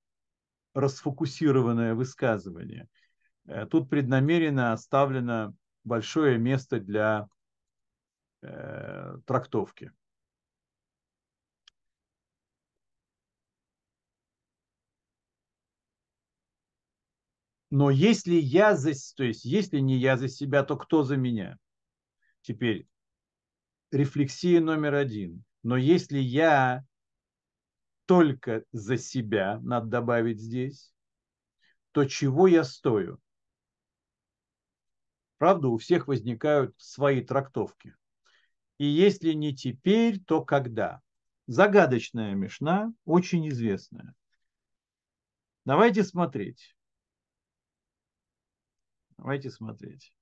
расфокусированное 0.75 1.95
высказывание. 1.95 2.89
Э, 3.47 3.67
тут 3.67 3.91
преднамеренно 3.91 4.73
оставлено 4.73 5.55
большое 5.85 6.39
место 6.39 6.81
для 6.81 7.29
э, 8.43 9.17
трактовки. 9.27 9.93
Но 17.73 17.89
если 17.89 18.35
я 18.35 18.77
за, 18.77 18.93
то 19.17 19.25
есть 19.25 19.47
если 19.47 19.79
не 19.79 19.97
я 19.97 20.19
за 20.19 20.29
себя, 20.29 20.63
то 20.63 20.77
кто 20.77 21.05
за 21.05 21.17
меня? 21.17 21.57
Теперь 22.43 22.87
рефлексия 23.91 24.61
номер 24.61 24.93
один. 24.93 25.43
Но 25.63 25.79
если 25.79 26.19
я 26.19 26.85
только 28.05 28.67
за 28.73 28.99
себя, 28.99 29.59
надо 29.63 29.87
добавить 29.87 30.39
здесь, 30.39 30.93
то 31.93 32.05
чего 32.05 32.47
я 32.47 32.63
стою? 32.63 33.19
Правда, 35.39 35.69
у 35.69 35.79
всех 35.79 36.09
возникают 36.09 36.75
свои 36.77 37.23
трактовки. 37.23 37.97
И 38.77 38.85
если 38.85 39.33
не 39.33 39.57
теперь, 39.57 40.21
то 40.23 40.45
когда? 40.45 41.01
Загадочная 41.47 42.35
мешна, 42.35 42.93
очень 43.07 43.49
известная. 43.49 44.15
Давайте 45.65 46.05
смотреть. 46.05 46.77
Давайте 49.23 49.51
смотреть. 49.51 50.13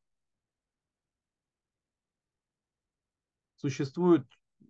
Существует, 3.57 4.27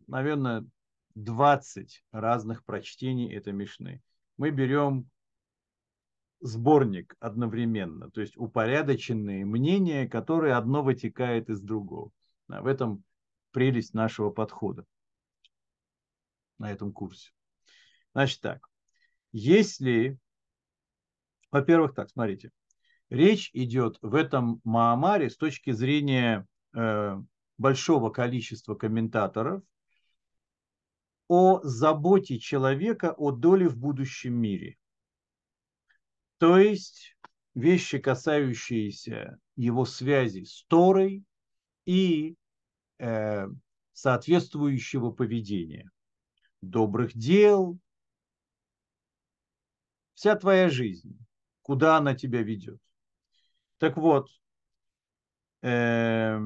наверное, 0.09 0.67
20 1.15 2.03
разных 2.11 2.65
прочтений 2.65 3.33
этой 3.33 3.53
Мишны. 3.53 4.03
Мы 4.37 4.51
берем 4.51 5.09
сборник 6.41 7.15
одновременно, 7.21 8.11
то 8.11 8.21
есть 8.21 8.37
упорядоченные 8.37 9.45
мнения, 9.45 10.09
которые 10.09 10.55
одно 10.55 10.83
вытекает 10.83 11.49
из 11.51 11.61
другого. 11.61 12.11
Да, 12.49 12.63
в 12.63 12.67
этом 12.67 13.03
прелесть 13.51 13.95
нашего 13.95 14.31
подхода 14.31 14.85
на 16.59 16.71
этом 16.71 16.93
курсе. 16.93 17.33
Значит 18.13 18.41
так, 18.41 18.69
если, 19.33 20.19
во-первых, 21.51 21.95
так, 21.95 22.11
смотрите, 22.11 22.51
речь 23.11 23.51
идет 23.53 23.99
в 24.01 24.15
этом 24.15 24.61
Маамаре 24.65 25.29
с 25.29 25.37
точки 25.37 25.73
зрения 25.73 26.47
э, 26.75 27.17
большого 27.59 28.11
количества 28.11 28.75
комментаторов 28.75 29.63
о 31.29 31.61
заботе 31.63 32.39
человека 32.39 33.13
о 33.17 33.33
доле 33.33 33.69
в 33.69 33.77
будущем 33.77 34.35
мире. 34.35 34.77
То 36.39 36.59
есть 36.59 37.17
вещи, 37.55 37.99
касающиеся 37.99 39.39
его 39.57 39.85
связи 39.85 40.45
с 40.45 40.65
Торой 40.69 41.25
и 41.87 42.37
э, 42.99 43.47
соответствующего 43.93 45.11
поведения, 45.11 45.91
добрых 46.61 47.17
дел, 47.17 47.79
вся 50.13 50.37
твоя 50.37 50.69
жизнь, 50.69 51.19
куда 51.63 51.97
она 51.97 52.15
тебя 52.15 52.43
ведет. 52.43 52.81
Так 53.79 53.97
вот, 53.97 54.29
э, 55.63 56.39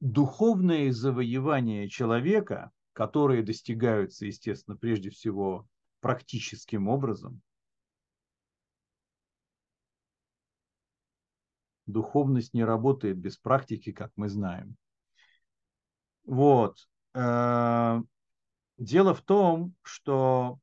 духовные 0.00 0.92
завоевания 0.92 1.88
человека, 1.88 2.72
которые 2.92 3.42
достигаются, 3.44 4.26
естественно, 4.26 4.76
прежде 4.76 5.10
всего 5.10 5.68
практическим 6.00 6.88
образом, 6.88 7.42
духовность 11.86 12.54
не 12.54 12.64
работает 12.64 13.16
без 13.16 13.36
практики, 13.36 13.92
как 13.92 14.12
мы 14.16 14.28
знаем. 14.28 14.76
Вот. 16.24 16.88
Э, 17.14 18.02
дело 18.78 19.14
в 19.14 19.22
том, 19.22 19.74
что 19.82 20.58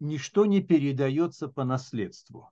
ничто 0.00 0.46
не 0.46 0.60
передается 0.60 1.48
по 1.48 1.64
наследству. 1.64 2.50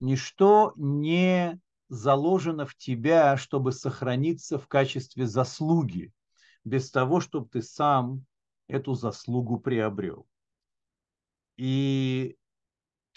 Ничто 0.00 0.72
не 0.76 1.60
заложено 1.88 2.66
в 2.66 2.74
тебя, 2.74 3.36
чтобы 3.36 3.72
сохраниться 3.72 4.58
в 4.58 4.66
качестве 4.66 5.26
заслуги, 5.26 6.12
без 6.64 6.90
того, 6.90 7.20
чтобы 7.20 7.48
ты 7.48 7.62
сам 7.62 8.24
эту 8.66 8.94
заслугу 8.94 9.58
приобрел. 9.58 10.26
И 11.56 12.37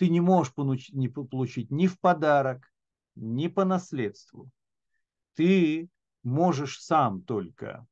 ты 0.01 0.09
не 0.09 0.19
можешь 0.19 0.51
получить, 0.55 1.69
ни 1.69 1.85
в 1.85 1.99
подарок, 1.99 2.73
ни 3.13 3.47
по 3.47 3.65
наследству. 3.65 4.49
Ты 5.35 5.91
можешь 6.23 6.81
сам 6.81 7.21
только 7.21 7.87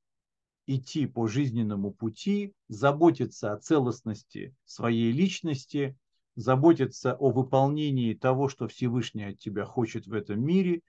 идти 0.66 1.06
по 1.06 1.28
жизненному 1.28 1.92
пути, 1.92 2.56
заботиться 2.68 3.54
о 3.54 3.60
целостности 3.60 4.56
своей 4.66 5.12
личности, 5.12 5.96
заботиться 6.34 7.14
о 7.14 7.30
выполнении 7.30 8.16
того, 8.16 8.50
что 8.50 8.68
Всевышний 8.68 9.26
от 9.26 9.38
тебя 9.38 9.66
хочет 9.66 10.08
в 10.08 10.14
этом 10.14 10.44
мире. 10.44 10.82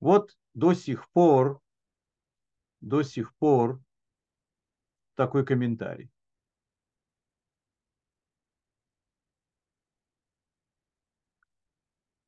Вот 0.00 0.34
до 0.54 0.72
сих 0.72 1.10
пор, 1.10 1.60
до 2.80 3.02
сих 3.02 3.34
пор 3.34 3.82
такой 5.14 5.44
комментарий. 5.44 6.10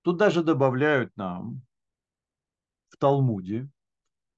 Тут 0.02 0.16
даже 0.16 0.42
добавляют 0.42 1.16
нам 1.16 1.62
в 2.88 2.96
Талмуде, 2.96 3.68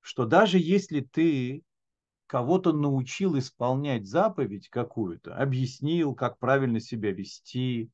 что 0.00 0.26
даже 0.26 0.58
если 0.58 1.00
ты 1.00 1.62
кого-то 2.26 2.72
научил 2.72 3.38
исполнять 3.38 4.06
заповедь 4.06 4.68
какую-то, 4.68 5.34
объяснил, 5.34 6.14
как 6.14 6.38
правильно 6.38 6.80
себя 6.80 7.12
вести, 7.12 7.90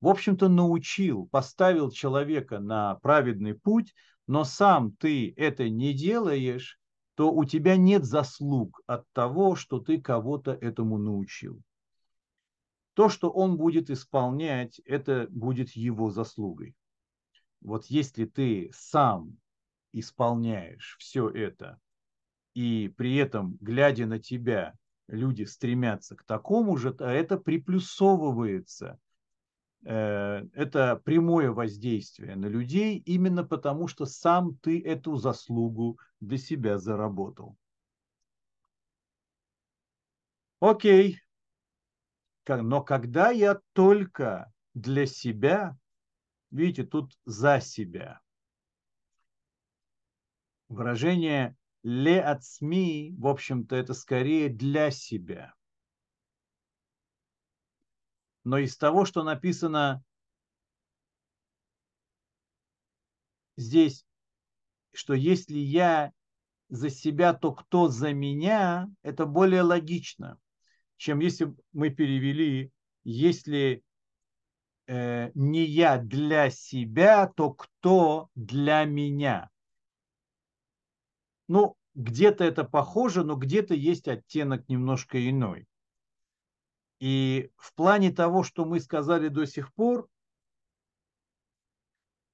в 0.00 0.08
общем-то 0.08 0.48
научил, 0.48 1.26
поставил 1.26 1.90
человека 1.90 2.58
на 2.58 2.94
праведный 2.96 3.54
путь, 3.54 3.94
но 4.26 4.44
сам 4.44 4.92
ты 4.92 5.34
это 5.36 5.68
не 5.68 5.92
делаешь, 5.92 6.78
то 7.16 7.30
у 7.30 7.44
тебя 7.44 7.76
нет 7.76 8.04
заслуг 8.04 8.80
от 8.86 9.04
того, 9.12 9.56
что 9.56 9.78
ты 9.78 10.00
кого-то 10.00 10.52
этому 10.52 10.96
научил. 10.96 11.60
То, 12.94 13.10
что 13.10 13.28
он 13.28 13.58
будет 13.58 13.90
исполнять, 13.90 14.80
это 14.86 15.26
будет 15.30 15.70
его 15.70 16.10
заслугой. 16.10 16.74
Вот 17.60 17.86
если 17.86 18.24
ты 18.24 18.70
сам 18.72 19.36
исполняешь 19.92 20.96
все 20.98 21.28
это, 21.28 21.78
и 22.54 22.92
при 22.96 23.16
этом, 23.16 23.56
глядя 23.60 24.06
на 24.06 24.18
тебя, 24.18 24.74
люди 25.08 25.44
стремятся 25.44 26.16
к 26.16 26.24
такому 26.24 26.76
же, 26.76 26.92
то 26.92 27.04
это 27.06 27.38
приплюсовывается. 27.38 28.98
Э, 29.84 30.44
это 30.52 30.96
прямое 30.96 31.50
воздействие 31.50 32.36
на 32.36 32.46
людей 32.46 32.98
именно 32.98 33.44
потому, 33.44 33.88
что 33.88 34.04
сам 34.04 34.56
ты 34.56 34.80
эту 34.82 35.16
заслугу 35.16 35.98
для 36.20 36.38
себя 36.38 36.78
заработал. 36.78 37.56
Окей. 40.60 41.20
Но 42.46 42.82
когда 42.82 43.30
я 43.30 43.60
только 43.72 44.52
для 44.74 45.06
себя, 45.06 45.76
видите, 46.50 46.84
тут 46.84 47.18
за 47.24 47.60
себя. 47.60 48.20
Выражение 50.68 51.56
ле 51.82 52.20
от 52.20 52.44
СМИ, 52.44 53.14
в 53.18 53.26
общем-то, 53.26 53.74
это 53.74 53.94
скорее 53.94 54.48
для 54.48 54.90
себя. 54.90 55.54
Но 58.44 58.58
из 58.58 58.76
того, 58.76 59.04
что 59.04 59.22
написано 59.22 60.02
здесь, 63.56 64.06
что 64.92 65.14
если 65.14 65.58
я 65.58 66.12
за 66.68 66.88
себя, 66.88 67.34
то 67.34 67.52
кто 67.52 67.88
за 67.88 68.12
меня, 68.12 68.88
это 69.02 69.26
более 69.26 69.62
логично, 69.62 70.38
чем 70.96 71.18
если 71.20 71.54
мы 71.72 71.90
перевели, 71.90 72.72
если 73.02 73.82
э, 74.90 75.30
не 75.34 75.64
я 75.64 75.98
для 75.98 76.50
себя, 76.50 77.28
то 77.28 77.52
кто 77.52 78.28
для 78.34 78.84
меня. 78.84 79.48
Ну, 81.46 81.76
где-то 81.94 82.42
это 82.42 82.64
похоже, 82.64 83.24
но 83.24 83.36
где-то 83.36 83.74
есть 83.74 84.08
оттенок 84.08 84.68
немножко 84.68 85.28
иной. 85.30 85.68
И 86.98 87.50
в 87.56 87.72
плане 87.74 88.10
того, 88.10 88.42
что 88.42 88.64
мы 88.64 88.80
сказали 88.80 89.28
до 89.28 89.46
сих 89.46 89.72
пор, 89.74 90.08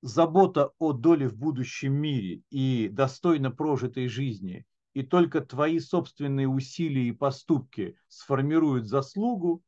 забота 0.01 0.73
о 0.79 0.93
доле 0.93 1.29
в 1.29 1.37
будущем 1.37 1.93
мире 1.93 2.43
и 2.51 2.89
достойно 2.89 3.51
прожитой 3.51 4.09
жизни, 4.09 4.67
и 4.95 5.03
только 5.03 5.43
твои 5.43 5.79
собственные 5.79 6.49
усилия 6.49 7.09
и 7.09 7.13
поступки 7.13 7.99
сформируют 8.09 8.87
заслугу, 8.87 9.63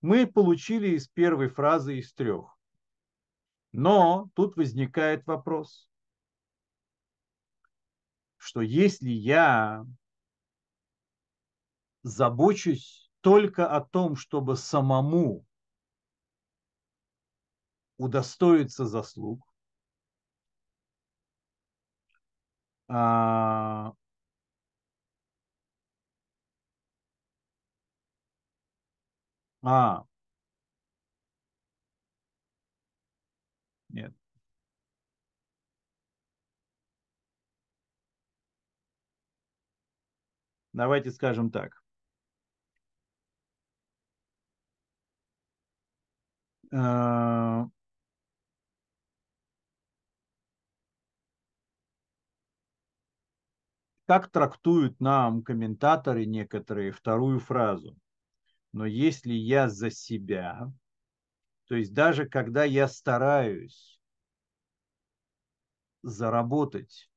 мы 0.00 0.26
получили 0.26 0.88
из 0.96 1.08
первой 1.08 1.48
фразы 1.48 1.98
из 1.98 2.12
трех. 2.12 2.56
Но 3.72 4.30
тут 4.34 4.56
возникает 4.56 5.26
вопрос 5.26 5.88
что 8.38 8.62
если 8.62 9.10
я 9.10 9.84
забочусь 12.02 13.10
только 13.20 13.68
о 13.70 13.80
том, 13.82 14.16
чтобы 14.16 14.56
самому 14.56 15.44
удостоиться 17.98 18.86
заслуг, 18.86 19.44
а, 22.86 23.92
а, 29.62 30.04
нет. 33.90 34.12
Давайте 40.72 41.10
скажем 41.10 41.50
так. 41.50 41.82
А, 46.72 47.68
как 54.06 54.28
трактуют 54.30 54.98
нам 55.00 55.42
комментаторы 55.42 56.26
некоторые 56.26 56.90
вторую 56.90 57.38
фразу. 57.38 57.96
Но 58.72 58.86
если 58.86 59.32
я 59.32 59.68
за 59.68 59.90
себя, 59.90 60.72
то 61.68 61.76
есть 61.76 61.94
даже 61.94 62.26
когда 62.28 62.64
я 62.64 62.88
стараюсь 62.88 64.00
заработать 66.02 67.08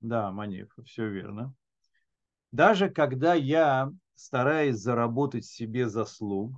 Да, 0.00 0.30
Манев, 0.32 0.70
все 0.84 1.08
верно. 1.08 1.54
Даже 2.52 2.90
когда 2.90 3.34
я 3.34 3.92
стараюсь 4.20 4.76
заработать 4.76 5.46
себе 5.46 5.88
заслуг, 5.88 6.52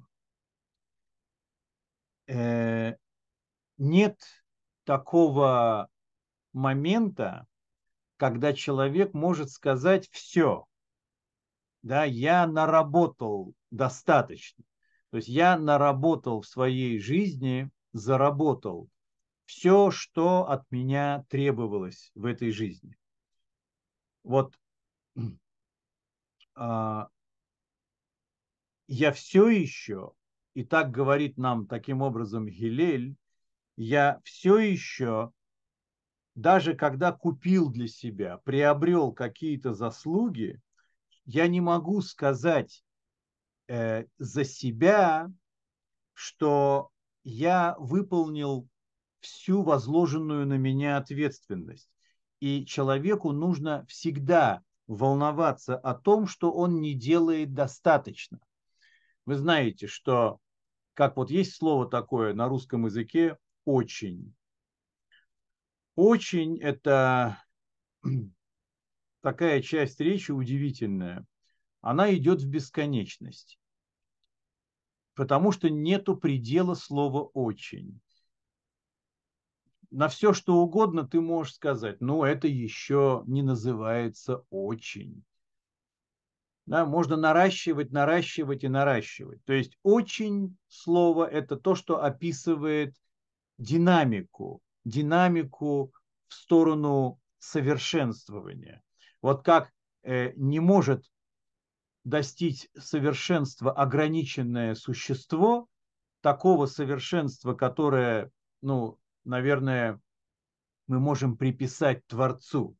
э, 2.27 2.97
нет 3.79 4.19
такого 4.85 5.89
момента, 6.53 7.47
когда 8.17 8.53
человек 8.53 9.15
может 9.15 9.49
сказать 9.49 10.09
все, 10.11 10.67
да, 11.83 12.05
я 12.05 12.47
наработал 12.49 13.55
достаточно. 13.71 14.65
То 15.11 15.19
есть 15.19 15.29
я 15.29 15.57
наработал 15.57 16.41
в 16.41 16.47
своей 16.47 16.99
жизни, 16.99 17.71
заработал 17.93 18.89
все, 19.45 19.93
что 19.93 20.49
от 20.49 20.69
меня 20.73 21.25
требовалось 21.29 22.11
в 22.17 22.25
этой 22.25 22.51
жизни. 22.51 22.97
Вот 24.25 24.59
а, 26.55 27.09
я 28.87 29.13
все 29.13 29.49
еще, 29.49 30.13
и 30.55 30.65
так 30.65 30.91
говорит 30.91 31.39
нам 31.39 31.67
таким 31.67 32.03
образом 32.03 32.47
Гилель, 32.47 33.17
я 33.77 34.21
все 34.25 34.59
еще, 34.59 35.33
даже 36.35 36.75
когда 36.75 37.13
купил 37.13 37.71
для 37.71 37.89
себя, 37.89 38.39
приобрел 38.39 39.13
какие-то 39.13 39.75
заслуги, 39.75 40.61
я 41.25 41.47
не 41.47 41.61
могу 41.61 42.03
сказать 42.03 42.85
э, 43.69 44.05
за 44.19 44.45
себя, 44.45 45.31
что 46.13 46.91
я 47.25 47.77
выполнил 47.79 48.69
всю 49.21 49.63
возложенную 49.63 50.47
на 50.47 50.55
меня 50.55 50.97
ответственность. 50.97 51.89
И 52.41 52.67
человеку 52.67 53.31
нужно 53.31 53.87
всегда 53.87 54.63
волноваться 54.89 55.77
о 55.77 55.95
том, 55.95 56.27
что 56.27 56.53
он 56.53 56.81
не 56.81 56.95
делает 56.95 57.55
достаточно. 57.55 58.41
Вы 59.25 59.37
знаете, 59.37 59.87
что 59.87 60.41
как 60.95 61.17
вот 61.17 61.31
есть 61.31 61.55
слово 61.55 61.89
такое 61.89 62.35
на 62.35 62.49
русском 62.49 62.87
языке 62.87 63.39
«очень». 63.65 64.35
«Очень»– 65.95 66.61
это 66.63 67.43
такая 69.21 69.63
часть 69.63 70.01
речи 70.01 70.33
удивительная. 70.33 71.27
Она 71.81 72.15
идет 72.15 72.43
в 72.43 72.49
бесконечность, 72.49 73.59
потому 75.15 75.53
что 75.53 75.69
нету 75.69 76.17
предела 76.17 76.75
слова 76.75 77.23
«очень» 77.23 78.01
на 79.93 80.09
все, 80.09 80.33
что 80.33 80.57
угодно 80.57 81.07
ты 81.07 81.21
можешь 81.21 81.55
сказать, 81.55 82.01
ну, 82.01 82.25
это 82.25 82.49
еще 82.49 83.23
не 83.27 83.43
называется 83.43 84.45
очень. 84.51 85.23
Да, 86.67 86.87
можно 86.87 87.17
наращивать, 87.17 87.91
наращивать 87.91 88.63
и 88.63 88.69
наращивать. 88.69 89.45
То 89.45 89.53
есть 89.53 89.77
очень 89.83 90.57
слово– 90.69 91.27
это 91.31 91.57
то, 91.57 91.75
что 91.75 92.03
описывает 92.03 92.95
динамику, 93.59 94.61
динамику 94.85 95.93
в 96.29 96.35
сторону 96.35 97.19
совершенствования. 97.39 98.83
Вот 99.21 99.45
как 99.45 99.73
э, 100.05 100.33
не 100.37 100.61
может 100.61 101.05
достичь 102.05 102.69
совершенства 102.79 103.73
ограниченное 103.73 104.75
существо, 104.75 105.69
такого 106.21 106.67
совершенства, 106.67 107.55
которое 107.55 108.31
ну, 108.63 108.99
наверное, 109.25 110.01
мы 110.87 111.01
можем 111.01 111.37
приписать 111.37 112.07
Творцу. 112.07 112.77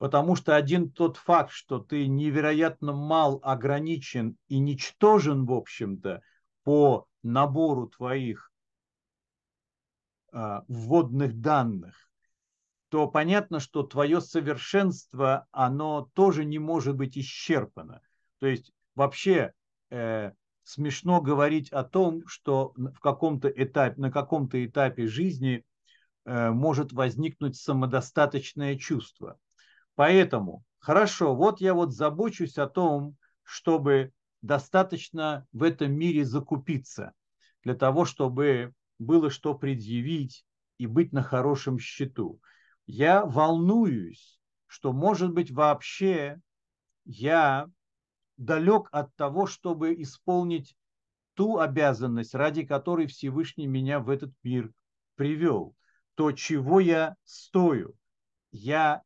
Потому 0.00 0.34
что 0.34 0.56
один 0.56 0.90
тот 0.90 1.18
факт, 1.18 1.50
что 1.50 1.78
ты 1.78 2.06
невероятно 2.06 2.94
мал, 2.94 3.38
ограничен 3.42 4.38
и 4.48 4.58
ничтожен, 4.58 5.44
в 5.44 5.52
общем-то, 5.52 6.22
по 6.64 7.06
набору 7.22 7.86
твоих 7.86 8.50
э, 10.32 10.60
вводных 10.68 11.38
данных, 11.42 12.10
то 12.88 13.08
понятно, 13.08 13.60
что 13.60 13.82
твое 13.82 14.22
совершенство, 14.22 15.46
оно 15.50 16.08
тоже 16.14 16.46
не 16.46 16.58
может 16.58 16.96
быть 16.96 17.18
исчерпано. 17.18 18.00
То 18.38 18.46
есть 18.46 18.72
вообще 18.94 19.52
э, 19.90 20.32
смешно 20.64 21.20
говорить 21.20 21.70
о 21.72 21.84
том, 21.84 22.26
что 22.26 22.72
в 22.74 23.00
каком-то 23.00 23.48
этапе, 23.48 24.00
на 24.00 24.10
каком-то 24.10 24.64
этапе 24.64 25.06
жизни 25.06 25.62
э, 26.24 26.48
может 26.52 26.94
возникнуть 26.94 27.56
самодостаточное 27.56 28.76
чувство. 28.76 29.38
Поэтому, 30.00 30.64
хорошо, 30.78 31.36
вот 31.36 31.60
я 31.60 31.74
вот 31.74 31.92
забочусь 31.92 32.56
о 32.56 32.66
том, 32.66 33.18
чтобы 33.42 34.14
достаточно 34.40 35.46
в 35.52 35.62
этом 35.62 35.92
мире 35.92 36.24
закупиться, 36.24 37.12
для 37.64 37.74
того, 37.74 38.06
чтобы 38.06 38.72
было 38.98 39.28
что 39.28 39.52
предъявить 39.54 40.46
и 40.78 40.86
быть 40.86 41.12
на 41.12 41.22
хорошем 41.22 41.78
счету. 41.78 42.40
Я 42.86 43.26
волнуюсь, 43.26 44.40
что, 44.66 44.94
может 44.94 45.34
быть, 45.34 45.50
вообще 45.50 46.40
я 47.04 47.66
далек 48.38 48.88
от 48.92 49.14
того, 49.16 49.44
чтобы 49.46 49.92
исполнить 50.00 50.78
ту 51.34 51.58
обязанность, 51.58 52.34
ради 52.34 52.64
которой 52.64 53.06
Всевышний 53.06 53.66
меня 53.66 54.00
в 54.00 54.08
этот 54.08 54.32
мир 54.44 54.72
привел. 55.16 55.76
То, 56.14 56.32
чего 56.32 56.80
я 56.80 57.16
стою. 57.24 57.92
Я, 58.50 59.02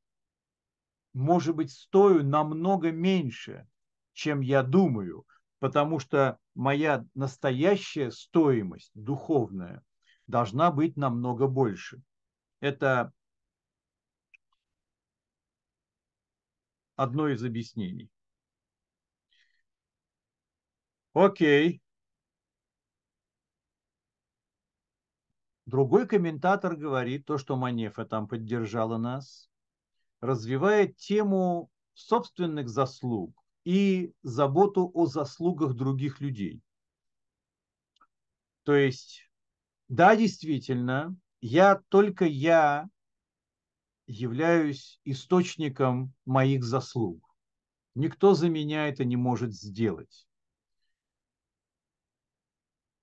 может 1.14 1.54
быть, 1.54 1.70
стою 1.70 2.22
намного 2.24 2.90
меньше, 2.90 3.66
чем 4.12 4.40
я 4.40 4.62
думаю, 4.62 5.24
потому 5.60 5.98
что 5.98 6.38
моя 6.54 7.06
настоящая 7.14 8.10
стоимость 8.10 8.90
духовная 8.94 9.82
должна 10.26 10.70
быть 10.70 10.96
намного 10.96 11.46
больше. 11.46 12.02
Это 12.60 13.12
одно 16.96 17.28
из 17.28 17.44
объяснений. 17.44 18.10
Окей. 21.12 21.80
Другой 25.66 26.06
комментатор 26.06 26.76
говорит, 26.76 27.24
то, 27.24 27.38
что 27.38 27.56
Манефа 27.56 28.04
там 28.04 28.28
поддержала 28.28 28.98
нас, 28.98 29.48
развивает 30.24 30.96
тему 30.96 31.70
собственных 31.92 32.70
заслуг 32.70 33.38
и 33.64 34.14
заботу 34.22 34.90
о 34.94 35.04
заслугах 35.04 35.74
других 35.74 36.20
людей. 36.20 36.62
То 38.62 38.74
есть, 38.74 39.30
да, 39.88 40.16
действительно, 40.16 41.14
я 41.42 41.82
только 41.90 42.24
я 42.24 42.88
являюсь 44.06 44.98
источником 45.04 46.14
моих 46.24 46.64
заслуг. 46.64 47.22
Никто 47.94 48.32
за 48.32 48.48
меня 48.48 48.88
это 48.88 49.04
не 49.04 49.16
может 49.16 49.52
сделать. 49.52 50.26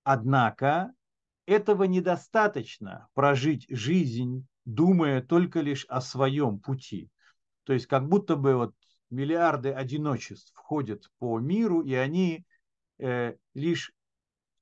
Однако 0.02 0.92
этого 1.46 1.84
недостаточно 1.84 3.08
прожить 3.14 3.66
жизнь, 3.68 4.44
думая 4.64 5.22
только 5.22 5.60
лишь 5.60 5.84
о 5.86 6.00
своем 6.00 6.58
пути. 6.58 7.10
То 7.64 7.72
есть 7.72 7.86
как 7.86 8.08
будто 8.08 8.36
бы 8.36 8.56
вот 8.56 8.74
миллиарды 9.10 9.70
одиночеств 9.70 10.52
входят 10.54 11.10
по 11.18 11.38
миру, 11.38 11.82
и 11.82 11.94
они 11.94 12.44
э, 12.98 13.34
лишь 13.54 13.92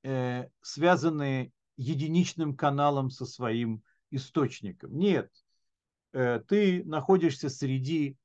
э, 0.03 0.47
связаны 0.61 1.51
единичным 1.77 2.55
каналом 2.55 3.09
со 3.09 3.25
своим 3.25 3.81
источником. 4.11 4.97
Нет, 4.97 5.31
э, 6.13 6.41
ты 6.47 6.83
находишься 6.85 7.49
среди 7.49 8.17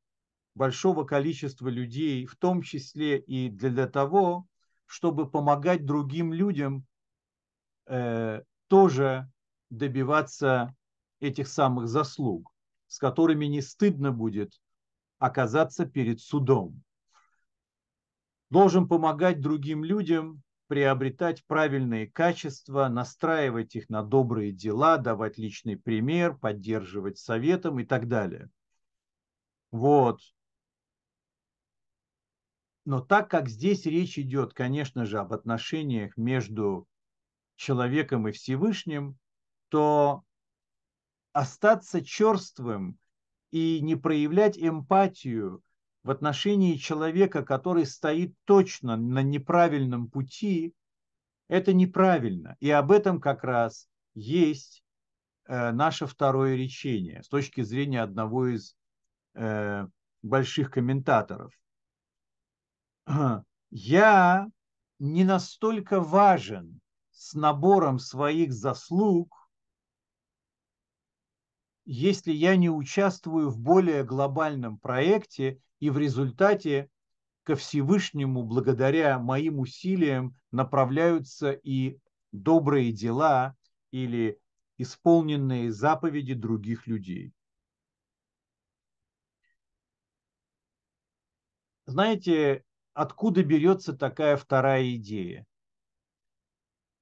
большого 0.54 1.04
количества 1.04 1.68
людей, 1.68 2.26
в 2.26 2.36
том 2.36 2.62
числе 2.62 3.18
и 3.18 3.50
для 3.50 3.86
того, 3.86 4.46
чтобы 4.86 5.30
помогать 5.30 5.84
другим 5.84 6.32
людям 6.32 6.86
э, 7.86 8.42
тоже 8.68 9.30
добиваться 9.70 10.74
этих 11.20 11.48
самых 11.48 11.88
заслуг, 11.88 12.52
с 12.86 12.98
которыми 12.98 13.46
не 13.46 13.60
стыдно 13.60 14.12
будет 14.12 14.60
оказаться 15.18 15.86
перед 15.86 16.20
судом. 16.20 16.82
Должен 18.50 18.86
помогать 18.86 19.40
другим 19.40 19.82
людям 19.82 20.42
приобретать 20.68 21.44
правильные 21.46 22.08
качества, 22.08 22.88
настраивать 22.88 23.76
их 23.76 23.88
на 23.88 24.02
добрые 24.02 24.52
дела, 24.52 24.98
давать 24.98 25.38
личный 25.38 25.76
пример, 25.76 26.36
поддерживать 26.36 27.18
советом 27.18 27.78
и 27.78 27.84
так 27.84 28.08
далее. 28.08 28.50
Вот. 29.70 30.20
Но 32.84 33.00
так 33.00 33.30
как 33.30 33.48
здесь 33.48 33.84
речь 33.86 34.18
идет, 34.18 34.54
конечно 34.54 35.04
же, 35.06 35.18
об 35.18 35.32
отношениях 35.32 36.16
между 36.16 36.86
человеком 37.56 38.28
и 38.28 38.32
Всевышним, 38.32 39.18
то 39.68 40.22
остаться 41.36 42.02
черствым 42.02 42.98
и 43.50 43.80
не 43.82 43.94
проявлять 43.94 44.56
эмпатию 44.56 45.62
в 46.02 46.10
отношении 46.10 46.76
человека, 46.76 47.44
который 47.44 47.84
стоит 47.84 48.34
точно 48.46 48.96
на 48.96 49.22
неправильном 49.22 50.08
пути, 50.08 50.74
это 51.48 51.74
неправильно. 51.74 52.56
И 52.60 52.70
об 52.70 52.90
этом 52.90 53.20
как 53.20 53.44
раз 53.44 53.86
есть 54.14 54.82
э, 55.44 55.72
наше 55.72 56.06
второе 56.06 56.56
речение 56.56 57.22
с 57.22 57.28
точки 57.28 57.60
зрения 57.60 58.00
одного 58.00 58.46
из 58.46 58.74
э, 59.34 59.86
больших 60.22 60.70
комментаторов. 60.70 61.52
Я 63.70 64.46
не 64.98 65.24
настолько 65.24 66.00
важен 66.00 66.80
с 67.10 67.34
набором 67.34 67.98
своих 67.98 68.54
заслуг, 68.54 69.45
если 71.86 72.32
я 72.32 72.56
не 72.56 72.68
участвую 72.68 73.48
в 73.48 73.60
более 73.60 74.04
глобальном 74.04 74.76
проекте 74.78 75.60
и 75.78 75.88
в 75.88 75.98
результате 75.98 76.90
ко 77.44 77.54
Всевышнему 77.54 78.42
благодаря 78.42 79.20
моим 79.20 79.60
усилиям 79.60 80.36
направляются 80.50 81.52
и 81.52 81.98
добрые 82.32 82.92
дела 82.92 83.56
или 83.92 84.38
исполненные 84.78 85.70
заповеди 85.70 86.34
других 86.34 86.88
людей. 86.88 87.32
Знаете, 91.86 92.64
откуда 92.94 93.44
берется 93.44 93.96
такая 93.96 94.36
вторая 94.36 94.96
идея? 94.96 95.46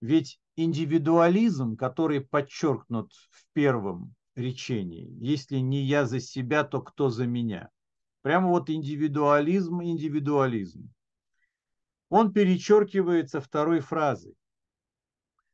Ведь 0.02 0.38
индивидуализм, 0.56 1.74
который 1.74 2.20
подчеркнут 2.20 3.14
в 3.30 3.46
первом 3.54 4.14
речении. 4.36 5.16
Если 5.20 5.58
не 5.58 5.82
я 5.82 6.06
за 6.06 6.20
себя, 6.20 6.64
то 6.64 6.80
кто 6.80 7.10
за 7.10 7.26
меня? 7.26 7.70
Прямо 8.22 8.48
вот 8.48 8.70
индивидуализм, 8.70 9.82
индивидуализм. 9.82 10.92
Он 12.08 12.32
перечеркивается 12.32 13.40
второй 13.40 13.80
фразой, 13.80 14.36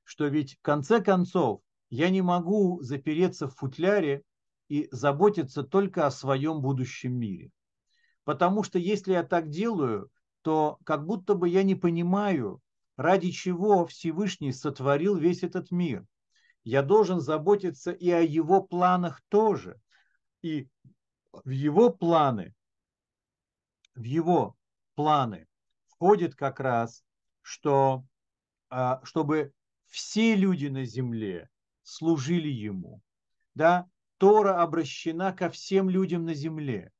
что 0.04 0.26
ведь 0.26 0.54
в 0.54 0.62
конце 0.62 1.00
концов 1.00 1.62
я 1.88 2.10
не 2.10 2.22
могу 2.22 2.80
запереться 2.82 3.48
в 3.48 3.56
футляре 3.56 4.22
и 4.68 4.88
заботиться 4.92 5.62
только 5.62 6.06
о 6.06 6.10
своем 6.10 6.60
будущем 6.60 7.14
мире. 7.14 7.50
Потому 8.24 8.62
что 8.62 8.78
если 8.78 9.12
я 9.12 9.24
так 9.24 9.48
делаю, 9.48 10.10
то 10.42 10.78
как 10.84 11.04
будто 11.06 11.34
бы 11.34 11.48
я 11.48 11.62
не 11.62 11.74
понимаю, 11.74 12.60
ради 12.96 13.30
чего 13.30 13.86
Всевышний 13.86 14.52
сотворил 14.52 15.16
весь 15.16 15.42
этот 15.42 15.70
мир– 15.70 16.06
я 16.64 16.82
должен 16.82 17.20
заботиться 17.20 17.92
и 17.92 18.10
о 18.10 18.20
его 18.20 18.62
планах 18.62 19.20
тоже. 19.28 19.80
И 20.42 20.68
в 21.32 21.50
его 21.50 21.90
планы, 21.90 22.54
в 23.94 24.02
его 24.02 24.56
планы 24.94 25.46
входит 25.88 26.34
как 26.34 26.60
раз, 26.60 27.04
что 27.42 28.04
а, 28.68 29.00
чтобы 29.04 29.52
все 29.86 30.36
люди 30.36 30.66
на 30.66 30.84
земле 30.84 31.48
служили 31.82 32.48
ему. 32.48 33.02
Да? 33.54 33.88
Тора 34.18 34.62
обращена 34.62 35.32
ко 35.32 35.50
всем 35.50 35.90
людям 35.90 36.24
на 36.24 36.34
земле. 36.34 36.92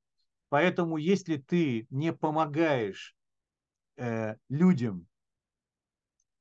Поэтому, 0.48 0.96
если 0.96 1.36
ты 1.36 1.86
не 1.90 2.12
помогаешь 2.12 3.14
э, 3.96 4.36
людям 4.48 5.06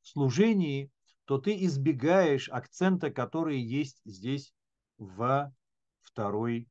в 0.02 0.08
служении, 0.08 0.90
то 1.30 1.38
ты 1.38 1.64
избегаешь 1.64 2.50
акцента, 2.50 3.12
который 3.12 3.62
есть 3.62 4.02
здесь 4.04 4.52
во 4.98 5.54
второй 6.02 6.68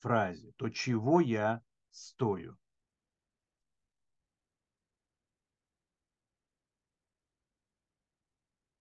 фразе. 0.00 0.52
То, 0.56 0.68
чего 0.68 1.20
я 1.20 1.62
стою. 1.92 2.56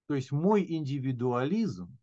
То 0.08 0.16
есть 0.16 0.32
мой 0.32 0.66
индивидуализм, 0.68 1.95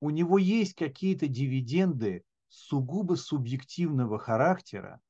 у 0.00 0.10
него 0.10 0.36
есть 0.36 0.74
какие-то 0.74 1.28
дивиденды 1.28 2.24
сугубо 2.48 3.14
субъективного 3.14 4.18
характера, 4.18 5.00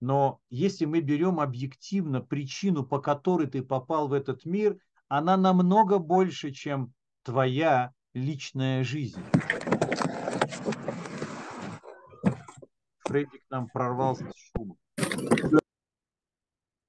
но 0.00 0.40
если 0.48 0.86
мы 0.86 1.02
берем 1.02 1.40
объективно 1.40 2.22
причину, 2.22 2.86
по 2.86 3.02
которой 3.02 3.48
ты 3.48 3.62
попал 3.62 4.08
в 4.08 4.14
этот 4.14 4.46
мир, 4.46 4.78
она 5.08 5.36
намного 5.36 5.98
больше, 5.98 6.50
чем 6.52 6.92
твоя 7.22 7.92
личная 8.14 8.84
жизнь. 8.84 9.22
Фредди 13.06 13.38
к 13.38 13.50
нам 13.50 13.68
прорвался 13.68 14.30
с 14.30 14.36
шумом. 14.36 14.78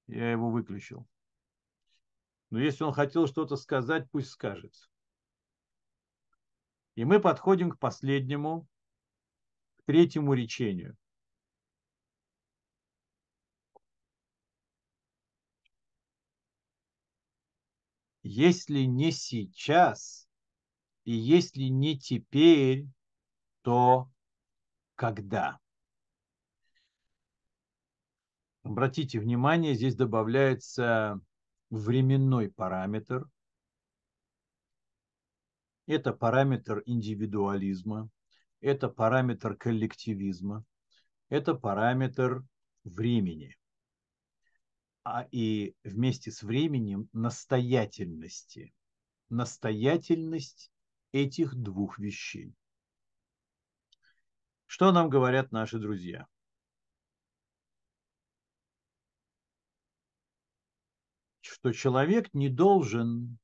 Я 0.07 0.31
его 0.31 0.49
выключил. 0.49 1.07
Но 2.51 2.59
если 2.59 2.83
он 2.83 2.93
хотел 2.93 3.27
что-то 3.27 3.57
сказать, 3.57 4.09
пусть 4.11 4.29
скажет. 4.29 4.73
И 6.95 7.03
мы 7.03 7.19
подходим 7.19 7.71
к 7.71 7.79
последнему, 7.79 8.67
к 9.77 9.83
третьему 9.83 10.33
речению. 10.33 10.95
Если 18.27 18.79
не 18.79 19.11
сейчас, 19.11 20.27
и 21.03 21.11
если 21.13 21.65
не 21.65 21.95
теперь, 21.97 22.87
то 23.61 24.09
когда? 24.95 25.59
Обратите 28.63 29.19
внимание, 29.19 29.75
здесь 29.75 29.95
добавляется 29.95 31.21
временной 31.69 32.49
параметр. 32.49 33.29
Это 35.85 36.11
параметр 36.11 36.81
индивидуализма, 36.87 38.09
это 38.59 38.89
параметр 38.89 39.55
коллективизма, 39.55 40.65
это 41.29 41.53
параметр 41.53 42.43
времени 42.83 43.55
а 45.05 45.27
и 45.31 45.75
вместе 45.83 46.31
с 46.31 46.41
временем 46.41 47.07
настоятельности. 47.13 48.73
Настоятельность 49.29 50.71
этих 51.11 51.55
двух 51.55 51.99
вещей. 51.99 52.55
Что 54.65 54.91
нам 54.91 55.09
говорят 55.09 55.51
наши 55.51 55.77
друзья? 55.77 56.27
Что 61.41 61.71
человек 61.71 62.33
не 62.33 62.49
должен 62.49 63.37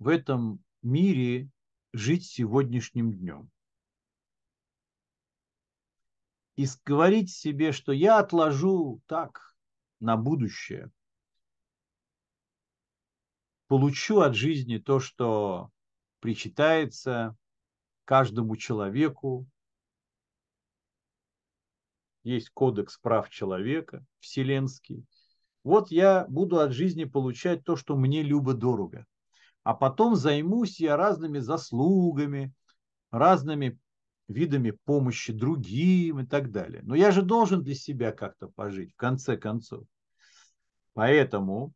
в 0.00 0.08
этом 0.08 0.62
мире 0.82 1.48
жить 1.92 2.26
сегодняшним 2.26 3.12
днем. 3.12 3.48
И 6.56 6.66
говорить 6.84 7.32
себе, 7.32 7.70
что 7.70 7.92
я 7.92 8.18
отложу 8.18 9.00
так, 9.06 9.53
на 10.04 10.16
будущее. 10.18 10.90
Получу 13.68 14.20
от 14.20 14.34
жизни 14.34 14.76
то, 14.76 15.00
что 15.00 15.70
причитается 16.20 17.34
каждому 18.04 18.56
человеку. 18.56 19.46
Есть 22.22 22.50
кодекс 22.50 22.98
прав 22.98 23.30
человека, 23.30 24.04
вселенский. 24.20 25.06
Вот 25.62 25.90
я 25.90 26.26
буду 26.28 26.60
от 26.60 26.72
жизни 26.72 27.04
получать 27.04 27.64
то, 27.64 27.74
что 27.74 27.96
мне 27.96 28.22
любо-дорого. 28.22 29.06
А 29.62 29.72
потом 29.72 30.16
займусь 30.16 30.80
я 30.80 30.98
разными 30.98 31.38
заслугами, 31.38 32.52
разными 33.10 33.78
видами 34.28 34.72
помощи 34.84 35.32
другим 35.32 36.20
и 36.20 36.26
так 36.26 36.50
далее. 36.50 36.82
Но 36.84 36.94
я 36.94 37.10
же 37.10 37.22
должен 37.22 37.62
для 37.62 37.74
себя 37.74 38.12
как-то 38.12 38.48
пожить, 38.48 38.92
в 38.92 38.96
конце 38.96 39.38
концов. 39.38 39.86
Поэтому, 40.94 41.72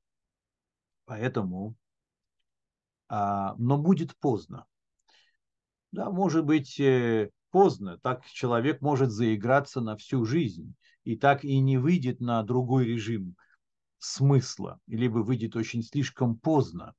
поэтому, 1.05 1.74
а, 3.09 3.55
но 3.59 3.77
будет 3.77 4.16
поздно. 4.16 4.66
Да, 5.90 6.11
может 6.11 6.45
быть, 6.45 6.78
э, 6.78 7.31
поздно. 7.51 7.99
Так 7.99 8.24
человек 8.27 8.81
может 8.81 9.11
заиграться 9.11 9.81
на 9.81 9.97
всю 9.97 10.24
жизнь 10.24 10.74
и 11.05 11.16
так 11.16 11.45
и 11.45 11.59
не 11.61 11.78
выйдет 11.78 12.20
на 12.20 12.43
другой 12.43 12.86
режим 12.86 13.36
смысла, 13.99 14.78
либо 14.86 15.19
выйдет 15.19 15.57
очень 15.57 15.82
слишком 15.82 16.36
поздно. 16.36 16.95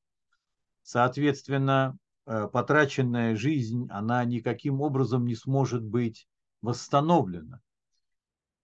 Соответственно, 0.82 1.98
э, 2.26 2.48
потраченная 2.52 3.36
жизнь, 3.36 3.88
она 3.90 4.26
никаким 4.26 4.82
образом 4.82 5.26
не 5.26 5.36
сможет 5.36 5.84
быть 5.84 6.28
восстановлена. 6.62 7.62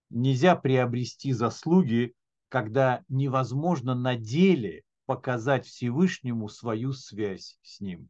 Нельзя 0.09 0.55
приобрести 0.55 1.31
заслуги, 1.31 2.13
когда 2.55 3.03
невозможно 3.09 3.95
на 3.95 4.15
деле 4.15 4.85
показать 5.05 5.65
Всевышнему 5.65 6.47
свою 6.47 6.93
связь 6.93 7.59
с 7.63 7.81
ним. 7.81 8.09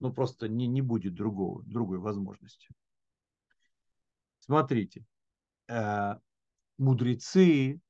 Ну, 0.00 0.12
просто 0.12 0.48
не, 0.48 0.66
не 0.66 0.82
будет 0.82 1.14
другого, 1.14 1.62
другой 1.64 1.96
возможности. 1.96 2.68
Смотрите, 4.38 5.06
э, 5.66 6.16
мудрецы 6.76 7.80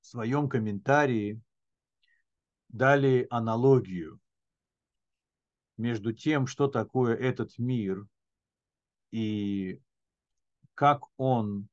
в 0.00 0.06
своем 0.06 0.48
комментарии 0.48 1.42
дали 2.70 3.26
аналогию 3.28 4.18
между 5.76 6.14
тем, 6.14 6.46
что 6.46 6.68
такое 6.68 7.14
этот 7.16 7.58
мир 7.58 8.06
и 9.10 9.78
как 10.72 11.02
он 11.18 11.68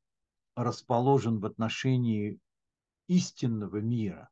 расположен 0.55 1.39
в 1.39 1.45
отношении 1.45 2.39
истинного 3.07 3.77
мира. 3.77 4.29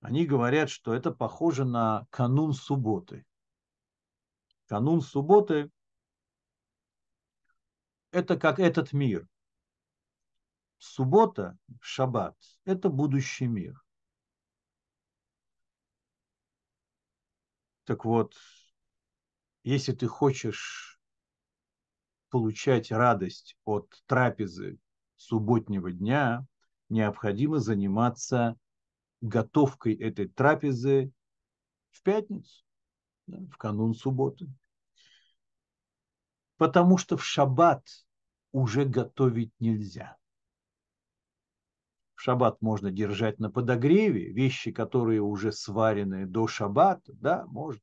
Они 0.00 0.26
говорят, 0.26 0.70
что 0.70 0.94
это 0.94 1.10
похоже 1.10 1.64
на 1.64 2.06
канун 2.10 2.52
субботы. 2.52 3.26
Канун 4.66 5.00
субботы– 5.00 5.70
это 8.10 8.38
как 8.38 8.60
этот 8.60 8.92
мир. 8.92 9.28
Суббота, 10.78 11.58
шаббат– 11.80 12.36
это 12.64 12.88
будущий 12.88 13.46
мир. 13.46 13.82
Так 17.84 18.04
вот, 18.04 18.36
если 19.64 19.92
ты 19.92 20.06
хочешь 20.06 20.97
получать 22.30 22.90
радость 22.90 23.56
от 23.64 23.90
трапезы 24.06 24.78
субботнего 25.16 25.90
дня, 25.90 26.46
необходимо 26.88 27.58
заниматься 27.58 28.56
готовкой 29.20 29.94
этой 29.94 30.28
трапезы 30.28 31.12
в 31.90 32.02
пятницу, 32.02 32.64
в 33.26 33.56
канун 33.56 33.94
субботы. 33.94 34.48
Потому 36.56 36.98
что 36.98 37.16
в 37.16 37.24
шаббат 37.24 37.84
уже 38.52 38.84
готовить 38.84 39.52
нельзя. 39.58 40.16
В 42.14 42.20
шаббат 42.20 42.60
можно 42.60 42.90
держать 42.90 43.38
на 43.38 43.50
подогреве 43.50 44.32
вещи, 44.32 44.72
которые 44.72 45.20
уже 45.20 45.52
сварены 45.52 46.26
до 46.26 46.48
шаббата, 46.48 47.12
да, 47.12 47.46
можно. 47.46 47.80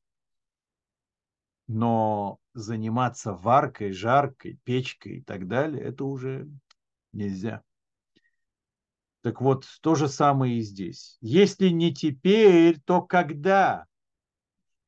Но 1.66 2.38
заниматься 2.54 3.32
варкой, 3.32 3.92
жаркой, 3.92 4.58
печкой 4.64 5.18
и 5.18 5.22
так 5.22 5.48
далее, 5.48 5.82
это 5.82 6.04
уже 6.04 6.48
нельзя. 7.12 7.62
Так 9.22 9.40
вот, 9.40 9.66
то 9.80 9.96
же 9.96 10.08
самое 10.08 10.58
и 10.58 10.60
здесь. 10.60 11.18
Если 11.20 11.68
не 11.70 11.92
теперь, 11.92 12.80
то 12.80 13.02
когда? 13.02 13.86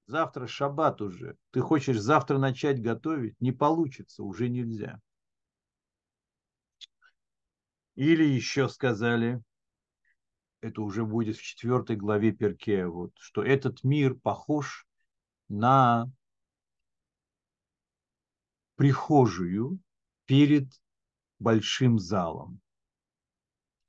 Завтра 0.07 0.47
шаббат 0.47 1.03
уже. 1.03 1.37
Ты 1.51 1.61
хочешь 1.61 1.99
завтра 1.99 2.39
начать 2.39 2.81
готовить? 2.81 3.35
Не 3.41 3.53
получится, 3.53 4.23
уже 4.23 4.49
нельзя. 4.49 5.01
Или 7.97 8.23
еще 8.25 8.69
сказали, 8.69 9.43
это 10.61 10.83
уже 10.83 11.05
будет 11.05 11.37
в 11.37 11.43
четвертой 11.43 11.97
главе 11.97 12.31
Перке, 12.31 12.87
вот, 12.87 13.11
что 13.19 13.43
этот 13.43 13.83
мир 13.83 14.15
похож 14.15 14.87
на 15.49 16.09
прихожую 18.79 19.81
перед 20.25 20.69
большим 21.41 21.99
залом 21.99 22.61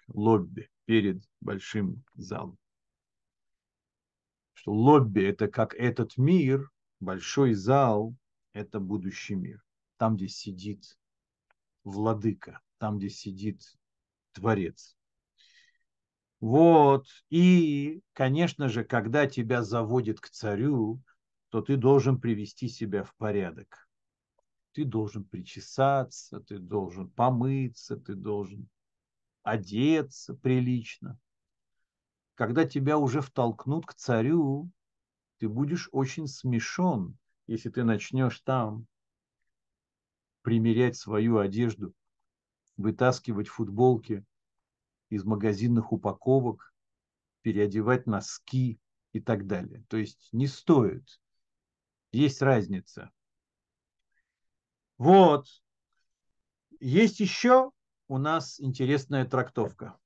лобби 0.08 0.68
перед 0.86 1.22
большим 1.42 2.04
залом. 2.16 2.58
Что 4.54 4.74
лобби– 4.74 5.22
это 5.24 5.48
как 5.48 5.76
этот 5.76 6.18
мир, 6.18 6.72
большой 7.00 7.54
зал– 7.54 8.16
это 8.54 8.80
будущий 8.80 9.36
мир. 9.36 9.64
Там, 9.98 10.16
где 10.16 10.28
сидит 10.28 10.98
владыка, 11.84 12.60
там, 12.80 12.98
где 12.98 13.10
сидит 13.10 13.62
Творец. 14.32 14.98
Вот. 16.40 17.06
И, 17.30 18.02
конечно 18.14 18.70
же, 18.70 18.84
когда 18.84 19.28
тебя 19.28 19.62
заводит 19.62 20.20
к 20.20 20.30
царю, 20.30 21.00
то 21.50 21.62
ты 21.62 21.78
должен 21.78 22.20
привести 22.20 22.68
себя 22.68 23.04
в 23.04 23.14
порядок. 23.18 23.89
Ты 24.80 24.86
должен 24.86 25.26
причесаться, 25.26 26.40
ты 26.40 26.58
должен 26.58 27.10
помыться, 27.10 27.98
ты 27.98 28.16
должен 28.16 28.70
одеться 29.44 30.36
прилично. 30.36 31.20
Когда 32.36 32.64
тебя 32.64 32.98
уже 32.98 33.20
втолкнут 33.20 33.86
к 33.86 33.94
царю, 33.94 34.72
ты 35.38 35.50
будешь 35.50 35.90
очень 35.92 36.28
смешон, 36.28 37.18
если 37.46 37.70
ты 37.70 37.84
начнешь 37.84 38.40
там 38.40 38.88
примерять 40.44 40.96
свою 40.96 41.40
одежду, 41.40 41.94
вытаскивать 42.78 43.50
футболки 43.50 44.24
из 45.10 45.26
магазинных 45.26 45.92
упаковок, 45.92 46.74
переодевать 47.42 48.08
носки 48.08 48.80
и 49.12 49.20
так 49.20 49.46
далее. 49.46 49.84
То 49.90 49.98
есть 49.98 50.30
не 50.32 50.48
стоит. 50.48 51.20
Есть 52.14 52.42
разница. 52.42 53.12
Вот. 55.00 55.48
Есть 56.82 57.22
еще 57.22 57.72
у 58.10 58.18
нас 58.18 58.60
интересная 58.60 59.26
трактовка. 59.26 59.98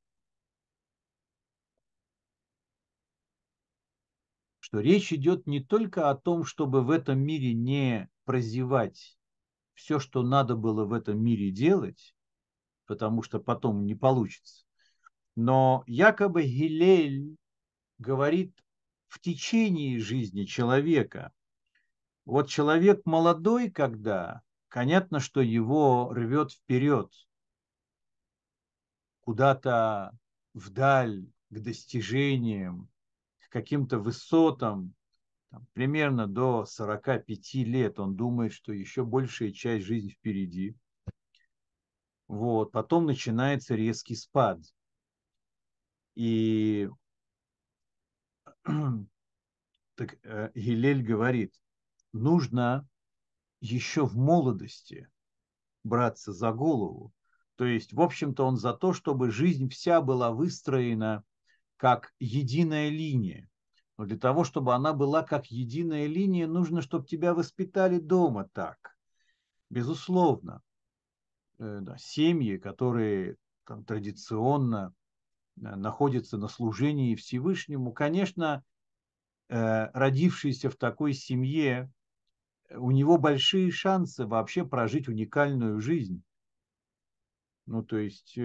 Что 4.60 4.80
речь 4.80 5.12
идет 5.12 5.48
не 5.48 5.64
только 5.64 6.12
о 6.12 6.16
том, 6.16 6.46
чтобы 6.46 6.84
в 6.84 6.92
этом 6.92 7.20
мире 7.20 7.54
не 7.54 8.08
прозевать 8.24 9.18
все, 9.74 9.98
что 9.98 10.22
надо 10.22 10.56
было 10.56 10.86
в 10.86 10.94
этом 10.94 11.20
мире 11.20 11.50
делать, 11.50 12.16
потому 12.86 13.24
что 13.24 13.40
потом 13.40 13.88
не 13.88 13.96
получится. 13.96 14.64
Но 15.36 15.84
якобы 15.88 16.44
Гилель 16.44 17.36
говорит 17.98 18.56
в 19.08 19.20
течение 19.20 20.00
жизни 20.00 20.46
человека. 20.46 21.34
Вот 22.26 22.48
человек 22.48 23.02
молодой, 23.06 23.72
когда, 23.72 24.44
понятно, 24.74 25.20
что 25.20 25.40
его 25.40 26.12
рвет 26.12 26.52
вперед, 26.52 27.14
куда-то 29.22 30.18
вдаль, 30.56 31.28
к 31.52 31.60
достижениям, 31.60 32.90
к 33.38 33.50
каким-то 33.52 34.00
высотам, 34.00 34.96
там, 35.52 35.68
примерно 35.74 36.28
до 36.28 36.66
45 36.66 37.54
лет 37.66 38.00
он 38.00 38.16
думает, 38.16 38.52
что 38.52 38.74
еще 38.74 39.06
большая 39.06 39.52
часть 39.52 39.86
жизни 39.86 40.10
впереди. 40.10 40.76
Вот. 42.28 42.72
Потом 42.72 43.06
начинается 43.06 43.76
резкий 43.76 44.16
спад. 44.16 44.60
И 46.16 46.90
так, 48.64 50.18
э, 50.24 50.52
Гилель 50.56 51.04
говорит, 51.04 51.54
нужно 52.12 52.88
еще 53.72 54.06
в 54.06 54.16
молодости 54.16 55.10
браться 55.84 56.34
за 56.34 56.52
голову, 56.52 57.14
то 57.56 57.66
есть, 57.66 57.94
в 57.94 58.02
общем-то, 58.02 58.46
он 58.46 58.58
за 58.58 58.74
то, 58.74 58.94
чтобы 58.94 59.32
жизнь 59.32 59.70
вся 59.70 60.02
была 60.02 60.32
выстроена 60.32 61.24
как 61.78 62.14
единая 62.20 62.90
линия. 62.90 63.50
Но 63.98 64.06
для 64.06 64.18
того, 64.18 64.44
чтобы 64.44 64.74
она 64.74 64.94
была 64.94 65.24
как 65.24 65.48
единая 65.48 66.08
линия, 66.08 66.48
нужно, 66.48 66.82
чтобы 66.82 67.06
тебя 67.06 67.34
воспитали 67.34 68.00
дома 68.00 68.50
так. 68.54 68.98
Безусловно. 69.70 70.62
Э, 71.60 71.82
семьи, 71.98 72.58
которые 72.58 73.38
там, 73.66 73.86
традиционно 73.86 74.94
э, 75.56 75.76
находятся 75.76 76.38
на 76.38 76.48
служении 76.48 77.16
Всевышнему, 77.16 77.94
конечно, 77.94 78.64
э, 79.50 79.92
родившийся 79.92 80.72
в 80.72 80.76
такой 80.76 81.14
семье, 81.14 81.92
у 82.76 82.92
него 82.92 83.18
большие 83.18 83.72
шансы 83.72 84.26
вообще 84.26 84.66
прожить 84.66 85.08
уникальную 85.08 85.80
жизнь. 85.80 86.24
Ну, 87.66 87.84
то 87.84 87.98
есть 87.98 88.38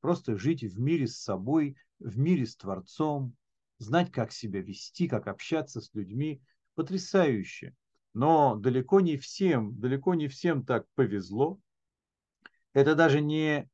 просто 0.00 0.36
жить 0.36 0.62
в 0.62 0.78
мире 0.78 1.06
с 1.06 1.18
собой, 1.18 1.76
в 1.98 2.18
мире 2.18 2.46
с 2.46 2.56
Творцом, 2.56 3.36
знать, 3.78 4.12
как 4.12 4.32
себя 4.32 4.60
вести, 4.60 5.08
как 5.08 5.26
общаться 5.26 5.80
с 5.80 5.92
людьми. 5.94 6.40
Потрясающе. 6.74 7.74
Но 8.12 8.56
далеко 8.56 9.00
не 9.00 9.16
всем, 9.16 9.78
далеко 9.78 10.14
не 10.14 10.28
всем 10.28 10.64
так 10.64 10.86
повезло. 10.94 11.58
Это 12.72 12.94
даже 12.94 13.20
не 13.20 13.68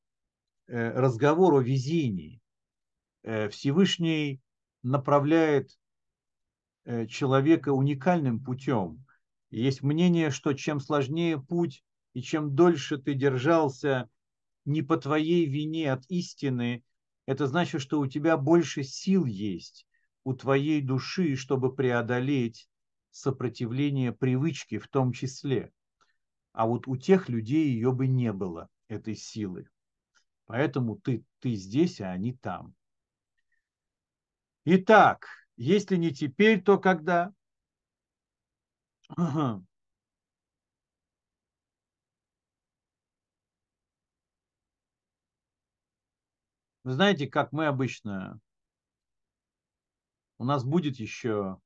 э, 0.66 0.91
разговор 0.91 1.55
о 1.55 1.61
везении. 1.61 2.41
Э, 3.23 3.49
Всевышний 3.49 4.41
направляет 4.83 5.78
э, 6.85 7.07
человека 7.07 7.70
уникальным 7.70 8.43
путем. 8.43 9.06
Есть 9.51 9.82
мнение, 9.82 10.31
что 10.31 10.52
чем 10.52 10.81
сложнее 10.81 11.40
путь 11.40 11.85
и 12.14 12.23
чем 12.23 12.55
дольше 12.55 12.98
ты 12.98 13.14
держался 13.14 14.09
не 14.64 14.82
по 14.82 14.97
твоей 14.97 15.47
вине 15.47 15.93
от 15.93 16.05
истины, 16.09 16.82
это 17.27 17.47
значит, 17.47 17.81
что 17.81 18.01
у 18.01 18.06
тебя 18.06 18.36
больше 18.36 18.82
сил 18.82 19.24
есть 19.24 19.86
у 20.27 20.35
твоей 20.35 20.81
души, 20.81 21.36
чтобы 21.36 21.73
преодолеть 21.73 22.68
сопротивление 23.12 24.12
привычки 24.12 24.78
в 24.78 24.89
том 24.89 25.12
числе. 25.12 25.70
А 26.52 26.66
вот 26.66 26.89
у 26.89 26.97
тех 26.97 27.28
людей 27.28 27.68
ее 27.68 27.93
бы 27.93 28.09
не 28.09 28.32
было, 28.32 28.68
этой 28.89 29.14
силы. 29.14 29.68
Поэтому 30.47 30.97
ты, 30.97 31.24
ты 31.39 31.55
здесь, 31.55 32.01
а 32.01 32.10
они 32.10 32.32
там. 32.32 32.74
Итак, 34.64 35.28
если 35.56 35.94
не 35.94 36.10
теперь, 36.10 36.60
то 36.60 36.77
когда? 36.77 37.32
Вы 46.85 46.93
знаете, 46.93 47.27
как 47.27 47.53
мы 47.53 47.66
обычно 47.66 48.41
у 50.39 50.45
нас 50.45 50.65
будет 50.65 50.97
еще 50.97 51.61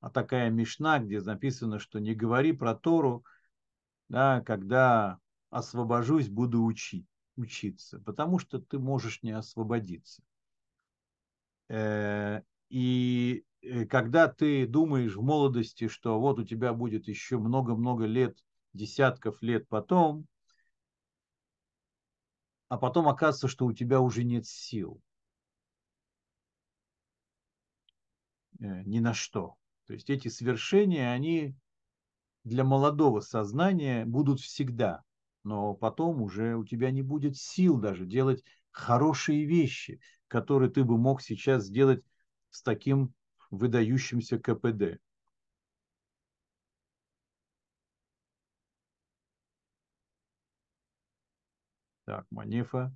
а 0.00 0.10
такая 0.10 0.50
мешна, 0.50 0.98
где 0.98 1.20
написано, 1.20 1.78
что 1.78 1.98
не 1.98 2.14
говори 2.14 2.52
про 2.52 2.74
Тору, 2.74 3.24
да, 4.08 4.40
когда 4.42 5.18
освобожусь, 5.50 6.28
буду 6.28 6.64
учить, 6.64 7.06
учиться, 7.36 7.98
потому 8.00 8.38
что 8.38 8.60
ты 8.60 8.78
можешь 8.78 9.22
не 9.22 9.32
освободиться. 9.32 10.22
Э, 11.68 12.42
и 12.70 13.44
когда 13.88 14.28
ты 14.28 14.66
думаешь 14.66 15.16
в 15.16 15.22
молодости, 15.22 15.88
что 15.88 16.20
вот 16.20 16.38
у 16.38 16.44
тебя 16.44 16.72
будет 16.72 17.08
еще 17.08 17.38
много-много 17.38 18.04
лет, 18.04 18.36
десятков 18.72 19.42
лет 19.42 19.68
потом, 19.68 20.26
а 22.68 22.76
потом 22.76 23.08
оказывается, 23.08 23.48
что 23.48 23.66
у 23.66 23.72
тебя 23.72 24.00
уже 24.00 24.24
нет 24.24 24.46
сил. 24.46 25.00
Э, 28.60 28.82
ни 28.84 29.00
на 29.00 29.14
что. 29.14 29.54
То 29.86 29.94
есть 29.94 30.10
эти 30.10 30.28
свершения, 30.28 31.10
они 31.10 31.54
для 32.44 32.64
молодого 32.64 33.20
сознания 33.20 34.04
будут 34.04 34.40
всегда, 34.40 35.02
но 35.44 35.74
потом 35.74 36.22
уже 36.22 36.56
у 36.56 36.64
тебя 36.64 36.90
не 36.90 37.02
будет 37.02 37.36
сил 37.36 37.78
даже 37.78 38.06
делать 38.06 38.44
хорошие 38.70 39.44
вещи, 39.44 40.00
которые 40.28 40.70
ты 40.70 40.84
бы 40.84 40.98
мог 40.98 41.22
сейчас 41.22 41.64
сделать 41.64 42.04
с 42.50 42.62
таким 42.62 43.14
выдающимся 43.50 44.38
КПД. 44.38 45.00
Так, 52.04 52.26
Манефа. 52.30 52.90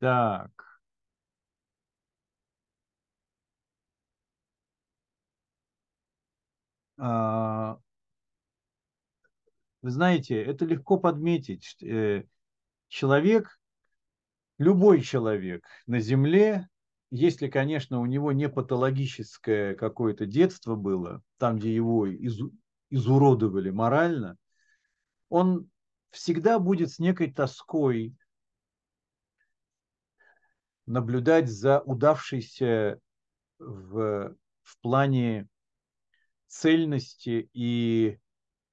Так. 0.00 0.50
А, 6.98 7.78
вы 9.82 9.90
знаете, 9.90 10.42
это 10.42 10.64
легко 10.64 10.98
подметить. 10.98 11.76
Э, 11.82 12.24
человек, 12.88 13.58
любой 14.58 15.00
человек 15.00 15.64
на 15.86 16.00
Земле, 16.00 16.68
если, 17.10 17.48
конечно, 17.48 18.00
у 18.00 18.06
него 18.06 18.32
не 18.32 18.48
патологическое 18.48 19.74
какое-то 19.74 20.26
детство 20.26 20.76
было, 20.76 21.22
там, 21.38 21.58
где 21.58 21.74
его 21.74 22.06
изуродовали 22.90 23.70
морально, 23.70 24.36
он 25.28 25.68
всегда 26.10 26.58
будет 26.58 26.90
с 26.90 26.98
некой 26.98 27.32
тоской 27.32 28.14
наблюдать 30.90 31.48
за 31.48 31.80
удавшейся 31.80 33.00
в, 33.58 34.34
в 34.62 34.78
плане 34.80 35.48
цельности 36.48 37.48
и 37.52 38.18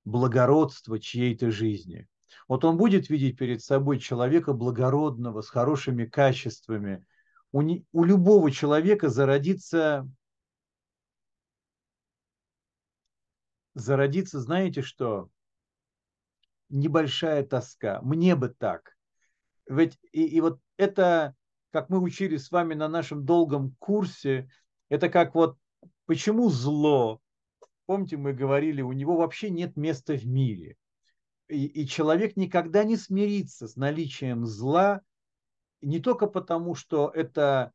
благородства 0.03 0.99
чьей-то 0.99 1.52
жизни. 1.52 2.07
Вот 2.48 2.65
он 2.65 2.77
будет 2.77 3.10
видеть 3.10 3.38
перед 3.38 3.61
собой 3.61 3.99
человека 3.99 4.53
благородного, 4.53 5.41
с 5.41 5.49
хорошими 5.49 6.06
качествами. 6.06 7.06
У, 7.52 7.61
не, 7.61 7.85
у 7.91 8.03
любого 8.03 8.49
человека 8.49 9.10
зародится, 9.10 10.10
зародится, 13.76 14.41
знаете 14.41 14.81
что, 14.81 15.30
небольшая 16.69 17.44
тоска. 17.44 18.02
Мне 18.02 18.35
бы 18.35 18.49
так. 18.49 18.98
Ведь 19.68 19.99
и, 20.11 20.26
и 20.26 20.41
вот 20.41 20.60
это 20.77 21.35
как 21.72 21.89
мы 21.89 21.99
учили 21.99 22.38
с 22.38 22.52
вами 22.52 22.73
на 22.73 22.88
нашем 22.88 23.26
долгом 23.26 23.76
курсе, 23.80 24.49
это 24.89 25.10
как 25.10 25.35
вот 25.35 25.57
почему 26.06 26.49
зло, 26.49 27.22
помните, 27.85 28.18
мы 28.18 28.34
говорили, 28.34 28.81
у 28.81 28.94
него 28.94 29.18
вообще 29.18 29.49
нет 29.49 29.76
места 29.76 30.14
в 30.14 30.26
мире. 30.26 30.77
И, 31.48 31.65
и 31.65 31.88
человек 31.88 32.35
никогда 32.35 32.84
не 32.84 32.98
смирится 32.98 33.68
с 33.68 33.76
наличием 33.76 34.45
зла, 34.45 35.02
не 35.81 35.99
только 35.99 36.27
потому, 36.27 36.76
что 36.76 37.10
это 37.14 37.72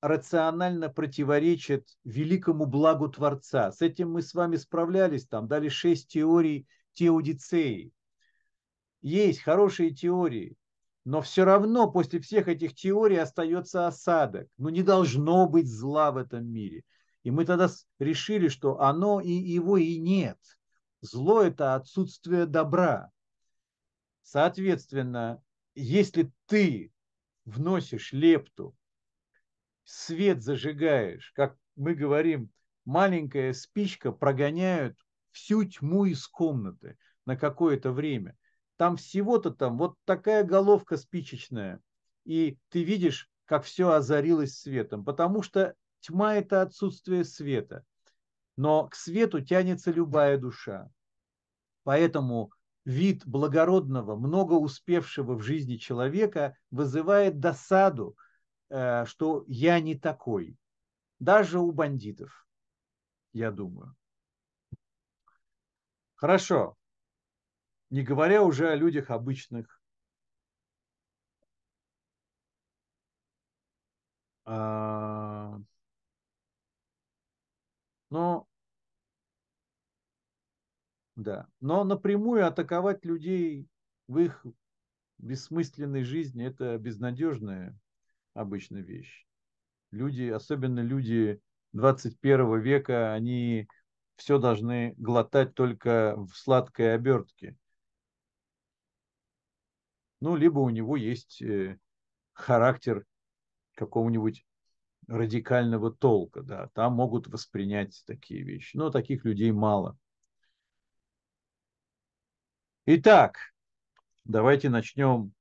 рационально 0.00 0.90
противоречит 0.90 1.88
великому 2.04 2.66
благу 2.66 3.08
Творца. 3.08 3.72
С 3.72 3.80
этим 3.80 4.12
мы 4.12 4.22
с 4.22 4.34
вами 4.34 4.56
справлялись, 4.56 5.26
там 5.26 5.48
дали 5.48 5.68
шесть 5.68 6.08
теорий 6.08 6.66
теодицеи. 6.92 7.92
Есть 9.00 9.40
хорошие 9.40 9.90
теории, 9.90 10.56
но 11.04 11.20
все 11.20 11.44
равно 11.44 11.90
после 11.90 12.18
всех 12.18 12.48
этих 12.48 12.74
теорий 12.74 13.18
остается 13.18 13.86
осадок. 13.86 14.48
Ну 14.56 14.70
не 14.70 14.82
должно 14.82 15.46
быть 15.46 15.68
зла 15.68 16.10
в 16.10 16.16
этом 16.16 16.46
мире. 16.46 16.82
И 17.22 17.30
мы 17.30 17.44
тогда 17.44 17.68
решили, 17.98 18.48
что 18.48 18.80
оно 18.80 19.20
и 19.20 19.30
его 19.30 19.76
и 19.76 19.98
нет. 19.98 20.38
Зло– 21.00 21.42
это 21.42 21.74
отсутствие 21.74 22.46
добра. 22.46 23.10
Соответственно, 24.22 25.42
если 25.74 26.32
ты 26.46 26.92
вносишь 27.44 28.12
лепту, 28.12 28.74
свет 29.84 30.42
зажигаешь, 30.42 31.32
как 31.34 31.56
мы 31.76 31.94
говорим, 31.94 32.50
маленькая 32.86 33.52
спичка 33.52 34.12
прогоняет 34.12 34.96
всю 35.30 35.64
тьму 35.64 36.06
из 36.06 36.26
комнаты 36.26 36.96
на 37.26 37.36
какое-то 37.36 37.92
время 37.92 38.36
там 38.76 38.96
всего-то 38.96 39.50
там 39.50 39.78
вот 39.78 39.96
такая 40.04 40.44
головка 40.44 40.96
спичечная, 40.96 41.80
и 42.24 42.58
ты 42.70 42.82
видишь, 42.82 43.28
как 43.44 43.64
все 43.64 43.90
озарилось 43.90 44.58
светом, 44.58 45.04
потому 45.04 45.42
что 45.42 45.74
тьма– 46.00 46.34
это 46.36 46.62
отсутствие 46.62 47.24
света, 47.24 47.84
но 48.56 48.88
к 48.88 48.94
свету 48.94 49.40
тянется 49.40 49.90
любая 49.90 50.38
душа. 50.38 50.90
Поэтому 51.82 52.50
вид 52.84 53.26
благородного, 53.26 54.16
много 54.16 54.54
успевшего 54.54 55.34
в 55.34 55.42
жизни 55.42 55.76
человека 55.76 56.56
вызывает 56.70 57.40
досаду, 57.40 58.16
э, 58.70 59.04
что 59.06 59.44
я 59.46 59.80
не 59.80 59.94
такой. 59.94 60.56
Даже 61.18 61.58
у 61.58 61.70
бандитов, 61.72 62.46
я 63.32 63.50
думаю. 63.50 63.94
Хорошо. 66.16 66.76
Не 67.94 68.02
говоря 68.02 68.42
уже 68.42 68.70
о 68.70 68.74
людях 68.74 69.10
обычных. 69.10 69.80
А... 74.44 75.60
Но 78.10 78.48
да. 81.14 81.46
Но 81.60 81.84
напрямую 81.84 82.44
атаковать 82.44 83.04
людей 83.04 83.68
в 84.08 84.18
их 84.18 84.44
бессмысленной 85.18 86.02
жизни– 86.02 86.44
это 86.46 86.76
безнадежная 86.78 87.78
обычная 88.32 88.82
вещь. 88.82 89.24
Люди, 89.92 90.24
особенно 90.30 90.80
люди 90.80 91.40
21 91.74 92.58
века, 92.58 93.12
они 93.12 93.68
все 94.16 94.40
должны 94.40 94.94
глотать 94.96 95.54
только 95.54 96.16
в 96.16 96.34
сладкой 96.34 96.96
обертке. 96.96 97.56
Ну, 100.20 100.36
либо 100.36 100.60
у 100.60 100.70
него 100.70 100.96
есть 100.96 101.42
э, 101.42 101.78
характер 102.32 103.04
какого-нибудь 103.74 104.44
радикального 105.06 105.92
толка, 105.92 106.42
да, 106.42 106.68
там 106.74 106.94
могут 106.94 107.26
воспринять 107.26 108.02
такие 108.06 108.42
вещи. 108.42 108.76
Но 108.76 108.90
таких 108.90 109.24
людей 109.24 109.52
мало. 109.52 109.98
Итак, 112.86 113.38
давайте 114.24 114.68
начнем, 114.68 115.32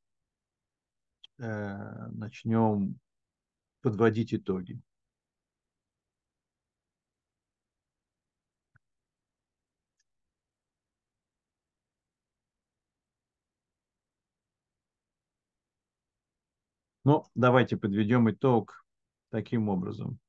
э, 1.40 2.08
начнем 2.12 3.00
подводить 3.82 4.34
итоги. 4.34 4.80
Ну, 17.06 17.26
давайте 17.36 17.78
подведем 17.78 18.30
итог 18.30 18.86
таким 19.30 19.70
образом. 19.70 20.20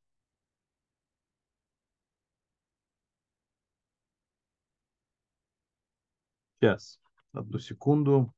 Сейчас, 6.60 7.00
одну 7.32 7.60
секунду. 7.60 8.34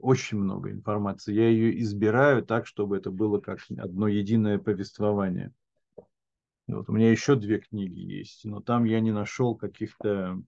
Очень 0.00 0.38
много 0.38 0.72
информации. 0.72 1.32
Я 1.34 1.48
ее 1.48 1.80
избираю 1.80 2.44
так, 2.44 2.66
чтобы 2.66 2.96
это 2.96 3.12
было 3.12 3.38
как 3.38 3.60
одно 3.78 4.08
единое 4.08 4.58
повествование. 4.58 5.52
Вот 6.66 6.88
у 6.88 6.92
меня 6.92 7.10
еще 7.10 7.36
две 7.36 7.60
книги 7.60 8.00
есть, 8.00 8.44
но 8.44 8.60
там 8.60 8.84
я 8.84 8.98
не 9.00 9.12
нашел 9.12 9.56
каких-то 9.56 10.42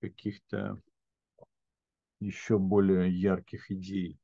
каких-то 0.00 0.80
еще 2.20 2.58
более 2.58 3.10
ярких 3.10 3.70
идей. 3.70 4.18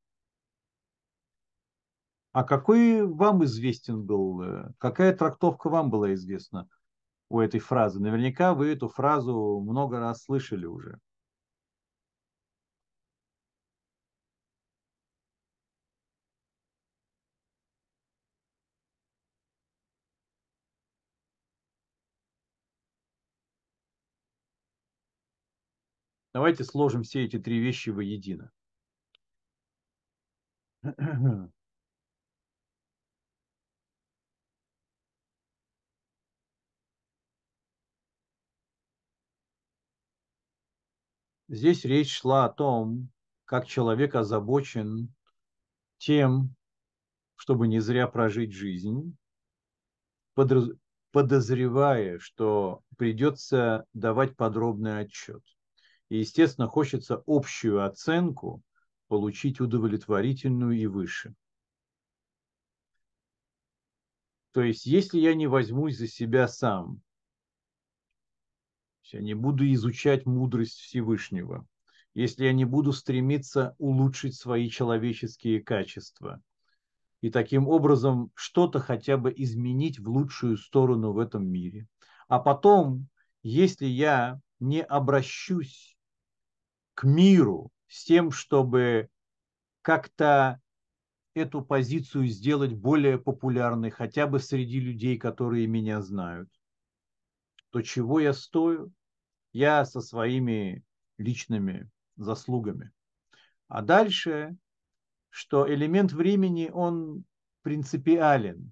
А 2.31 2.43
какой 2.43 3.05
вам 3.05 3.43
известен 3.43 4.03
был, 4.03 4.41
э, 4.41 4.73
какая 4.77 5.15
трактовка 5.15 5.69
вам 5.69 5.89
была 5.89 6.13
известна 6.13 6.69
у 7.31 7.39
этой 7.39 7.59
фразы? 7.59 7.99
Наверняка 8.01 8.53
вы 8.53 8.71
эту 8.73 8.89
фразу 8.89 9.61
много 9.65 9.99
раз 9.99 10.23
слышали 10.23 10.65
уже. 10.65 10.99
Давайте 26.33 26.63
сложим 26.65 27.03
все 27.03 27.23
эти 27.23 27.39
три 27.39 27.59
вещи 27.59 27.89
воедино. 27.89 28.51
Здесь 41.51 41.83
речь 41.83 42.17
шла 42.17 42.45
о 42.45 42.49
том, 42.49 43.09
как 43.43 43.67
человек 43.67 44.15
озабочен 44.15 45.13
тем, 45.97 46.55
чтобы 47.35 47.67
не 47.67 47.81
зря 47.81 48.07
прожить 48.07 48.53
жизнь, 48.53 49.17
подозревая, 51.11 52.19
что 52.19 52.83
придется 52.95 53.85
давать 53.91 54.37
подробный 54.37 55.01
отчет. 55.01 55.43
И, 56.07 56.19
естественно, 56.19 56.69
хочется 56.69 57.21
общую 57.27 57.85
оценку 57.85 58.61
получить 59.09 59.59
удовлетворительную 59.59 60.77
и 60.77 60.85
выше. 60.85 61.35
То 64.53 64.61
есть, 64.61 64.85
если 64.85 65.19
я 65.19 65.33
не 65.33 65.47
возьмусь 65.47 65.97
за 65.97 66.07
себя 66.07 66.47
сам, 66.47 67.01
я 69.13 69.21
не 69.21 69.33
буду 69.33 69.71
изучать 69.73 70.25
мудрость 70.25 70.79
Всевышнего, 70.79 71.65
если 72.13 72.45
я 72.45 72.53
не 72.53 72.65
буду 72.65 72.91
стремиться 72.93 73.75
улучшить 73.77 74.35
свои 74.35 74.69
человеческие 74.69 75.61
качества 75.61 76.41
и 77.21 77.29
таким 77.29 77.67
образом 77.67 78.31
что-то 78.33 78.79
хотя 78.79 79.17
бы 79.17 79.33
изменить 79.35 79.99
в 79.99 80.09
лучшую 80.09 80.57
сторону 80.57 81.13
в 81.13 81.19
этом 81.19 81.47
мире. 81.47 81.87
А 82.27 82.39
потом, 82.39 83.07
если 83.43 83.85
я 83.85 84.39
не 84.59 84.81
обращусь 84.81 85.97
к 86.93 87.03
миру 87.03 87.71
с 87.87 88.05
тем, 88.05 88.31
чтобы 88.31 89.09
как-то 89.81 90.59
эту 91.33 91.61
позицию 91.61 92.27
сделать 92.27 92.73
более 92.73 93.17
популярной 93.17 93.89
хотя 93.89 94.27
бы 94.27 94.39
среди 94.39 94.79
людей, 94.79 95.17
которые 95.17 95.67
меня 95.67 96.01
знают, 96.01 96.49
то 97.69 97.81
чего 97.81 98.19
я 98.19 98.33
стою? 98.33 98.91
Я 99.53 99.85
со 99.85 100.01
своими 100.01 100.83
личными 101.17 101.89
заслугами. 102.15 102.91
А 103.67 103.81
дальше, 103.81 104.55
что 105.29 105.71
элемент 105.71 106.11
времени, 106.11 106.69
он 106.73 107.25
принципиален, 107.61 108.71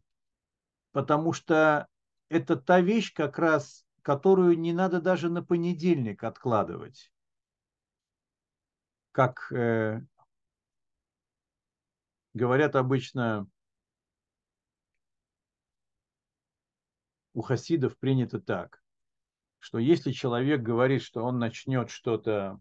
потому 0.92 1.34
что 1.34 1.88
это 2.30 2.56
та 2.56 2.82
вещь 2.82 3.14
как 3.14 3.40
раз, 3.40 3.86
которую 4.02 4.58
не 4.60 4.74
надо 4.74 5.02
даже 5.02 5.30
на 5.30 5.44
понедельник 5.44 6.24
откладывать. 6.24 7.12
Как 9.12 9.52
э, 9.52 10.02
говорят 12.34 12.76
обычно, 12.76 13.48
у 17.34 17.42
хасидов 17.42 17.98
принято 17.98 18.40
так 18.40 18.79
что 19.60 19.78
если 19.78 20.12
человек 20.12 20.62
говорит, 20.62 21.02
что 21.02 21.24
он 21.24 21.38
начнет 21.38 21.90
что-то 21.90 22.60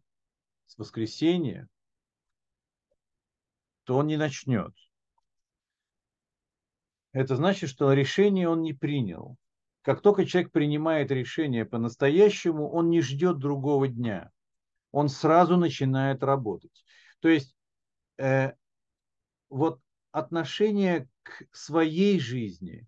с 0.66 0.76
воскресенья, 0.76 1.68
то 3.84 3.96
он 3.96 4.06
не 4.06 4.16
начнет. 4.16 4.74
Это 7.12 7.36
значит, 7.36 7.70
что 7.70 7.92
решение 7.92 8.48
он 8.48 8.62
не 8.62 8.74
принял. 8.74 9.36
Как 9.82 10.02
только 10.02 10.26
человек 10.26 10.52
принимает 10.52 11.10
решение 11.10 11.64
по-настоящему, 11.64 12.68
он 12.68 12.90
не 12.90 13.00
ждет 13.00 13.38
другого 13.38 13.88
дня. 13.88 14.30
Он 14.92 15.08
сразу 15.08 15.56
начинает 15.56 16.22
работать. 16.22 16.84
То 17.20 17.28
есть 17.28 17.56
э, 18.18 18.52
вот 19.48 19.80
отношение 20.12 21.08
к 21.22 21.46
своей 21.52 22.20
жизни 22.20 22.86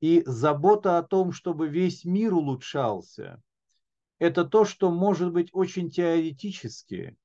и 0.00 0.22
забота 0.26 0.98
о 0.98 1.02
том, 1.02 1.32
чтобы 1.32 1.68
весь 1.68 2.04
мир 2.04 2.34
улучшался, 2.34 3.42
это 4.18 4.44
то, 4.44 4.64
что 4.64 4.90
может 4.90 5.32
быть 5.32 5.50
очень 5.52 5.90
теоретически 5.90 7.16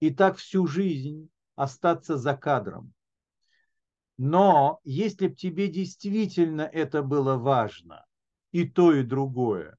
и 0.00 0.10
так 0.10 0.36
всю 0.36 0.66
жизнь 0.66 1.30
остаться 1.54 2.16
за 2.16 2.36
кадром. 2.36 2.92
Но 4.18 4.80
если 4.84 5.28
бы 5.28 5.34
тебе 5.34 5.68
действительно 5.68 6.62
это 6.62 7.02
было 7.02 7.36
важно, 7.36 8.04
и 8.50 8.68
то, 8.68 8.92
и 8.92 9.02
другое, 9.02 9.76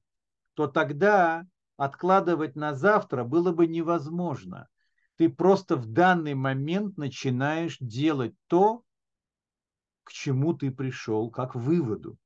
то 0.54 0.66
тогда 0.66 1.46
откладывать 1.76 2.56
на 2.56 2.74
завтра 2.74 3.24
было 3.24 3.52
бы 3.52 3.66
невозможно. 3.66 4.68
Ты 5.16 5.28
просто 5.28 5.76
в 5.76 5.86
данный 5.86 6.34
момент 6.34 6.96
начинаешь 6.96 7.76
делать 7.80 8.34
то, 8.48 8.82
к 10.02 10.12
чему 10.12 10.54
ты 10.54 10.70
пришел, 10.70 11.30
как 11.30 11.54
выводу. 11.54 12.18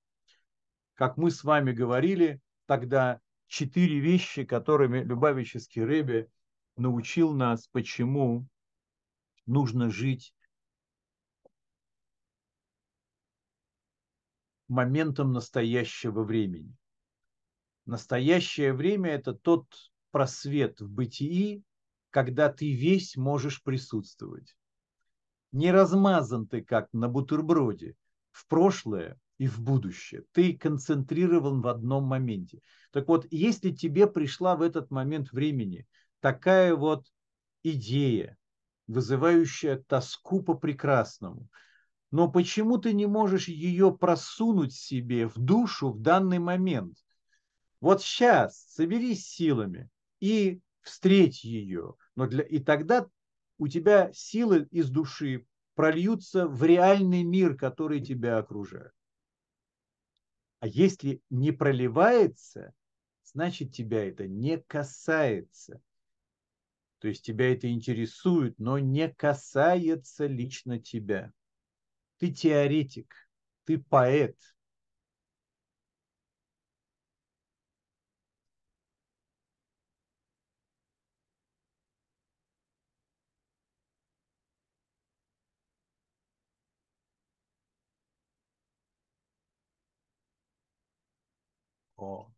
Как 0.94 1.16
мы 1.16 1.30
с 1.30 1.44
вами 1.44 1.72
говорили, 1.72 2.40
тогда 2.66 3.20
четыре 3.48 3.98
вещи, 3.98 4.44
которыми 4.44 5.02
Любавический 5.02 5.82
Рэбе 5.82 6.30
научил 6.76 7.32
нас, 7.32 7.66
почему 7.68 8.46
нужно 9.46 9.90
жить 9.90 10.34
моментом 14.68 15.32
настоящего 15.32 16.22
времени. 16.22 16.76
Настоящее 17.86 18.74
время– 18.74 19.10
это 19.12 19.32
тот 19.32 19.66
просвет 20.10 20.80
в 20.80 20.90
бытии, 20.90 21.64
когда 22.10 22.52
ты 22.52 22.70
весь 22.74 23.16
можешь 23.16 23.62
присутствовать. 23.62 24.56
Не 25.52 25.72
размазан 25.72 26.46
ты, 26.46 26.62
как 26.62 26.92
на 26.92 27.08
бутерброде, 27.08 27.96
в 28.30 28.46
прошлое 28.46 29.18
и 29.38 29.46
в 29.46 29.60
будущее. 29.60 30.24
Ты 30.32 30.56
концентрирован 30.56 31.62
в 31.62 31.68
одном 31.68 32.04
моменте. 32.04 32.60
Так 32.90 33.08
вот, 33.08 33.26
если 33.30 33.70
тебе 33.70 34.06
пришла 34.06 34.56
в 34.56 34.62
этот 34.62 34.90
момент 34.90 35.32
времени 35.32 35.86
такая 36.20 36.74
вот 36.74 37.06
идея, 37.62 38.36
вызывающая 38.88 39.76
тоску 39.86 40.42
по 40.42 40.54
прекрасному, 40.54 41.48
но 42.10 42.30
почему 42.30 42.78
ты 42.78 42.92
не 42.94 43.06
можешь 43.06 43.48
ее 43.48 43.96
просунуть 43.96 44.74
себе 44.74 45.28
в 45.28 45.36
душу 45.36 45.90
в 45.90 46.00
данный 46.00 46.38
момент? 46.38 46.96
Вот 47.80 48.02
сейчас 48.02 48.64
соберись 48.70 49.26
силами 49.26 49.88
и 50.18 50.60
встреть 50.80 51.44
ее. 51.44 51.94
Но 52.16 52.26
для... 52.26 52.42
И 52.42 52.58
тогда 52.58 53.06
у 53.58 53.68
тебя 53.68 54.10
силы 54.12 54.66
из 54.70 54.90
души 54.90 55.46
прольются 55.74 56.48
в 56.48 56.64
реальный 56.64 57.22
мир, 57.22 57.56
который 57.56 58.00
тебя 58.00 58.38
окружает. 58.38 58.92
А 60.60 60.66
если 60.68 61.20
не 61.30 61.50
проливается, 61.52 62.72
значит 63.24 63.72
тебя 63.72 64.06
это 64.08 64.26
не 64.28 64.58
касается. 64.58 65.80
То 67.00 67.08
есть 67.08 67.24
тебя 67.24 67.52
это 67.52 67.70
интересует, 67.70 68.58
но 68.58 68.78
не 68.78 69.08
касается 69.08 70.26
лично 70.26 70.78
тебя. 70.78 71.32
Ты 72.18 72.32
теоретик, 72.32 73.14
ты 73.64 73.78
поэт. 73.78 74.36
О. 91.96 92.30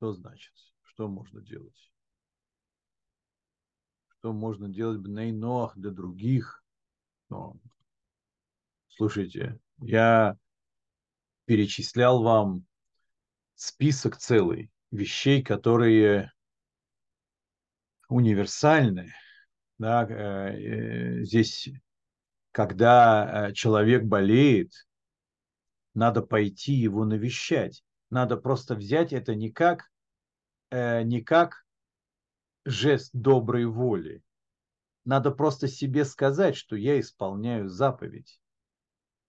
Что 0.00 0.14
значит? 0.14 0.54
Что 0.80 1.08
можно 1.08 1.42
делать? 1.42 1.92
Что 4.08 4.32
можно 4.32 4.66
делать 4.66 5.02
Ноах 5.06 5.76
для 5.76 5.90
других? 5.90 6.64
Но, 7.28 7.58
слушайте, 8.88 9.60
я 9.76 10.38
перечислял 11.44 12.22
вам 12.22 12.64
список 13.56 14.16
целый 14.16 14.70
вещей, 14.90 15.42
которые 15.42 16.32
универсальны. 18.08 19.12
Да, 19.76 20.06
э, 20.08 20.14
э, 20.14 21.24
здесь, 21.24 21.68
когда 22.52 23.48
э, 23.48 23.52
человек 23.52 24.04
болеет, 24.04 24.72
надо 25.92 26.22
пойти 26.22 26.72
его 26.72 27.04
навещать. 27.04 27.84
Надо 28.08 28.38
просто 28.38 28.74
взять 28.74 29.12
это 29.12 29.34
не 29.34 29.52
как, 29.52 29.89
не 30.70 31.20
как 31.20 31.64
жест 32.64 33.10
доброй 33.12 33.66
воли. 33.66 34.22
Надо 35.04 35.30
просто 35.30 35.68
себе 35.68 36.04
сказать, 36.04 36.56
что 36.56 36.76
я 36.76 37.00
исполняю 37.00 37.68
заповедь. 37.68 38.40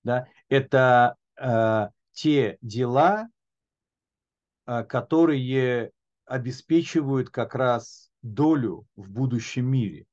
Да? 0.03 0.27
Это 0.49 1.15
э, 1.38 1.89
те 2.11 2.57
дела, 2.61 3.30
э, 4.65 4.84
которые 4.84 5.91
обеспечивают 6.26 7.30
как 7.30 7.55
раз 7.55 8.11
долю 8.22 8.85
в 8.95 9.09
будущем 9.09 9.65
мире. 9.65 10.05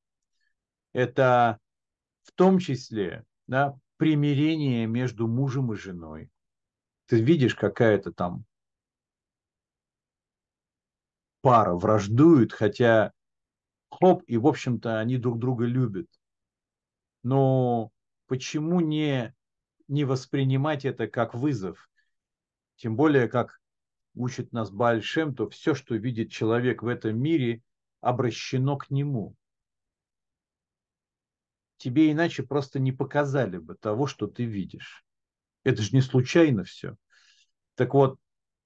Это 0.93 1.59
в 2.23 2.33
том 2.33 2.59
числе 2.59 3.25
да, 3.47 3.77
примирение 3.97 4.87
между 4.87 5.27
мужем 5.27 5.73
и 5.73 5.77
женой. 5.77 6.31
Ты 7.07 7.21
видишь, 7.21 7.55
какая-то 7.55 8.13
там 8.13 8.45
пара 11.49 11.75
враждует, 11.75 12.53
хотя 12.53 13.11
хоп, 13.89 14.23
и, 14.27 14.37
в 14.37 14.47
общем-то, 14.47 14.99
они 14.99 15.17
друг 15.17 15.39
друга 15.39 15.65
любят. 15.65 16.07
Но 17.23 17.91
почему 18.27 18.81
не, 18.81 19.35
не 19.89 20.05
воспринимать 20.05 20.85
это 20.85 21.07
как 21.07 21.33
вызов? 21.33 21.89
Тем 22.77 22.97
более, 22.97 23.29
как 23.29 23.63
учит 24.15 24.53
нас 24.53 24.71
Бальшем, 24.71 25.35
то 25.35 25.49
все, 25.49 25.75
что 25.75 25.95
видит 25.95 26.31
человек 26.31 26.83
в 26.83 26.87
этом 26.87 27.19
мире, 27.19 27.63
обращено 28.03 28.77
к 28.77 28.91
нему. 28.91 29.35
Тебе 31.79 32.13
иначе 32.13 32.43
просто 32.43 32.79
не 32.79 32.93
показали 32.93 33.57
бы 33.57 33.75
того, 33.75 34.07
что 34.07 34.27
ты 34.27 34.45
видишь. 34.45 35.03
Это 35.65 35.81
же 35.81 35.97
не 35.97 36.03
случайно 36.03 36.65
все. 36.65 36.99
Так 37.75 37.95
вот, 37.95 38.19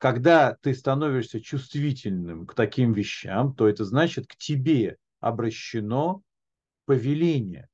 когда 0.02 0.56
ты 0.60 0.74
становишься 0.74 1.40
чувствительным 1.40 2.44
к 2.44 2.54
таким 2.54 2.92
вещам, 2.92 3.54
то 3.54 3.68
это 3.68 3.84
значит 3.84 4.26
к 4.26 4.34
тебе 4.34 4.96
обращено 5.20 6.22
повеление. 6.86 7.68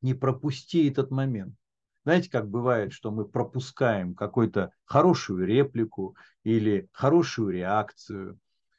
Не 0.00 0.14
пропусти 0.14 0.88
этот 0.88 1.10
момент. 1.10 1.56
Знаете, 2.04 2.30
как 2.30 2.48
бывает, 2.48 2.92
что 2.92 3.10
мы 3.10 3.24
пропускаем 3.24 4.14
какую-то 4.14 4.70
хорошую 4.84 5.44
реплику 5.44 6.14
или 6.44 6.88
хорошую 6.92 7.50
реакцию 7.50 8.38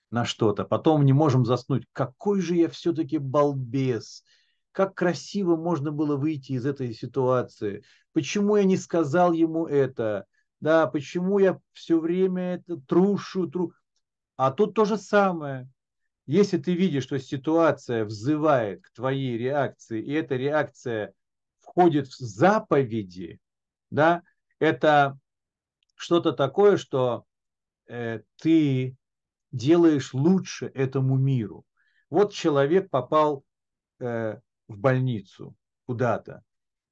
на 0.09 0.23
что-то, 0.23 0.63
потом 0.63 1.03
не 1.03 1.11
можем 1.11 1.45
заснуть. 1.45 1.83
Какой 1.91 2.39
же 2.39 2.55
я 2.55 2.69
все-таки 2.69 3.17
балбес! 3.17 4.23
Как 4.71 4.95
красиво 4.95 5.57
можно 5.57 5.91
было 5.91 6.15
выйти 6.15 6.53
из 6.53 6.65
этой 6.65 6.93
ситуации. 6.93 7.83
Почему 8.13 8.55
я 8.55 8.63
не 8.63 8.77
сказал 8.77 9.33
ему 9.33 9.65
это? 9.67 10.25
Да, 10.61 10.85
почему 10.85 11.39
я 11.39 11.59
все 11.73 11.99
время 11.99 12.55
это 12.55 12.77
трушу, 12.77 13.47
тру... 13.47 13.73
А 14.37 14.51
тут 14.51 14.75
то 14.75 14.85
же 14.85 14.97
самое. 14.97 15.67
Если 16.27 16.57
ты 16.59 16.75
видишь, 16.75 17.03
что 17.03 17.19
ситуация 17.19 18.05
взывает 18.05 18.83
к 18.83 18.91
твоей 18.93 19.37
реакции, 19.37 20.01
и 20.01 20.13
эта 20.13 20.35
реакция 20.35 21.13
входит 21.59 22.07
в 22.07 22.15
заповеди, 22.19 23.39
да, 23.89 24.21
это 24.59 25.17
что-то 25.95 26.31
такое, 26.31 26.77
что 26.77 27.25
э, 27.87 28.21
ты 28.37 28.95
делаешь 29.51 30.13
лучше 30.13 30.67
этому 30.67 31.17
миру. 31.17 31.65
Вот 32.11 32.33
человек 32.33 32.91
попал 32.91 33.43
э, 33.99 34.39
в 34.67 34.77
больницу 34.77 35.55
куда-то. 35.87 36.43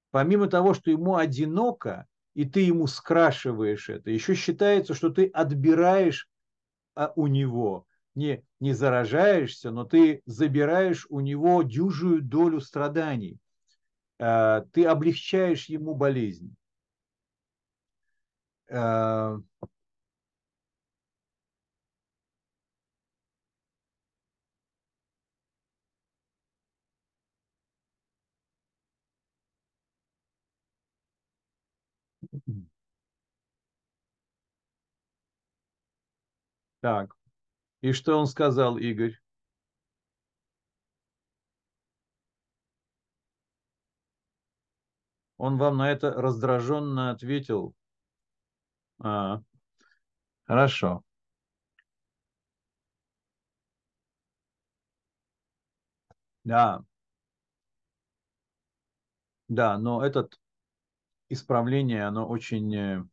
Помимо 0.10 0.48
того, 0.48 0.74
что 0.74 0.90
ему 0.90 1.18
одиноко, 1.18 2.08
и 2.40 2.46
ты 2.46 2.62
ему 2.62 2.88
скрашиваешь 2.88 3.90
это. 3.90 4.12
Еще 4.12 4.34
считается, 4.34 4.94
что 4.94 5.10
ты 5.10 5.26
отбираешь 5.28 6.30
а, 6.96 7.12
у 7.18 7.28
него, 7.28 7.86
не, 8.16 8.46
не 8.62 8.72
заражаешься, 8.72 9.72
но 9.72 9.84
ты 9.84 10.22
забираешь 10.26 11.06
у 11.10 11.20
него 11.20 11.64
дюжую 11.64 12.22
долю 12.22 12.62
страданий. 12.62 13.40
А, 14.20 14.62
ты 14.72 14.86
облегчаешь 14.86 15.66
ему 15.66 15.96
болезнь. 15.96 16.56
Так. 36.82 37.16
И 37.82 37.94
что 37.94 38.18
он 38.20 38.28
сказал, 38.28 38.78
Игорь? 38.78 39.18
Он 45.38 45.58
вам 45.58 45.78
на 45.78 45.90
это 45.92 46.12
раздраженно 46.12 47.10
ответил. 47.10 47.74
А, 49.00 49.42
хорошо. 50.48 51.04
Да. 56.44 56.84
Да, 59.48 59.78
но 59.78 60.04
это 60.06 60.28
исправление, 61.30 62.04
оно 62.06 62.28
очень 62.28 62.76
э, 62.76 63.04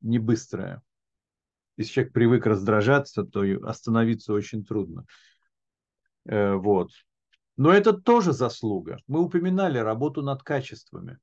не 0.00 0.18
быстрое. 0.18 0.82
Если 1.78 1.92
человек 1.92 2.12
привык 2.12 2.44
раздражаться, 2.44 3.22
то 3.22 3.42
остановиться 3.62 4.32
очень 4.32 4.64
трудно. 4.64 5.06
Э, 6.24 6.54
вот. 6.54 6.90
Но 7.56 7.72
это 7.72 7.92
тоже 7.92 8.32
заслуга. 8.32 8.98
Мы 9.06 9.20
упоминали 9.20 9.78
работу 9.78 10.20
над 10.22 10.42
качествами. 10.42 11.18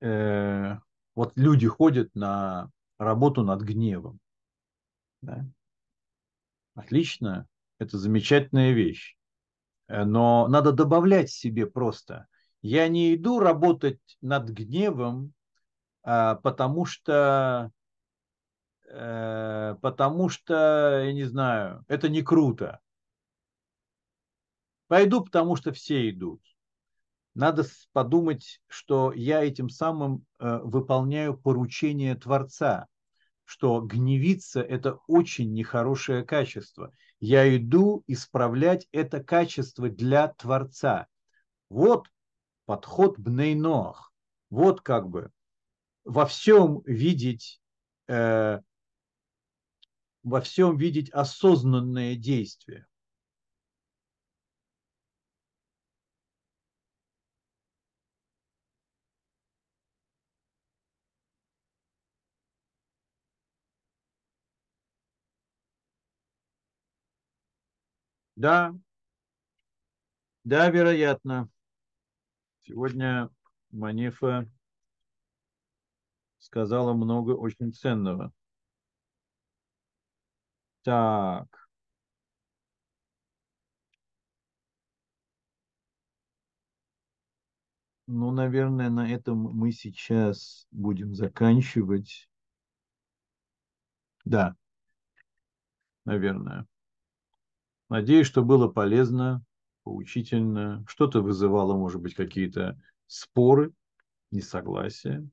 Э, 0.00 0.78
вот 1.14 1.32
люди 1.36 1.68
ходят 1.68 2.12
на 2.16 2.72
работу 2.98 3.44
над 3.44 3.62
гневом. 3.62 4.18
Да? 5.22 5.46
Отлично, 6.74 7.46
это 7.78 7.98
замечательная 7.98 8.72
вещь. 8.72 9.16
Э, 9.86 10.02
но 10.04 10.48
надо 10.48 10.72
добавлять 10.72 11.30
себе 11.30 11.66
просто. 11.66 12.26
Я 12.62 12.88
не 12.88 13.14
иду 13.14 13.38
работать 13.38 14.00
над 14.20 14.48
гневом, 14.48 15.34
потому 16.04 16.84
что, 16.84 17.70
э, 18.88 19.76
потому 19.80 20.28
что, 20.28 21.02
я 21.04 21.12
не 21.12 21.24
знаю, 21.24 21.84
это 21.88 22.08
не 22.08 22.22
круто. 22.22 22.80
Пойду, 24.86 25.24
потому 25.24 25.56
что 25.56 25.72
все 25.72 26.10
идут. 26.10 26.42
Надо 27.34 27.64
подумать, 27.92 28.60
что 28.68 29.12
я 29.12 29.42
этим 29.42 29.68
самым 29.68 30.24
э, 30.38 30.58
выполняю 30.58 31.36
поручение 31.36 32.14
Творца, 32.14 32.86
что 33.44 33.80
гневиться– 33.80 34.60
это 34.62 34.98
очень 35.08 35.52
нехорошее 35.52 36.22
качество. 36.24 36.92
Я 37.18 37.56
иду 37.56 38.04
исправлять 38.06 38.86
это 38.92 39.22
качество 39.22 39.88
для 39.88 40.28
Творца. 40.28 41.06
Вот 41.70 42.08
подход 42.66 43.18
Бнейнох. 43.18 44.12
Вот 44.50 44.80
как 44.82 45.08
бы 45.08 45.30
во 46.04 46.26
всем 46.26 46.82
видеть, 46.86 47.60
э, 48.08 48.60
во 50.24 50.40
всем 50.40 50.76
видеть 50.76 51.08
осознанное 51.10 52.16
действие. 52.16 52.88
Да, 68.36 68.74
да, 70.44 70.70
вероятно. 70.70 71.48
Сегодня 72.64 73.30
Манифа 73.70 74.46
сказала 76.44 76.92
много 76.92 77.30
очень 77.32 77.72
ценного. 77.72 78.32
Так. 80.82 81.68
Ну, 88.06 88.30
наверное, 88.30 88.88
на 88.88 89.10
этом 89.12 89.36
мы 89.38 89.70
сейчас 89.70 90.66
будем 90.70 91.14
заканчивать. 91.14 92.28
Да, 94.24 94.56
наверное. 96.06 96.66
Надеюсь, 97.88 98.26
что 98.26 98.42
было 98.42 98.68
полезно, 98.68 99.42
поучительно. 99.84 100.84
Что-то 100.86 101.22
вызывало, 101.22 101.74
может 101.76 102.00
быть, 102.00 102.14
какие-то 102.14 102.78
споры, 103.06 103.72
несогласия. 104.30 105.28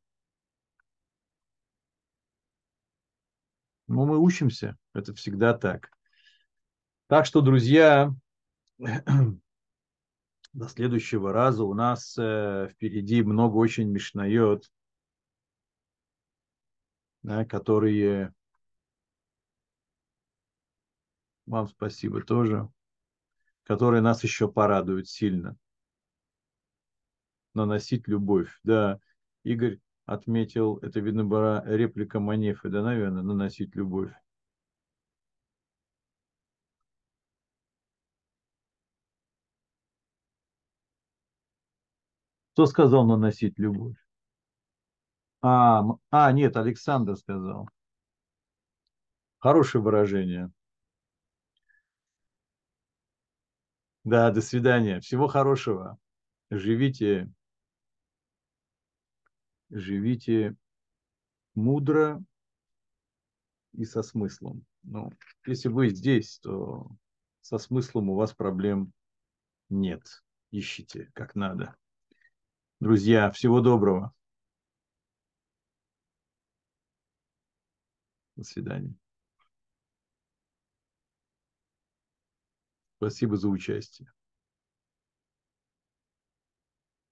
Но 3.91 4.05
мы 4.05 4.17
учимся, 4.19 4.77
это 4.93 5.13
всегда 5.13 5.53
так. 5.53 5.91
Так 7.07 7.25
что, 7.25 7.41
друзья, 7.41 8.15
до 8.77 9.39
следующего 10.69 11.33
раза 11.33 11.65
у 11.65 11.73
нас 11.73 12.17
э, 12.17 12.69
впереди 12.71 13.21
много 13.21 13.57
очень 13.57 13.89
мишнает, 13.89 14.71
да, 17.21 17.43
которые 17.43 18.33
вам 21.45 21.67
спасибо 21.67 22.21
тоже, 22.21 22.69
которые 23.63 24.01
нас 24.01 24.23
еще 24.23 24.49
порадуют 24.49 25.09
сильно. 25.09 25.57
Наносить 27.53 28.07
любовь. 28.07 28.57
Да, 28.63 29.01
Игорь 29.43 29.81
отметил, 30.13 30.77
это, 30.81 30.99
видно, 30.99 31.23
была 31.25 31.63
реплика 31.65 32.19
Манефы, 32.19 32.69
да, 32.69 32.81
наверное, 32.83 33.23
наносить 33.23 33.75
любовь. 33.75 34.11
Кто 42.53 42.65
сказал 42.65 43.05
наносить 43.05 43.59
любовь? 43.59 43.97
А, 45.43 45.83
а, 46.09 46.31
нет, 46.31 46.57
Александр 46.57 47.15
сказал. 47.15 47.69
Хорошее 49.39 49.83
выражение. 49.83 50.51
Да, 54.03 54.31
до 54.31 54.41
свидания. 54.41 54.99
Всего 54.99 55.27
хорошего. 55.27 55.97
Живите, 56.49 57.29
живите 59.71 60.55
мудро 61.55 62.23
и 63.73 63.85
со 63.85 64.03
смыслом. 64.03 64.65
Ну, 64.83 65.11
если 65.45 65.69
вы 65.69 65.89
здесь, 65.89 66.39
то 66.39 66.89
со 67.41 67.57
смыслом 67.57 68.09
у 68.09 68.15
вас 68.15 68.33
проблем 68.33 68.93
нет. 69.69 70.23
Ищите 70.51 71.09
как 71.13 71.35
надо. 71.35 71.75
Друзья, 72.79 73.31
всего 73.31 73.61
доброго. 73.61 74.13
До 78.35 78.43
свидания. 78.43 78.95
Спасибо 82.97 83.37
за 83.37 83.47
участие. 83.49 84.11